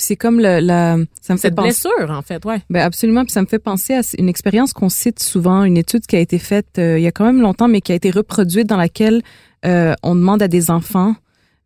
c'est 0.00 0.16
comme 0.16 0.38
le, 0.38 0.60
la, 0.60 0.96
ça 1.20 1.32
me 1.32 1.38
fait 1.38 1.48
cette 1.48 1.56
penser. 1.56 1.88
blessure, 1.88 2.10
en 2.10 2.22
fait, 2.22 2.44
ouais. 2.44 2.60
Ben 2.70 2.82
absolument, 2.82 3.24
puis 3.24 3.32
ça 3.32 3.42
me 3.42 3.46
fait 3.46 3.58
penser 3.58 3.94
à 3.94 4.02
une 4.16 4.28
expérience 4.28 4.72
qu'on 4.72 4.88
cite 4.88 5.20
souvent, 5.20 5.64
une 5.64 5.76
étude 5.76 6.06
qui 6.06 6.14
a 6.14 6.20
été 6.20 6.38
faite 6.38 6.78
euh, 6.78 6.98
il 6.98 7.02
y 7.02 7.08
a 7.08 7.10
quand 7.12 7.24
même 7.24 7.40
longtemps, 7.42 7.66
mais 7.66 7.80
qui 7.80 7.90
a 7.90 7.96
été 7.96 8.10
reproduite 8.10 8.68
dans 8.68 8.76
laquelle 8.76 9.22
euh, 9.66 9.94
on 10.04 10.14
demande 10.14 10.40
à 10.40 10.46
des 10.46 10.70
enfants, 10.70 11.16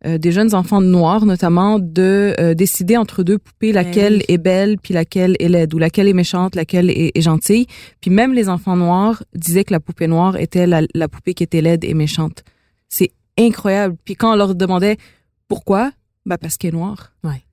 euh, 0.07 0.17
des 0.17 0.31
jeunes 0.31 0.55
enfants 0.55 0.81
noirs 0.81 1.27
notamment, 1.27 1.77
de 1.77 2.53
décider 2.55 2.97
entre 2.97 3.21
deux 3.21 3.37
poupées 3.37 3.71
laquelle 3.71 4.15
oui. 4.15 4.25
est 4.29 4.39
belle 4.39 4.77
puis 4.79 4.95
laquelle 4.95 5.35
est 5.39 5.47
laide, 5.47 5.71
ou 5.75 5.77
laquelle 5.77 6.07
est 6.07 6.13
méchante, 6.13 6.55
laquelle 6.55 6.89
est, 6.89 7.11
est 7.13 7.21
gentille. 7.21 7.67
Puis 8.01 8.09
même 8.09 8.33
les 8.33 8.49
enfants 8.49 8.75
noirs 8.75 9.23
disaient 9.35 9.63
que 9.63 9.73
la 9.73 9.79
poupée 9.79 10.07
noire 10.07 10.37
était 10.37 10.65
la, 10.65 10.81
la 10.95 11.07
poupée 11.07 11.35
qui 11.35 11.43
était 11.43 11.61
laide 11.61 11.83
et 11.83 11.93
méchante. 11.93 12.43
C'est 12.89 13.11
incroyable. 13.37 13.95
Puis 14.03 14.15
quand 14.15 14.33
on 14.33 14.35
leur 14.35 14.55
demandait 14.55 14.97
pourquoi, 15.47 15.91
ben 16.25 16.37
parce 16.37 16.57
qu'elle 16.57 16.73
est 16.73 16.77
noire. 16.77 17.11
Ouais. 17.23 17.43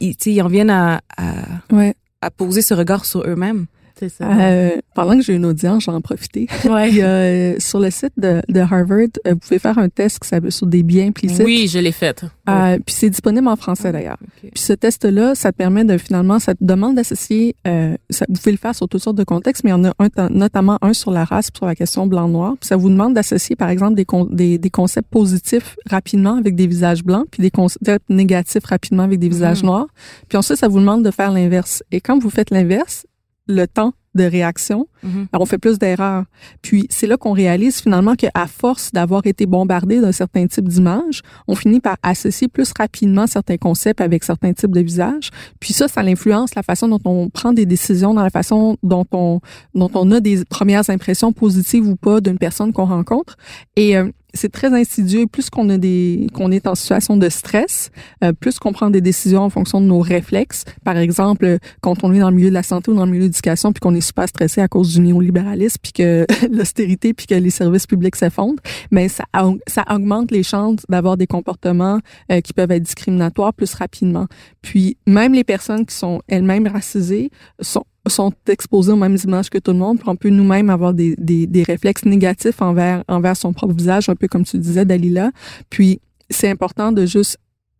Ils, 0.00 0.16
tu 0.16 0.24
sais, 0.24 0.32
ils 0.34 0.42
en 0.42 0.48
viennent 0.48 0.70
à, 0.70 1.00
à 1.16 1.42
Ouais. 1.72 1.94
à 2.20 2.30
poser 2.30 2.62
ce 2.62 2.74
regard 2.74 3.04
sur 3.04 3.26
eux-mêmes. 3.26 3.66
C'est 3.98 4.08
ça. 4.08 4.24
Euh, 4.30 4.76
pendant 4.94 5.16
que 5.16 5.22
j'ai 5.22 5.34
une 5.34 5.44
audience, 5.46 5.84
j'en 5.84 6.00
profiter. 6.00 6.46
Ouais. 6.64 6.90
Euh, 7.02 7.56
sur 7.58 7.80
le 7.80 7.90
site 7.90 8.12
de, 8.16 8.40
de 8.48 8.60
Harvard, 8.60 8.98
euh, 9.26 9.30
vous 9.32 9.36
pouvez 9.38 9.58
faire 9.58 9.78
un 9.78 9.88
test 9.88 10.18
qui 10.20 10.28
s'appelle 10.28 10.52
sur 10.52 10.66
des 10.66 10.82
biens 10.82 11.08
implicites. 11.08 11.42
Oui, 11.44 11.66
je 11.68 11.78
l'ai 11.78 11.92
faite. 11.92 12.24
Euh, 12.48 12.76
puis 12.84 12.94
c'est 12.94 13.10
disponible 13.10 13.48
en 13.48 13.56
français 13.56 13.90
d'ailleurs. 13.92 14.18
Ok. 14.22 14.50
Puis 14.54 14.62
ce 14.62 14.72
test-là, 14.72 15.34
ça 15.34 15.52
te 15.52 15.56
permet 15.56 15.84
de 15.84 15.98
finalement, 15.98 16.38
ça 16.38 16.54
te 16.54 16.62
demande 16.64 16.94
d'associer, 16.96 17.56
euh, 17.66 17.96
ça, 18.10 18.24
vous 18.28 18.34
pouvez 18.36 18.52
le 18.52 18.58
faire 18.58 18.74
sur 18.74 18.88
toutes 18.88 19.02
sortes 19.02 19.16
de 19.18 19.24
contextes, 19.24 19.64
mais 19.64 19.70
il 19.70 19.74
y 19.74 19.76
en 19.76 19.84
a 19.84 19.92
un, 19.98 20.28
notamment 20.30 20.78
un 20.82 20.92
sur 20.92 21.10
la 21.10 21.24
race, 21.24 21.48
sur 21.56 21.66
la 21.66 21.74
question 21.74 22.06
blanc-noir. 22.06 22.54
Puis 22.60 22.68
ça 22.68 22.76
vous 22.76 22.90
demande 22.90 23.14
d'associer, 23.14 23.56
par 23.56 23.68
exemple, 23.70 23.94
des, 23.94 24.04
con- 24.04 24.28
des, 24.30 24.58
des 24.58 24.70
concepts 24.70 25.10
positifs 25.10 25.76
rapidement 25.90 26.36
avec 26.36 26.54
des 26.54 26.66
visages 26.66 27.02
blancs, 27.04 27.26
puis 27.30 27.42
des 27.42 27.50
concepts 27.50 28.08
négatifs 28.08 28.64
rapidement 28.64 29.02
avec 29.02 29.18
des 29.18 29.28
visages 29.28 29.62
Mhm. 29.62 29.66
noirs. 29.66 29.86
Puis 30.28 30.38
ensuite, 30.38 30.58
ça 30.58 30.68
vous 30.68 30.78
demande 30.78 31.04
de 31.04 31.10
faire 31.10 31.32
l'inverse. 31.32 31.82
Et 31.90 32.00
quand 32.00 32.18
vous 32.18 32.30
faites 32.30 32.50
l'inverse, 32.50 33.06
le 33.48 33.66
temps 33.66 33.92
de 34.14 34.24
réaction, 34.24 34.88
Mhm. 35.04 35.28
alors, 35.32 35.42
on 35.42 35.46
fait 35.46 35.58
plus 35.58 35.78
d'erreurs. 35.78 36.24
Puis 36.60 36.86
c'est 36.90 37.06
là 37.06 37.16
qu'on 37.16 37.32
réalise 37.32 37.80
finalement 37.80 38.16
qu'à 38.16 38.30
force 38.48 38.90
d'avoir 38.90 39.24
été 39.26 39.46
bombardé 39.46 40.00
d'un 40.00 40.10
certain 40.12 40.46
type 40.48 40.66
d'image, 40.68 41.20
on 41.46 41.54
finit 41.54 41.78
par 41.78 41.96
associer 42.02 42.48
plus 42.48 42.72
rapidement 42.76 43.28
certains 43.28 43.58
concepts 43.58 44.00
avec 44.00 44.24
certains 44.24 44.52
types 44.54 44.72
de 44.72 44.80
visages. 44.80 45.30
Puis 45.60 45.72
ça, 45.72 45.86
ça 45.86 46.00
influence 46.00 46.54
la 46.56 46.64
façon 46.64 46.88
dont 46.88 46.98
on 47.04 47.28
prend 47.28 47.52
des 47.52 47.66
décisions, 47.66 48.12
dans 48.12 48.24
la 48.24 48.30
façon 48.30 48.76
dont 48.82 49.04
on 49.12 49.40
dont 49.74 49.90
on 49.94 50.10
a 50.10 50.18
des 50.20 50.44
premières 50.46 50.88
impressions 50.90 51.32
positives 51.32 51.86
ou 51.86 51.94
pas 51.94 52.20
d'une 52.20 52.38
personne 52.38 52.72
qu'on 52.72 52.86
rencontre. 52.86 53.36
Et 53.76 53.96
euh, 53.96 54.10
c'est 54.34 54.52
très 54.52 54.72
insidieux. 54.74 55.26
Plus 55.26 55.50
qu'on 55.50 55.68
a 55.70 55.78
des 55.78 56.26
qu'on 56.34 56.50
est 56.50 56.66
en 56.66 56.74
situation 56.74 57.16
de 57.16 57.28
stress, 57.28 57.90
euh, 58.22 58.32
plus 58.32 58.58
qu'on 58.58 58.72
prend 58.72 58.90
des 58.90 59.00
décisions 59.00 59.42
en 59.42 59.50
fonction 59.50 59.80
de 59.80 59.86
nos 59.86 60.00
réflexes. 60.00 60.64
Par 60.84 60.96
exemple, 60.96 61.58
quand 61.80 62.04
on 62.04 62.12
est 62.12 62.18
dans 62.18 62.30
le 62.30 62.36
milieu 62.36 62.48
de 62.48 62.54
la 62.54 62.62
santé 62.62 62.90
ou 62.90 62.94
dans 62.94 63.06
le 63.06 63.10
milieu 63.10 63.24
de 63.24 63.28
l'éducation, 63.28 63.72
puis 63.72 63.80
qu'on 63.80 63.94
est 63.94 64.00
super 64.00 64.28
stressé 64.28 64.60
à 64.60 64.68
cause 64.68 64.94
du 64.94 65.00
néolibéralisme, 65.00 65.78
puis 65.82 65.92
que 65.92 66.26
l'austérité, 66.50 67.14
puis 67.14 67.26
que 67.26 67.34
les 67.34 67.50
services 67.50 67.86
publics 67.86 68.16
s'effondrent, 68.16 68.62
mais 68.90 69.08
ça 69.08 69.24
ça 69.66 69.84
augmente 69.90 70.30
les 70.30 70.42
chances 70.42 70.80
d'avoir 70.88 71.16
des 71.16 71.26
comportements 71.26 72.00
euh, 72.32 72.40
qui 72.40 72.52
peuvent 72.52 72.70
être 72.70 72.82
discriminatoires 72.82 73.54
plus 73.54 73.72
rapidement. 73.74 74.26
Puis 74.62 74.96
même 75.06 75.32
les 75.32 75.44
personnes 75.44 75.86
qui 75.86 75.94
sont 75.94 76.20
elles-mêmes 76.28 76.66
racisées 76.66 77.30
sont 77.60 77.84
sont 78.08 78.32
exposées 78.48 78.92
aux 78.92 78.96
mêmes 78.96 79.16
images 79.24 79.50
que 79.50 79.58
tout 79.58 79.72
le 79.72 79.78
monde, 79.78 79.98
puis 79.98 80.08
on 80.08 80.16
peut 80.16 80.30
nous-mêmes 80.30 80.70
avoir 80.70 80.94
des, 80.94 81.14
des, 81.18 81.46
des 81.46 81.62
réflexes 81.62 82.04
négatifs 82.04 82.60
envers 82.62 83.04
envers 83.08 83.36
son 83.36 83.52
propre 83.52 83.74
visage, 83.74 84.08
un 84.08 84.14
peu 84.16 84.28
comme 84.28 84.44
tu 84.44 84.58
disais, 84.58 84.84
Dalila. 84.84 85.30
Puis 85.70 86.00
c'est 86.30 86.50
important 86.50 86.92
de 86.92 87.06
juste 87.06 87.38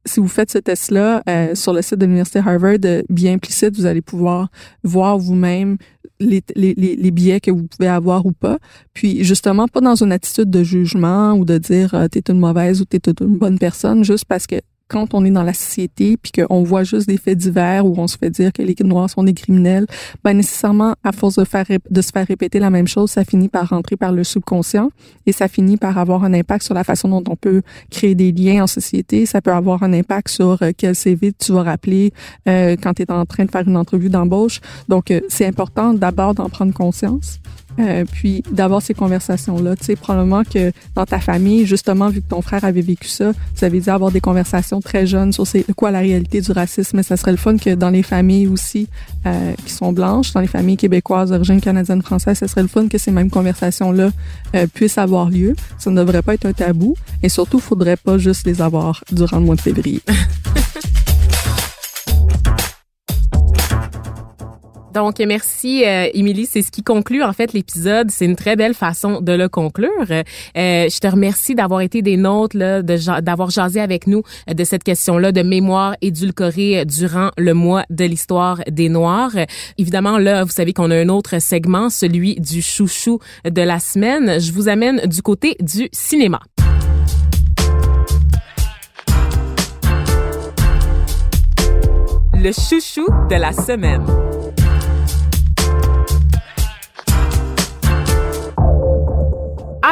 si 0.08 0.20
vous 0.20 0.28
faites 0.28 0.50
ce 0.50 0.58
test-là 0.58 1.22
euh, 1.28 1.54
sur 1.54 1.72
le 1.72 1.82
site 1.82 1.96
de 1.96 2.06
l'Université 2.06 2.40
Harvard, 2.40 2.78
euh, 2.84 3.02
bien 3.08 3.34
implicite, 3.34 3.76
vous 3.76 3.86
allez 3.86 4.00
pouvoir 4.00 4.48
voir 4.82 5.18
vous-même 5.18 5.76
les, 6.18 6.42
les, 6.56 6.74
les, 6.74 6.96
les 6.96 7.10
biais 7.10 7.40
que 7.40 7.50
vous 7.50 7.66
pouvez 7.66 7.88
avoir 7.88 8.26
ou 8.26 8.32
pas. 8.32 8.58
Puis 8.94 9.22
justement, 9.22 9.68
pas 9.68 9.80
dans 9.80 10.02
une 10.02 10.12
attitude 10.12 10.50
de 10.50 10.62
jugement 10.64 11.34
ou 11.34 11.44
de 11.44 11.58
dire 11.58 11.94
euh, 11.94 12.08
t'es 12.08 12.22
une 12.28 12.38
mauvaise 12.38 12.80
ou 12.80 12.84
t'es 12.84 13.00
une 13.20 13.36
bonne 13.36 13.58
personne, 13.58 14.02
juste 14.02 14.24
parce 14.24 14.46
que 14.46 14.56
quand 14.88 15.14
on 15.14 15.24
est 15.24 15.30
dans 15.30 15.42
la 15.42 15.52
société 15.52 16.16
puis 16.16 16.32
qu'on 16.32 16.62
voit 16.62 16.82
juste 16.82 17.08
des 17.08 17.18
faits 17.18 17.38
divers 17.38 17.84
où 17.86 17.94
on 17.98 18.06
se 18.06 18.16
fait 18.16 18.30
dire 18.30 18.52
que 18.52 18.62
les 18.62 18.74
noirs 18.82 19.10
sont 19.10 19.22
des 19.22 19.34
criminels, 19.34 19.86
ben 20.24 20.34
nécessairement 20.34 20.94
à 21.04 21.12
force 21.12 21.36
de 21.36 21.44
faire 21.44 21.66
de 21.90 22.02
se 22.02 22.10
faire 22.10 22.26
répéter 22.26 22.58
la 22.58 22.70
même 22.70 22.88
chose, 22.88 23.10
ça 23.10 23.24
finit 23.24 23.48
par 23.48 23.68
rentrer 23.68 23.96
par 23.96 24.12
le 24.12 24.24
subconscient 24.24 24.90
et 25.26 25.32
ça 25.32 25.48
finit 25.48 25.76
par 25.76 25.98
avoir 25.98 26.24
un 26.24 26.32
impact 26.32 26.64
sur 26.64 26.74
la 26.74 26.84
façon 26.84 27.08
dont 27.08 27.24
on 27.28 27.36
peut 27.36 27.62
créer 27.90 28.14
des 28.14 28.32
liens 28.32 28.64
en 28.64 28.66
société. 28.66 29.26
Ça 29.26 29.40
peut 29.40 29.52
avoir 29.52 29.82
un 29.82 29.92
impact 29.92 30.28
sur 30.28 30.62
euh, 30.62 30.70
quel 30.76 30.94
CV 30.94 31.32
tu 31.32 31.52
vas 31.52 31.62
rappeler 31.62 32.12
euh, 32.48 32.76
quand 32.80 32.94
tu 32.94 33.02
es 33.02 33.10
en 33.10 33.26
train 33.26 33.44
de 33.44 33.50
faire 33.50 33.66
une 33.66 33.76
entrevue 33.76 34.08
d'embauche. 34.08 34.60
Donc 34.88 35.10
euh, 35.10 35.20
c'est 35.28 35.46
important 35.46 35.94
d'abord 35.94 36.34
d'en 36.34 36.48
prendre 36.48 36.72
conscience. 36.72 37.40
Euh, 37.78 38.04
puis 38.10 38.42
d'avoir 38.50 38.82
ces 38.82 38.94
conversations-là. 38.94 39.76
Tu 39.76 39.84
sais, 39.84 39.96
probablement 39.96 40.42
que 40.42 40.72
dans 40.96 41.06
ta 41.06 41.20
famille, 41.20 41.64
justement, 41.64 42.08
vu 42.08 42.20
que 42.20 42.28
ton 42.28 42.42
frère 42.42 42.64
avait 42.64 42.80
vécu 42.80 43.08
ça, 43.08 43.30
vous 43.30 43.64
avez 43.64 43.80
dû 43.80 43.88
avoir 43.88 44.10
des 44.10 44.20
conversations 44.20 44.80
très 44.80 45.06
jeunes 45.06 45.32
sur 45.32 45.46
c'est 45.46 45.64
quoi 45.76 45.92
la 45.92 46.00
réalité 46.00 46.40
du 46.40 46.50
racisme. 46.50 46.96
Mais 46.96 47.02
ça 47.04 47.16
serait 47.16 47.30
le 47.30 47.36
fun 47.36 47.56
que 47.56 47.74
dans 47.74 47.90
les 47.90 48.02
familles 48.02 48.48
aussi 48.48 48.88
euh, 49.26 49.52
qui 49.64 49.72
sont 49.72 49.92
blanches, 49.92 50.32
dans 50.32 50.40
les 50.40 50.48
familles 50.48 50.76
québécoises 50.76 51.30
d'origine 51.30 51.60
canadienne 51.60 52.02
française, 52.02 52.38
ça 52.38 52.48
serait 52.48 52.62
le 52.62 52.68
fun 52.68 52.88
que 52.88 52.98
ces 52.98 53.12
mêmes 53.12 53.30
conversations-là 53.30 54.10
euh, 54.56 54.66
puissent 54.66 54.98
avoir 54.98 55.30
lieu. 55.30 55.54
Ça 55.78 55.90
ne 55.90 55.96
devrait 55.96 56.22
pas 56.22 56.34
être 56.34 56.46
un 56.46 56.52
tabou. 56.52 56.96
Et 57.22 57.28
surtout, 57.28 57.60
faudrait 57.60 57.96
pas 57.96 58.18
juste 58.18 58.44
les 58.44 58.60
avoir 58.60 59.04
durant 59.12 59.38
le 59.38 59.44
mois 59.44 59.56
de 59.56 59.60
février. 59.60 60.02
Donc, 64.98 65.20
merci, 65.20 65.84
euh, 65.84 66.08
Émilie. 66.12 66.44
C'est 66.44 66.60
ce 66.60 66.72
qui 66.72 66.82
conclut, 66.82 67.22
en 67.22 67.32
fait, 67.32 67.52
l'épisode. 67.52 68.10
C'est 68.10 68.24
une 68.24 68.34
très 68.34 68.56
belle 68.56 68.74
façon 68.74 69.20
de 69.20 69.32
le 69.32 69.48
conclure. 69.48 70.10
Euh, 70.10 70.22
je 70.54 70.98
te 70.98 71.06
remercie 71.06 71.54
d'avoir 71.54 71.82
été 71.82 72.02
des 72.02 72.16
nôtres, 72.16 72.56
là, 72.56 72.82
d'avoir 72.82 73.48
jasé 73.50 73.80
avec 73.80 74.08
nous 74.08 74.24
euh, 74.50 74.54
de 74.54 74.64
cette 74.64 74.82
question-là 74.82 75.30
de 75.30 75.42
mémoire 75.42 75.94
édulcorée 76.02 76.84
durant 76.84 77.30
le 77.38 77.54
mois 77.54 77.84
de 77.90 78.04
l'histoire 78.06 78.60
des 78.68 78.88
Noirs. 78.88 79.36
Euh, 79.36 79.44
évidemment, 79.78 80.18
là, 80.18 80.42
vous 80.42 80.50
savez 80.50 80.72
qu'on 80.72 80.90
a 80.90 80.96
un 80.96 81.08
autre 81.08 81.40
segment, 81.40 81.90
celui 81.90 82.34
du 82.34 82.60
chouchou 82.60 83.20
de 83.48 83.62
la 83.62 83.78
semaine. 83.78 84.40
Je 84.40 84.50
vous 84.50 84.68
amène 84.68 85.06
du 85.06 85.22
côté 85.22 85.56
du 85.60 85.88
cinéma. 85.92 86.40
Le 92.34 92.50
chouchou 92.50 93.06
de 93.30 93.36
la 93.36 93.52
semaine. 93.52 94.27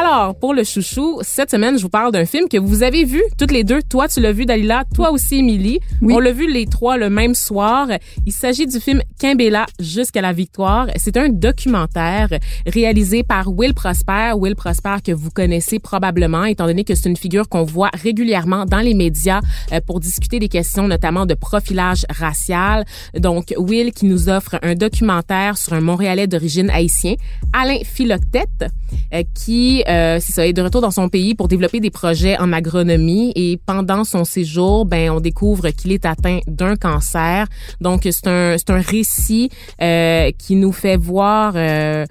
Alors, 0.09 0.35
pour 0.35 0.53
le 0.53 0.63
chouchou, 0.63 1.19
cette 1.21 1.51
semaine, 1.51 1.77
je 1.77 1.81
vous 1.81 1.89
parle 1.89 2.13
d'un 2.13 2.25
film 2.25 2.47
que 2.47 2.57
vous 2.57 2.81
avez 2.81 3.03
vu 3.03 3.21
toutes 3.37 3.51
les 3.51 3.65
deux. 3.65 3.81
Toi, 3.81 4.07
tu 4.07 4.21
l'as 4.21 4.31
vu, 4.31 4.45
Dalila. 4.45 4.85
Toi 4.95 5.11
aussi, 5.11 5.39
Émilie. 5.39 5.81
Oui. 6.01 6.13
On 6.13 6.19
l'a 6.19 6.31
vu 6.31 6.49
les 6.49 6.65
trois 6.65 6.95
le 6.95 7.09
même 7.09 7.35
soir. 7.35 7.89
Il 8.25 8.31
s'agit 8.31 8.65
du 8.67 8.79
film 8.79 9.01
Kimbella 9.19 9.65
jusqu'à 9.81 10.21
la 10.21 10.31
victoire. 10.31 10.87
C'est 10.95 11.17
un 11.17 11.27
documentaire 11.27 12.29
réalisé 12.65 13.23
par 13.23 13.49
Will 13.49 13.73
Prosper. 13.73 14.31
Will 14.37 14.55
Prosper 14.55 14.95
que 15.03 15.11
vous 15.11 15.29
connaissez 15.29 15.77
probablement, 15.77 16.45
étant 16.45 16.67
donné 16.67 16.85
que 16.85 16.95
c'est 16.95 17.09
une 17.09 17.17
figure 17.17 17.49
qu'on 17.49 17.65
voit 17.65 17.91
régulièrement 17.93 18.63
dans 18.63 18.79
les 18.79 18.93
médias 18.93 19.41
euh, 19.73 19.81
pour 19.85 19.99
discuter 19.99 20.39
des 20.39 20.47
questions 20.47 20.87
notamment 20.87 21.25
de 21.25 21.33
profilage 21.33 22.05
racial. 22.09 22.85
Donc, 23.19 23.53
Will 23.57 23.91
qui 23.91 24.05
nous 24.05 24.29
offre 24.29 24.57
un 24.61 24.75
documentaire 24.75 25.57
sur 25.57 25.73
un 25.73 25.81
Montréalais 25.81 26.27
d'origine 26.27 26.69
haïtien, 26.69 27.15
Alain 27.51 27.79
Philoctète, 27.83 28.71
euh, 29.13 29.23
qui, 29.33 29.83
euh, 29.97 30.19
c'est 30.21 30.33
ça, 30.33 30.45
est 30.45 30.53
de 30.53 30.61
retour 30.61 30.81
dans 30.81 30.91
son 30.91 31.09
pays 31.09 31.35
pour 31.35 31.47
développer 31.47 31.79
des 31.79 31.89
projets 31.89 32.37
en 32.37 32.53
agronomie 32.53 33.31
et 33.35 33.59
pendant 33.65 34.03
son 34.03 34.23
séjour, 34.23 34.85
ben, 34.85 35.09
on 35.09 35.19
découvre 35.19 35.69
qu'il 35.69 35.91
est 35.91 36.05
atteint 36.05 36.39
d'un 36.47 36.75
cancer. 36.75 37.47
Donc, 37.81 38.01
c'est 38.03 38.27
un, 38.27 38.55
c'est 38.57 38.69
un 38.69 38.81
récit 38.81 39.49
euh, 39.81 40.31
qui 40.37 40.55
nous 40.55 40.71
fait 40.71 40.97
voir... 40.97 41.53
euh, 41.55 42.05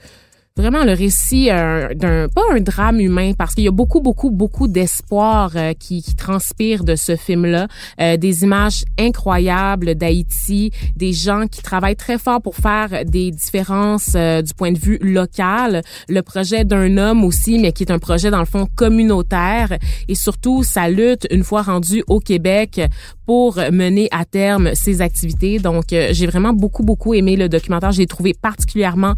vraiment 0.57 0.85
le 0.85 0.93
récit 0.93 1.51
euh, 1.51 1.93
d'un 1.95 2.29
pas 2.29 2.41
un 2.51 2.61
drame 2.61 3.01
humain 3.01 3.33
parce 3.37 3.55
qu'il 3.55 3.65
y 3.65 3.69
a 3.69 3.73
beaucoup 3.73 4.01
beaucoup 4.01 4.31
beaucoup 4.31 4.69
d'espoir 4.69 5.53
euh, 5.55 5.75
qui, 5.75 6.03
qui 6.03 6.15
transpire 6.15 6.83
de 6.83 6.97
ce 6.97 7.15
film 7.17 7.45
là 7.45 7.69
Euh, 8.01 8.17
des 8.17 8.43
images 8.43 8.85
incroyables 8.99 9.95
d'Haïti 9.95 10.71
des 10.97 11.13
gens 11.13 11.47
qui 11.47 11.63
travaillent 11.63 11.97
très 11.97 12.19
fort 12.19 12.41
pour 12.41 12.57
faire 12.57 13.05
des 13.05 13.31
différences 13.31 14.13
euh, 14.15 14.43
du 14.43 14.55
point 14.55 14.73
de 14.73 14.79
vue 14.79 14.99
local. 15.01 15.83
Le 16.09 16.23
projet 16.23 16.65
d'un 16.65 16.97
homme 16.97 17.25
aussi 17.25 17.59
mais 17.59 17.73
qui 17.73 17.83
est 17.85 17.93
un 17.93 17.99
projet 17.99 18.31
dans 18.31 18.39
le 18.39 18.47
fond 18.47 18.67
communautaire. 18.75 19.77
Et 20.09 20.15
surtout 20.15 20.63
sa 20.63 20.89
lutte 20.89 21.27
une 21.31 21.45
fois 21.45 21.63
rendu 21.63 22.03
au 22.09 22.21
Québec 22.21 22.81
pour 23.27 23.57
mener 23.73 24.09
à 24.11 24.25
terme 24.25 24.75
ses 24.75 25.01
activités. 25.03 25.59
Donc 25.59 25.93
euh, 25.93 26.09
j'ai 26.13 26.27
vraiment 26.27 26.53
beaucoup 26.53 26.83
beaucoup 26.83 27.13
aimé 27.15 27.37
le 27.37 27.49
documentaire. 27.49 27.93
J'ai 27.93 28.07
trouvé 28.07 28.33
particulièrement 28.35 29.15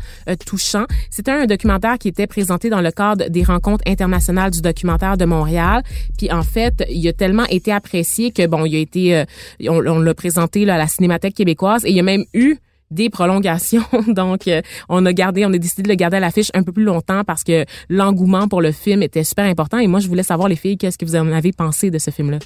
touchant 0.46 0.86
c'était 1.28 1.42
un 1.42 1.46
documentaire 1.46 1.98
qui 1.98 2.08
était 2.08 2.26
présenté 2.26 2.70
dans 2.70 2.80
le 2.80 2.90
cadre 2.90 3.28
des 3.28 3.42
rencontres 3.42 3.84
internationales 3.86 4.50
du 4.50 4.62
documentaire 4.62 5.18
de 5.18 5.26
Montréal. 5.26 5.82
Puis 6.16 6.32
en 6.32 6.42
fait, 6.42 6.82
il 6.88 7.06
a 7.06 7.12
tellement 7.12 7.44
été 7.50 7.70
apprécié 7.70 8.30
que 8.30 8.46
bon, 8.46 8.64
il 8.64 8.74
a 8.76 8.78
été, 8.78 9.14
euh, 9.14 9.24
on, 9.68 9.86
on 9.86 9.98
l'a 9.98 10.14
présenté 10.14 10.64
là, 10.64 10.76
à 10.76 10.78
la 10.78 10.86
Cinémathèque 10.86 11.34
québécoise 11.34 11.84
et 11.84 11.90
il 11.90 11.96
y 11.96 12.00
a 12.00 12.02
même 12.02 12.24
eu 12.32 12.56
des 12.90 13.10
prolongations. 13.10 13.84
Donc, 14.08 14.48
euh, 14.48 14.62
on 14.88 15.04
a 15.04 15.12
gardé, 15.12 15.44
on 15.44 15.52
a 15.52 15.58
décidé 15.58 15.82
de 15.82 15.88
le 15.90 15.96
garder 15.96 16.16
à 16.16 16.20
l'affiche 16.20 16.50
un 16.54 16.62
peu 16.62 16.72
plus 16.72 16.84
longtemps 16.84 17.24
parce 17.24 17.44
que 17.44 17.66
l'engouement 17.90 18.48
pour 18.48 18.62
le 18.62 18.72
film 18.72 19.02
était 19.02 19.24
super 19.24 19.44
important. 19.44 19.76
Et 19.76 19.86
moi, 19.86 20.00
je 20.00 20.08
voulais 20.08 20.22
savoir, 20.22 20.48
les 20.48 20.56
filles, 20.56 20.78
qu'est-ce 20.78 20.96
que 20.96 21.04
vous 21.04 21.16
en 21.16 21.30
avez 21.30 21.52
pensé 21.52 21.90
de 21.90 21.98
ce 21.98 22.10
film-là? 22.10 22.38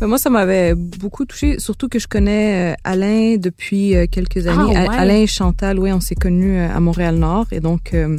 Moi, 0.00 0.16
ça 0.18 0.30
m'avait 0.30 0.74
beaucoup 0.74 1.24
touché, 1.24 1.58
surtout 1.58 1.88
que 1.88 1.98
je 1.98 2.06
connais 2.06 2.72
euh, 2.72 2.76
Alain 2.84 3.36
depuis 3.36 3.96
euh, 3.96 4.06
quelques 4.10 4.46
années. 4.46 4.72
Ah, 4.76 4.82
A- 4.84 4.88
ouais. 4.88 4.96
Alain 4.96 5.16
et 5.22 5.26
Chantal, 5.26 5.78
oui, 5.78 5.92
on 5.92 6.00
s'est 6.00 6.14
connus 6.14 6.56
euh, 6.56 6.70
à 6.72 6.78
Montréal-Nord. 6.78 7.46
Et 7.50 7.58
donc, 7.58 7.94
euh, 7.94 8.16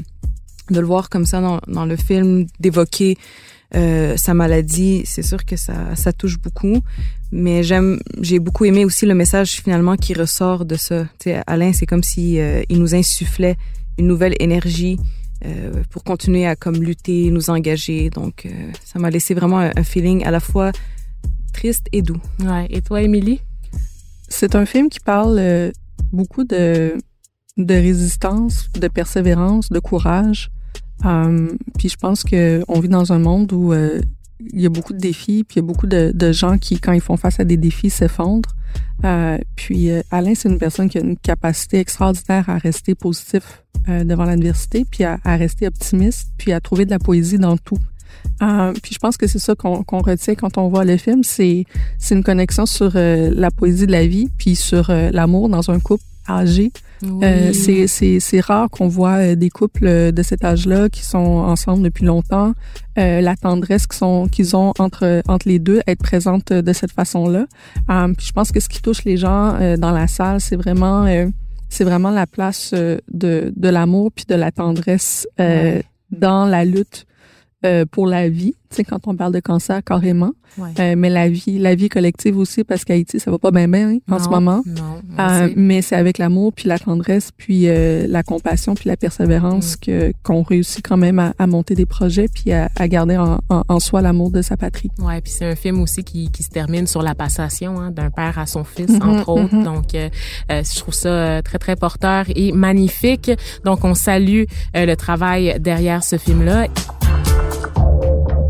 de 0.69 0.79
le 0.79 0.85
voir 0.85 1.09
comme 1.09 1.25
ça 1.25 1.39
dans, 1.39 1.59
dans 1.67 1.85
le 1.85 1.95
film, 1.95 2.47
d'évoquer 2.59 3.17
euh, 3.75 4.17
sa 4.17 4.33
maladie, 4.33 5.03
c'est 5.05 5.21
sûr 5.21 5.45
que 5.45 5.55
ça, 5.55 5.95
ça 5.95 6.11
touche 6.11 6.37
beaucoup. 6.37 6.81
Mais 7.31 7.63
j'aime, 7.63 7.99
j'ai 8.21 8.39
beaucoup 8.39 8.65
aimé 8.65 8.83
aussi 8.83 9.05
le 9.05 9.13
message 9.15 9.51
finalement 9.51 9.95
qui 9.95 10.13
ressort 10.13 10.65
de 10.65 10.75
ça. 10.75 11.05
Alain, 11.47 11.71
c'est 11.71 11.85
comme 11.85 12.03
si 12.03 12.39
euh, 12.39 12.61
il 12.67 12.79
nous 12.79 12.93
insufflait 12.93 13.55
une 13.97 14.07
nouvelle 14.07 14.35
énergie 14.39 14.97
euh, 15.45 15.71
pour 15.91 16.03
continuer 16.03 16.45
à 16.45 16.57
comme 16.57 16.75
lutter, 16.83 17.31
nous 17.31 17.49
engager. 17.49 18.09
Donc, 18.09 18.47
ça 18.83 18.99
m'a 18.99 19.09
laissé 19.09 19.33
vraiment 19.33 19.59
un, 19.59 19.71
un, 19.75 19.83
feeling 19.83 20.25
à 20.25 20.31
la 20.31 20.39
fois 20.41 20.71
triste 21.59 21.87
et 21.91 22.01
doux. 22.01 22.21
Ouais. 22.39 22.67
Et 22.69 22.81
toi, 22.81 23.01
Émilie? 23.01 23.41
C'est 24.29 24.55
un 24.55 24.65
film 24.65 24.87
qui 24.87 25.01
parle 25.01 25.37
euh, 25.39 25.71
beaucoup 26.13 26.45
de, 26.45 26.95
de 27.57 27.73
résistance, 27.73 28.69
de 28.79 28.87
persévérance, 28.87 29.69
de 29.69 29.79
courage. 29.79 30.51
Um, 31.03 31.57
puis 31.77 31.89
je 31.89 31.97
pense 31.97 32.23
que 32.23 32.63
on 32.69 32.79
vit 32.79 32.87
dans 32.87 33.11
un 33.11 33.19
monde 33.19 33.51
où 33.51 33.73
euh, 33.73 34.01
il 34.53 34.61
y 34.61 34.65
a 34.65 34.69
beaucoup 34.69 34.93
de 34.93 34.99
défis, 34.99 35.43
puis 35.43 35.55
il 35.57 35.59
y 35.59 35.65
a 35.65 35.67
beaucoup 35.67 35.87
de, 35.87 36.11
de, 36.13 36.31
gens 36.31 36.57
qui, 36.57 36.79
quand 36.79 36.93
ils 36.93 37.01
font 37.01 37.17
face 37.17 37.41
à 37.41 37.43
des 37.43 37.57
défis, 37.57 37.89
s'effondrent. 37.89 38.55
Euh, 39.03 39.37
puis 39.57 39.91
euh, 39.91 40.01
Alain, 40.11 40.35
c'est 40.35 40.47
une 40.47 40.59
personne 40.59 40.87
qui 40.89 40.97
a 40.97 41.01
une 41.01 41.17
capacité 41.17 41.79
extraordinaire 41.79 42.49
à 42.49 42.57
rester 42.57 42.95
positif 42.95 43.63
euh, 43.89 44.05
devant 44.05 44.23
l'adversité, 44.23 44.85
puis 44.89 45.03
à, 45.03 45.19
à, 45.25 45.35
rester 45.35 45.67
optimiste, 45.67 46.31
puis 46.37 46.53
à 46.53 46.61
trouver 46.61 46.85
de 46.85 46.91
la 46.91 46.99
poésie 46.99 47.37
dans 47.37 47.57
tout. 47.57 47.79
Euh, 48.41 48.73
puis 48.81 48.93
je 48.93 48.99
pense 48.99 49.17
que 49.17 49.27
c'est 49.27 49.39
ça 49.39 49.55
qu'on 49.55 49.83
qu 49.83 49.95
retient 49.95 50.35
quand 50.35 50.57
on 50.57 50.69
voit 50.69 50.85
le 50.85 50.97
film, 50.97 51.23
c'est 51.23 51.65
c'est 51.97 52.15
une 52.15 52.23
connexion 52.23 52.65
sur 52.65 52.91
euh, 52.95 53.31
la 53.33 53.51
poésie 53.51 53.87
de 53.87 53.91
la 53.91 54.07
vie, 54.07 54.29
puis 54.37 54.55
sur 54.55 54.89
euh, 54.89 55.09
l'amour 55.11 55.49
dans 55.49 55.69
un 55.71 55.79
couple 55.79 56.03
âgé. 56.29 56.71
Oui. 57.01 57.23
Euh, 57.23 57.53
c'est 57.87 58.39
rare 58.41 58.69
qu'on 58.69 58.87
voit 58.87 59.35
des 59.35 59.49
couples 59.49 60.11
de 60.11 60.23
cet 60.23 60.43
âge-là 60.43 60.89
qui 60.89 61.03
sont 61.03 61.17
ensemble 61.17 61.83
depuis 61.83 62.05
longtemps, 62.05 62.53
euh, 62.97 63.21
la 63.21 63.35
tendresse 63.35 63.87
qu'ils 63.87 64.55
ont 64.55 64.73
entre 64.79 65.21
entre 65.27 65.47
les 65.47 65.59
deux 65.59 65.81
être 65.87 65.99
présente 65.99 66.51
de 66.51 66.73
cette 66.73 66.91
façon-là. 66.91 67.45
Euh, 67.89 68.13
puis 68.17 68.27
je 68.27 68.31
pense 68.33 68.51
que 68.51 68.59
ce 68.59 68.67
qui 68.67 68.81
touche 68.81 69.05
les 69.05 69.17
gens 69.17 69.57
dans 69.77 69.91
la 69.91 70.07
salle, 70.07 70.41
c'est 70.41 70.57
vraiment 70.57 71.05
c'est 71.69 71.83
vraiment 71.83 72.11
la 72.11 72.27
place 72.27 72.73
de 72.73 73.53
de 73.55 73.69
l'amour 73.69 74.11
puis 74.13 74.25
de 74.27 74.35
la 74.35 74.51
tendresse 74.51 75.27
ouais. 75.37 75.83
dans 76.11 76.45
la 76.45 76.65
lutte 76.65 77.05
euh, 77.65 77.85
pour 77.85 78.07
la 78.07 78.29
vie, 78.29 78.55
tu 78.69 78.75
sais, 78.77 78.83
quand 78.83 79.07
on 79.07 79.15
parle 79.15 79.33
de 79.33 79.39
cancer 79.39 79.83
carrément, 79.83 80.31
ouais. 80.57 80.69
euh, 80.79 80.95
mais 80.97 81.09
la 81.09 81.27
vie, 81.27 81.57
la 81.59 81.75
vie 81.75 81.89
collective 81.89 82.37
aussi, 82.37 82.63
parce 82.63 82.85
qu'Haïti, 82.85 83.19
ça 83.19 83.31
va 83.31 83.37
pas 83.39 83.51
bien 83.51 83.67
bien 83.67 83.89
hein, 83.89 83.97
en 84.09 84.19
ce 84.19 84.29
moment. 84.29 84.61
Non, 84.65 85.01
euh, 85.19 85.49
mais 85.55 85.81
c'est 85.81 85.95
avec 85.95 86.19
l'amour, 86.19 86.53
puis 86.53 86.69
la 86.69 86.79
tendresse, 86.79 87.31
puis 87.35 87.67
euh, 87.67 88.05
la 88.07 88.23
compassion, 88.23 88.75
puis 88.75 88.87
la 88.87 88.95
persévérance 88.95 89.73
mm. 89.73 89.79
que 89.85 90.13
qu'on 90.23 90.43
réussit 90.43 90.85
quand 90.87 90.97
même 90.97 91.19
à, 91.19 91.33
à, 91.37 91.47
monter 91.47 91.75
des 91.75 91.85
projets, 91.85 92.27
puis 92.33 92.53
à, 92.53 92.69
à 92.75 92.87
garder 92.87 93.17
en, 93.17 93.39
en, 93.49 93.63
en 93.67 93.79
soi 93.79 94.01
l'amour 94.01 94.31
de 94.31 94.41
sa 94.41 94.55
patrie. 94.55 94.91
Ouais, 94.99 95.19
puis 95.19 95.33
c'est 95.35 95.45
un 95.45 95.55
film 95.55 95.81
aussi 95.81 96.03
qui, 96.03 96.31
qui 96.31 96.43
se 96.43 96.49
termine 96.49 96.87
sur 96.87 97.01
la 97.01 97.15
passation 97.15 97.79
hein, 97.79 97.91
d'un 97.91 98.11
père 98.11 98.37
à 98.39 98.45
son 98.45 98.63
fils, 98.63 98.89
mm 98.91 98.99
-hmm, 98.99 99.09
entre 99.09 99.29
autres. 99.29 99.55
Mm 99.55 99.61
-hmm. 99.61 99.63
Donc, 99.63 99.95
euh, 99.95 100.09
je 100.49 100.79
trouve 100.79 100.93
ça 100.93 101.41
très 101.43 101.59
très 101.59 101.75
porteur 101.75 102.25
et 102.35 102.51
magnifique. 102.53 103.31
Donc, 103.65 103.83
on 103.83 103.95
salue 103.95 104.43
le 104.73 104.95
travail 104.95 105.59
derrière 105.59 106.03
ce 106.03 106.17
film-là. 106.17 106.67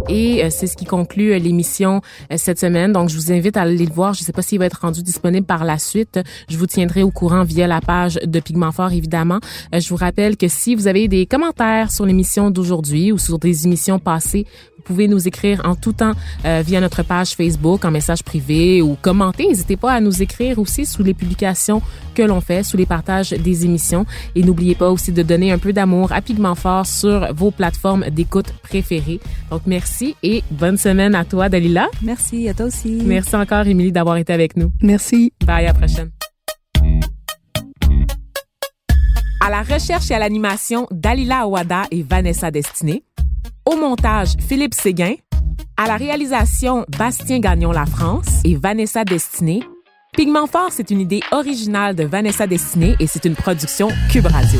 Et 0.10 0.44
euh, 0.44 0.50
c'est 0.50 0.66
ce 0.66 0.76
qui 0.76 0.86
conclut 0.86 1.34
euh, 1.34 1.38
l'émission 1.38 2.02
euh, 2.32 2.36
cette 2.38 2.60
semaine. 2.60 2.92
Donc, 2.92 3.10
je 3.10 3.16
vous 3.16 3.32
invite 3.32 3.58
à 3.58 3.62
aller 3.62 3.86
le 3.86 3.94
voir. 3.94 4.16
Je 4.16 4.22
ne 4.22 4.26
sais 4.26 4.32
pas 4.32 4.42
s'il 4.42 4.58
va 4.58 4.66
être 4.66 4.82
rendu 4.82 5.04
disponible 5.04 5.46
par 5.46 5.64
la 5.64 5.78
suite. 5.78 6.20
Je 6.50 6.58
vous 6.58 6.66
tiendrai 6.66 7.04
au 7.04 7.12
courant 7.12 7.44
via 7.44 7.68
la 7.68 7.80
page 7.80 8.20
de 8.26 8.40
Pigment 8.40 8.72
Fort, 8.72 8.92
évidemment. 8.92 9.40
Je 9.72 9.88
vous 9.88 9.96
rappelle 9.96 10.36
que 10.36 10.48
si 10.48 10.74
vous 10.74 10.88
avez 10.88 11.08
des 11.08 11.28
commentaires 11.28 11.92
sur 11.92 12.08
l'émission 12.08 12.50
d'aujourd'hui 12.50 13.12
ou 13.12 13.20
sur 13.20 13.38
des 13.38 13.68
émissions 13.68 14.00
passées, 14.00 14.48
vous 14.80 14.84
pouvez 14.84 15.10
nous 15.10 15.28
écrire 15.28 15.62
en 15.66 15.76
tout 15.76 15.92
temps 15.92 16.14
euh, 16.46 16.64
via 16.66 16.80
notre 16.80 17.04
page 17.04 17.32
Facebook, 17.32 17.84
en 17.84 17.92
message 17.92 18.24
privé 18.24 18.82
ou 18.82 18.96
commenter. 19.02 19.46
N'hésitez 19.46 19.76
pas 19.76 19.92
à 19.92 20.00
nous 20.00 20.22
écrire 20.22 20.58
aussi 20.58 20.86
sous 20.86 21.04
les 21.04 21.14
publications 21.14 21.82
que 22.16 22.22
l'on 22.22 22.40
fait, 22.40 22.64
sous 22.64 22.78
les 22.78 22.86
partages 22.86 23.32
des 23.32 23.66
émissions. 23.66 24.06
Et 24.36 24.42
n'oubliez 24.42 24.76
pas 24.76 24.90
aussi 24.90 25.12
de 25.12 25.22
donner 25.22 25.52
un 25.52 25.58
peu 25.58 25.74
d'amour 25.74 26.14
à 26.14 26.22
Pigment 26.22 26.56
Fort 26.56 26.86
sur 26.86 27.34
vos 27.34 27.52
plateformes 27.52 28.06
d'écoute 28.10 28.54
préférées. 28.64 29.20
Donc, 29.52 29.64
merci 29.66 30.16
et 30.24 30.44
bonne 30.50 30.78
semaine 30.78 31.14
à 31.14 31.26
toi, 31.26 31.50
Dalila. 31.50 31.88
Merci, 32.02 32.48
à 32.48 32.54
toi 32.54 32.68
aussi. 32.68 33.02
Merci 33.04 33.36
encore, 33.36 33.68
Émilie, 33.68 33.92
d'avoir 33.92 34.16
été 34.16 34.32
avec 34.32 34.56
nous. 34.56 34.72
Merci. 34.82 35.34
Bye, 35.46 35.66
à 35.66 35.74
la 35.74 35.74
prochaine. 35.74 36.10
À 39.46 39.50
la 39.50 39.62
recherche 39.62 40.10
et 40.10 40.14
à 40.14 40.20
l'animation, 40.20 40.88
Dalila 40.90 41.40
Awada 41.40 41.84
et 41.92 42.02
Vanessa 42.02 42.50
Destiné. 42.50 43.04
Au 43.66 43.76
montage, 43.76 44.30
Philippe 44.40 44.74
Séguin. 44.74 45.16
À 45.78 45.88
la 45.88 45.96
réalisation, 45.96 46.86
Bastien 46.98 47.40
Gagnon 47.40 47.72
La 47.72 47.86
France 47.86 48.42
et 48.44 48.56
Vanessa 48.56 49.04
Destiné. 49.04 49.62
Pigment 50.14 50.48
Fort, 50.48 50.70
c'est 50.72 50.92
une 50.92 51.00
idée 51.00 51.22
originale 51.32 51.96
de 51.96 52.04
Vanessa 52.04 52.48
Destiné 52.48 52.96
et 53.00 53.08
c'est 53.08 53.26
une 53.26 53.36
production 53.36 53.90
Cube 54.12 54.26
Radio. 54.26 54.60